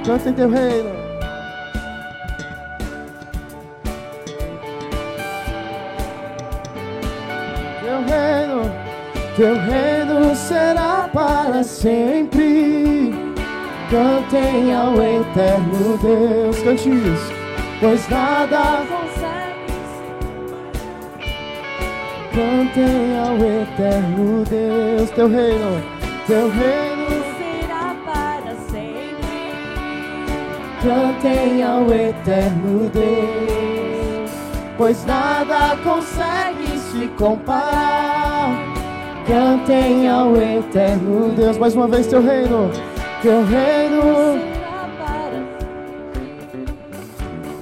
Canta 0.05 0.29
em 0.29 0.33
teu 0.33 0.49
reino. 0.49 0.89
Teu 7.81 8.01
reino, 8.05 8.71
teu 9.35 9.55
reino 9.55 10.35
será 10.35 11.09
para 11.13 11.63
sempre. 11.63 13.13
Cantem 13.89 14.73
ao 14.73 14.95
eterno 14.95 15.97
Deus, 15.99 16.59
cante 16.63 16.89
isso, 16.89 17.33
pois 17.79 18.09
nada 18.09 18.83
Cantem 22.33 23.17
ao 23.17 23.35
eterno 23.35 24.43
Deus, 24.45 25.09
teu 25.11 25.27
reino, 25.27 25.83
teu 26.27 26.49
reino 26.49 26.93
cantem 30.83 31.63
ao 31.63 31.85
eterno 31.93 32.89
Deus, 32.89 34.31
pois 34.77 35.05
nada 35.05 35.77
consegue 35.81 36.77
se 36.77 37.07
comparar. 37.17 38.51
Cantem 39.25 40.09
ao 40.09 40.35
eterno 40.35 41.29
Deus, 41.29 41.57
mais 41.57 41.73
uma 41.73 41.87
vez 41.87 42.07
teu 42.07 42.21
reino, 42.21 42.69
teu 43.21 43.45
reino. 43.45 44.53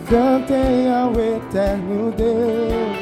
Cantem 0.10 0.92
ao 0.92 1.12
eterno 1.12 2.12
Deus, 2.18 3.01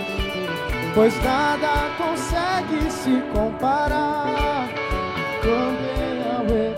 pois 1.00 1.24
nada 1.24 1.90
consegue 1.98 2.92
se 2.92 3.24
comparar. 3.34 4.68
Eterno, 5.42 6.76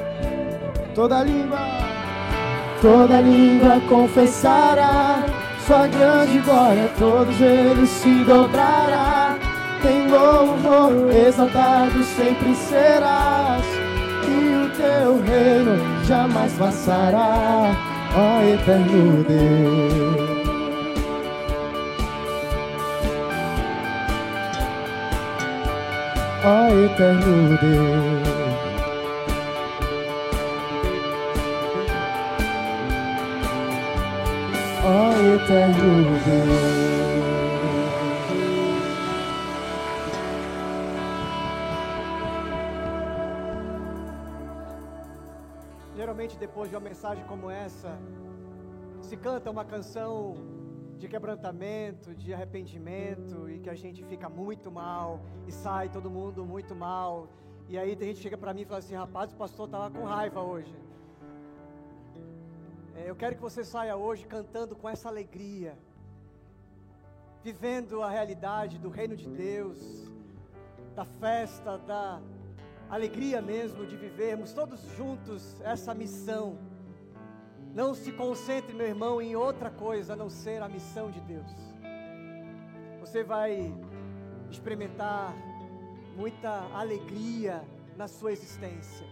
toda 0.93 1.23
língua 1.23 1.59
Toda 2.79 3.19
língua 3.19 3.81
confessará 3.89 5.25
Sua 5.65 5.87
grande 5.87 6.37
glória, 6.37 6.91
todo 6.99 7.31
joelho 7.33 7.87
se 7.87 8.23
dobrará. 8.23 9.39
Em 9.83 10.07
louvor 10.07 11.09
exaltado 11.11 12.03
sempre 12.03 12.53
serás, 12.53 13.65
e 14.27 14.65
o 14.65 14.69
teu 14.77 15.19
reino 15.23 16.05
jamais 16.05 16.53
passará, 16.53 17.75
ó 18.15 18.43
eterno 18.43 19.23
Deus. 19.23 20.30
Ó 26.43 26.67
eterno 26.85 27.57
Deus. 27.61 28.41
eterno 35.35 36.03
Deus. 36.25 36.81
Geralmente, 45.95 46.37
depois 46.37 46.69
de 46.69 46.75
uma 46.75 46.81
mensagem 46.81 47.23
como 47.25 47.49
essa, 47.49 47.97
se 49.01 49.15
canta 49.15 49.51
uma 49.51 49.63
canção 49.63 50.35
de 51.01 51.07
quebrantamento, 51.07 52.13
de 52.13 52.31
arrependimento 52.31 53.49
e 53.49 53.59
que 53.59 53.69
a 53.69 53.73
gente 53.73 54.03
fica 54.05 54.29
muito 54.29 54.71
mal 54.71 55.19
e 55.47 55.51
sai 55.51 55.89
todo 55.89 56.11
mundo 56.11 56.45
muito 56.45 56.75
mal. 56.75 57.27
E 57.67 57.77
aí 57.77 57.95
tem 57.95 58.09
gente 58.09 58.17
que 58.17 58.23
chega 58.23 58.37
para 58.37 58.53
mim 58.53 58.61
e 58.61 58.65
fala 58.65 58.79
assim: 58.79 58.95
rapaz, 58.95 59.31
o 59.33 59.35
pastor 59.35 59.65
estava 59.65 59.89
com 59.89 60.03
raiva 60.03 60.41
hoje. 60.41 60.75
É, 62.95 63.09
eu 63.09 63.15
quero 63.15 63.35
que 63.35 63.41
você 63.41 63.63
saia 63.63 63.95
hoje 63.97 64.25
cantando 64.27 64.75
com 64.75 64.87
essa 64.87 65.09
alegria. 65.09 65.73
vivendo 67.43 68.03
a 68.03 68.09
realidade 68.17 68.77
do 68.77 68.89
reino 68.89 69.15
de 69.21 69.27
Deus, 69.27 69.79
da 70.95 71.05
festa, 71.21 71.79
da 71.79 72.21
alegria 72.87 73.41
mesmo 73.41 73.87
de 73.87 73.95
vivermos 73.97 74.53
todos 74.53 74.81
juntos 74.97 75.59
essa 75.61 75.95
missão. 75.95 76.45
Não 77.73 77.93
se 77.93 78.11
concentre, 78.11 78.73
meu 78.73 78.85
irmão, 78.85 79.21
em 79.21 79.35
outra 79.35 79.69
coisa 79.69 80.13
a 80.13 80.15
não 80.15 80.29
ser 80.29 80.61
a 80.61 80.67
missão 80.67 81.09
de 81.09 81.21
Deus. 81.21 81.51
Você 82.99 83.23
vai 83.23 83.73
experimentar 84.49 85.33
muita 86.15 86.51
alegria 86.73 87.63
na 87.95 88.07
sua 88.09 88.33
existência. 88.33 89.07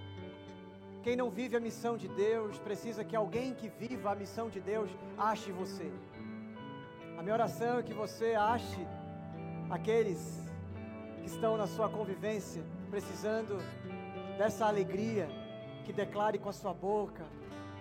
Quem 1.02 1.16
não 1.16 1.30
vive 1.30 1.56
a 1.56 1.60
missão 1.60 1.96
de 1.96 2.10
Deus 2.10 2.60
precisa 2.60 3.06
que 3.06 3.16
alguém 3.16 3.54
que 3.54 3.70
viva 3.70 4.12
a 4.12 4.16
missão 4.16 4.50
de 4.50 4.60
Deus 4.60 4.90
ache 5.18 5.52
você. 5.54 5.90
A 7.18 7.22
minha 7.22 7.34
oração 7.34 7.80
é 7.80 7.84
que 7.84 7.94
você 7.94 8.36
ache 8.36 8.86
aqueles 9.70 10.44
que 11.22 11.28
estão 11.28 11.56
na 11.56 11.68
sua 11.68 11.88
convivência 11.88 12.62
precisando 12.90 13.58
dessa 14.38 14.66
alegria 14.66 15.30
que 15.86 15.94
declare 15.94 16.38
com 16.38 16.50
a 16.50 16.54
sua 16.54 16.74
boca, 16.74 17.26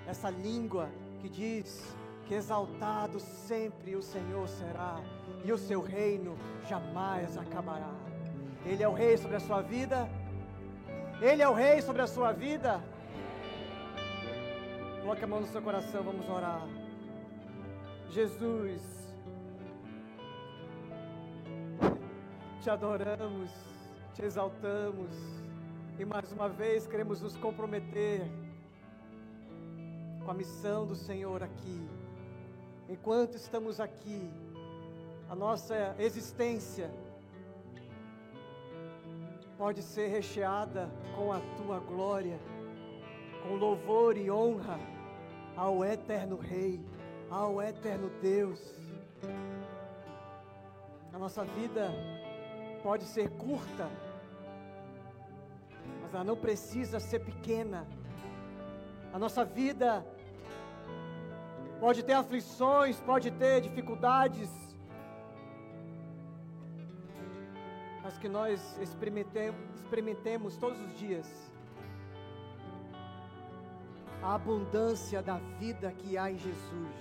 essa 0.08 0.30
língua 0.30 0.88
que 1.20 1.28
diz 1.28 1.94
que 2.26 2.34
exaltado 2.34 3.20
sempre 3.20 3.94
o 3.94 4.02
Senhor 4.02 4.48
será 4.48 4.96
e 5.44 5.52
o 5.52 5.58
seu 5.58 5.82
reino 5.82 6.36
jamais 6.66 7.36
acabará. 7.36 7.92
Ele 8.64 8.82
é 8.82 8.88
o 8.88 8.94
rei 8.94 9.18
sobre 9.18 9.36
a 9.36 9.40
sua 9.40 9.60
vida. 9.60 10.08
Ele 11.20 11.42
é 11.42 11.48
o 11.48 11.52
rei 11.52 11.82
sobre 11.82 12.00
a 12.00 12.06
sua 12.06 12.32
vida. 12.32 12.82
Coloque 15.02 15.24
a 15.24 15.26
mão 15.26 15.40
no 15.40 15.46
seu 15.46 15.60
coração, 15.60 16.02
vamos 16.02 16.28
orar. 16.28 16.66
Jesus, 18.10 18.82
te 22.62 22.70
adoramos, 22.70 23.50
te 24.14 24.22
exaltamos 24.24 25.14
e 25.98 26.04
mais 26.04 26.32
uma 26.32 26.48
vez 26.48 26.86
queremos 26.86 27.20
nos 27.20 27.36
comprometer 27.36 28.26
com 30.28 30.32
a 30.32 30.34
missão 30.34 30.86
do 30.86 30.94
Senhor 30.94 31.42
aqui. 31.42 31.88
Enquanto 32.86 33.36
estamos 33.36 33.80
aqui, 33.80 34.30
a 35.26 35.34
nossa 35.34 35.96
existência 35.98 36.90
pode 39.56 39.82
ser 39.82 40.08
recheada 40.08 40.90
com 41.16 41.32
a 41.32 41.40
tua 41.56 41.78
glória, 41.78 42.38
com 43.42 43.54
louvor 43.54 44.18
e 44.18 44.30
honra 44.30 44.78
ao 45.56 45.82
eterno 45.82 46.36
Rei, 46.36 46.78
ao 47.30 47.62
eterno 47.62 48.10
Deus. 48.20 48.60
A 51.10 51.18
nossa 51.18 51.42
vida 51.42 51.90
pode 52.82 53.04
ser 53.04 53.30
curta, 53.30 53.88
mas 56.02 56.12
ela 56.12 56.22
não 56.22 56.36
precisa 56.36 57.00
ser 57.00 57.20
pequena. 57.20 57.88
A 59.10 59.18
nossa 59.18 59.42
vida 59.42 60.04
pode 61.80 62.02
ter 62.02 62.14
aflições, 62.14 63.00
pode 63.00 63.30
ter 63.30 63.60
dificuldades, 63.60 64.50
mas 68.02 68.18
que 68.18 68.28
nós 68.28 68.78
experimentemos, 68.80 69.60
experimentemos 69.80 70.56
todos 70.56 70.80
os 70.80 70.98
dias 70.98 71.26
a 74.22 74.34
abundância 74.34 75.22
da 75.22 75.38
vida 75.58 75.92
que 75.92 76.18
há 76.18 76.30
em 76.30 76.38
Jesus. 76.38 76.96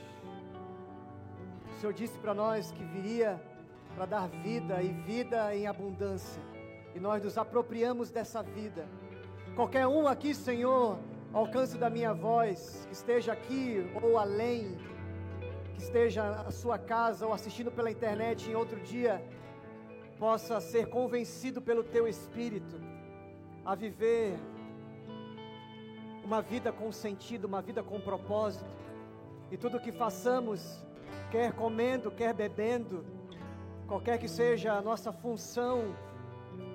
O 1.72 1.80
Senhor 1.80 1.94
disse 1.94 2.18
para 2.20 2.34
nós 2.34 2.72
que 2.72 2.84
viria 2.84 3.42
para 3.96 4.06
dar 4.06 4.28
vida 4.28 4.82
e 4.82 4.90
vida 4.90 5.56
em 5.56 5.66
abundância, 5.66 6.42
e 6.94 7.00
nós 7.00 7.24
nos 7.24 7.38
apropriamos 7.38 8.12
dessa 8.12 8.44
vida. 8.44 8.88
Qualquer 9.56 9.88
um 9.88 10.08
aqui, 10.08 10.36
Senhor, 10.36 11.00
alcance 11.34 11.78
da 11.78 11.90
minha 11.90 12.14
voz, 12.14 12.86
que 12.88 12.94
esteja 12.94 13.34
aqui 13.34 13.90
ou 14.02 14.18
além, 14.18 14.78
que 15.76 15.82
esteja 15.82 16.24
na 16.44 16.52
sua 16.52 16.78
casa 16.78 17.26
ou 17.26 17.34
assistindo 17.34 17.72
pela 17.72 17.92
internet 17.92 18.50
em 18.50 18.56
outro 18.56 18.80
dia, 18.80 19.24
possa 20.18 20.60
ser 20.60 20.88
convencido 20.88 21.62
pelo 21.62 21.84
teu 21.84 22.08
Espírito 22.08 22.80
a 23.64 23.76
viver 23.76 24.38
uma 26.24 26.42
vida 26.42 26.72
com 26.72 26.92
sentido, 26.92 27.46
uma 27.46 27.62
vida 27.62 27.84
com 27.84 28.02
propósito. 28.02 28.66
E 29.52 29.58
tudo 29.58 29.80
que 29.80 29.92
façamos, 29.92 30.84
quer 31.32 31.54
comendo, 31.54 32.12
quer 32.12 32.34
bebendo, 32.34 33.06
qualquer 33.88 34.18
que 34.18 34.28
seja 34.28 34.74
a 34.74 34.82
nossa 34.82 35.12
função 35.14 35.96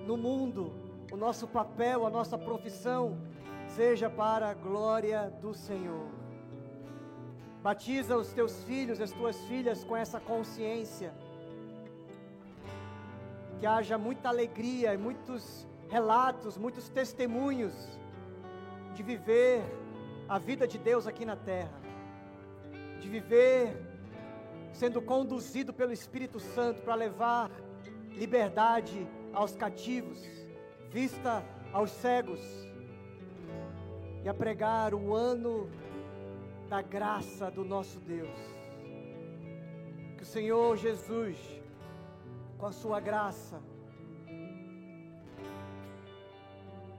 no 0.07 0.17
mundo, 0.17 0.73
o 1.11 1.17
nosso 1.17 1.47
papel, 1.47 2.07
a 2.07 2.11
nossa 2.11 2.39
profissão, 2.39 3.19
seja 3.77 4.11
para 4.11 4.51
a 4.51 4.55
glória 4.55 5.33
do 5.41 5.55
Senhor. 5.55 6.09
Batiza 7.63 8.17
os 8.17 8.33
teus 8.33 8.63
filhos, 8.65 9.01
as 9.01 9.13
tuas 9.13 9.39
filhas 9.45 9.83
com 9.83 9.97
essa 9.97 10.21
consciência. 10.21 11.15
Que 13.59 13.67
haja 13.67 13.97
muita 13.97 14.29
alegria 14.29 14.93
e 14.93 14.99
muitos 14.99 15.67
relatos, 15.89 16.59
muitos 16.59 16.89
testemunhos 16.89 17.73
de 18.95 19.03
viver 19.03 19.63
a 20.29 20.39
vida 20.39 20.67
de 20.67 20.79
Deus 20.79 21.07
aqui 21.07 21.25
na 21.25 21.37
terra, 21.37 21.81
de 23.01 23.09
viver 23.09 23.75
sendo 24.73 25.01
conduzido 25.01 25.73
pelo 25.73 25.93
Espírito 25.93 26.41
Santo 26.41 26.83
para 26.83 26.95
levar 26.95 27.51
liberdade 28.11 29.07
aos 29.33 29.55
cativos, 29.55 30.21
vista 30.91 31.43
aos 31.73 31.91
cegos 31.91 32.72
e 34.25 34.29
a 34.29 34.35
pregar 34.35 34.95
o 34.95 35.15
ano 35.15 35.69
da 36.69 36.81
graça 36.81 37.51
do 37.51 37.65
nosso 37.65 37.99
Deus. 38.01 38.39
Que 40.17 40.23
o 40.23 40.27
Senhor 40.27 40.77
Jesus, 40.77 41.37
com 42.59 42.67
a 42.67 42.73
sua 42.73 43.01
graça, 43.01 43.61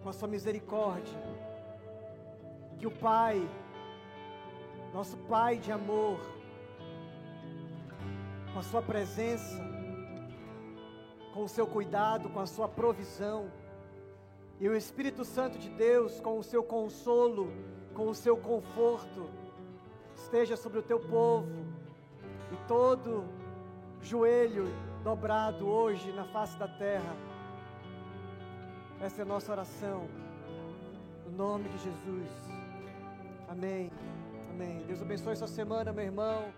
com 0.02 0.10
a 0.10 0.14
sua 0.14 0.28
misericórdia, 0.28 1.18
que 2.78 2.86
o 2.86 2.92
Pai, 2.92 3.42
nosso 4.94 5.16
Pai 5.18 5.58
de 5.58 5.72
amor, 5.72 6.20
com 8.54 8.60
a 8.60 8.64
Sua 8.64 8.82
presença, 8.82 9.60
com 11.34 11.44
o 11.44 11.50
seu 11.50 11.66
cuidado, 11.66 12.30
com 12.30 12.40
a 12.40 12.46
Sua 12.46 12.68
provisão, 12.68 13.50
e 14.60 14.70
o 14.70 14.76
Espírito 14.76 15.26
Santo 15.26 15.58
de 15.58 15.70
Deus, 15.70 16.20
com 16.20 16.38
o 16.38 16.44
seu 16.44 16.64
consolo, 16.64 17.52
com 17.94 18.10
o 18.10 18.16
seu 18.16 18.38
conforto, 18.38 19.30
esteja 20.16 20.56
sobre 20.56 20.80
o 20.80 20.84
teu 20.84 21.00
povo, 21.00 21.66
e 22.52 22.68
todo 22.68 23.26
joelho 24.02 24.66
dobrado 25.04 25.68
hoje 25.68 26.12
na 26.12 26.26
face 26.26 26.58
da 26.58 26.68
terra. 26.68 27.16
Essa 29.02 29.22
é 29.22 29.24
a 29.24 29.26
nossa 29.26 29.52
oração, 29.52 30.08
no 31.26 31.32
nome 31.36 31.68
de 31.70 31.78
Jesus. 31.80 32.30
Amém. 33.50 33.92
Amém. 34.50 34.84
Deus 34.86 35.02
abençoe 35.02 35.36
sua 35.36 35.48
semana, 35.48 35.92
meu 35.92 36.06
irmão. 36.06 36.54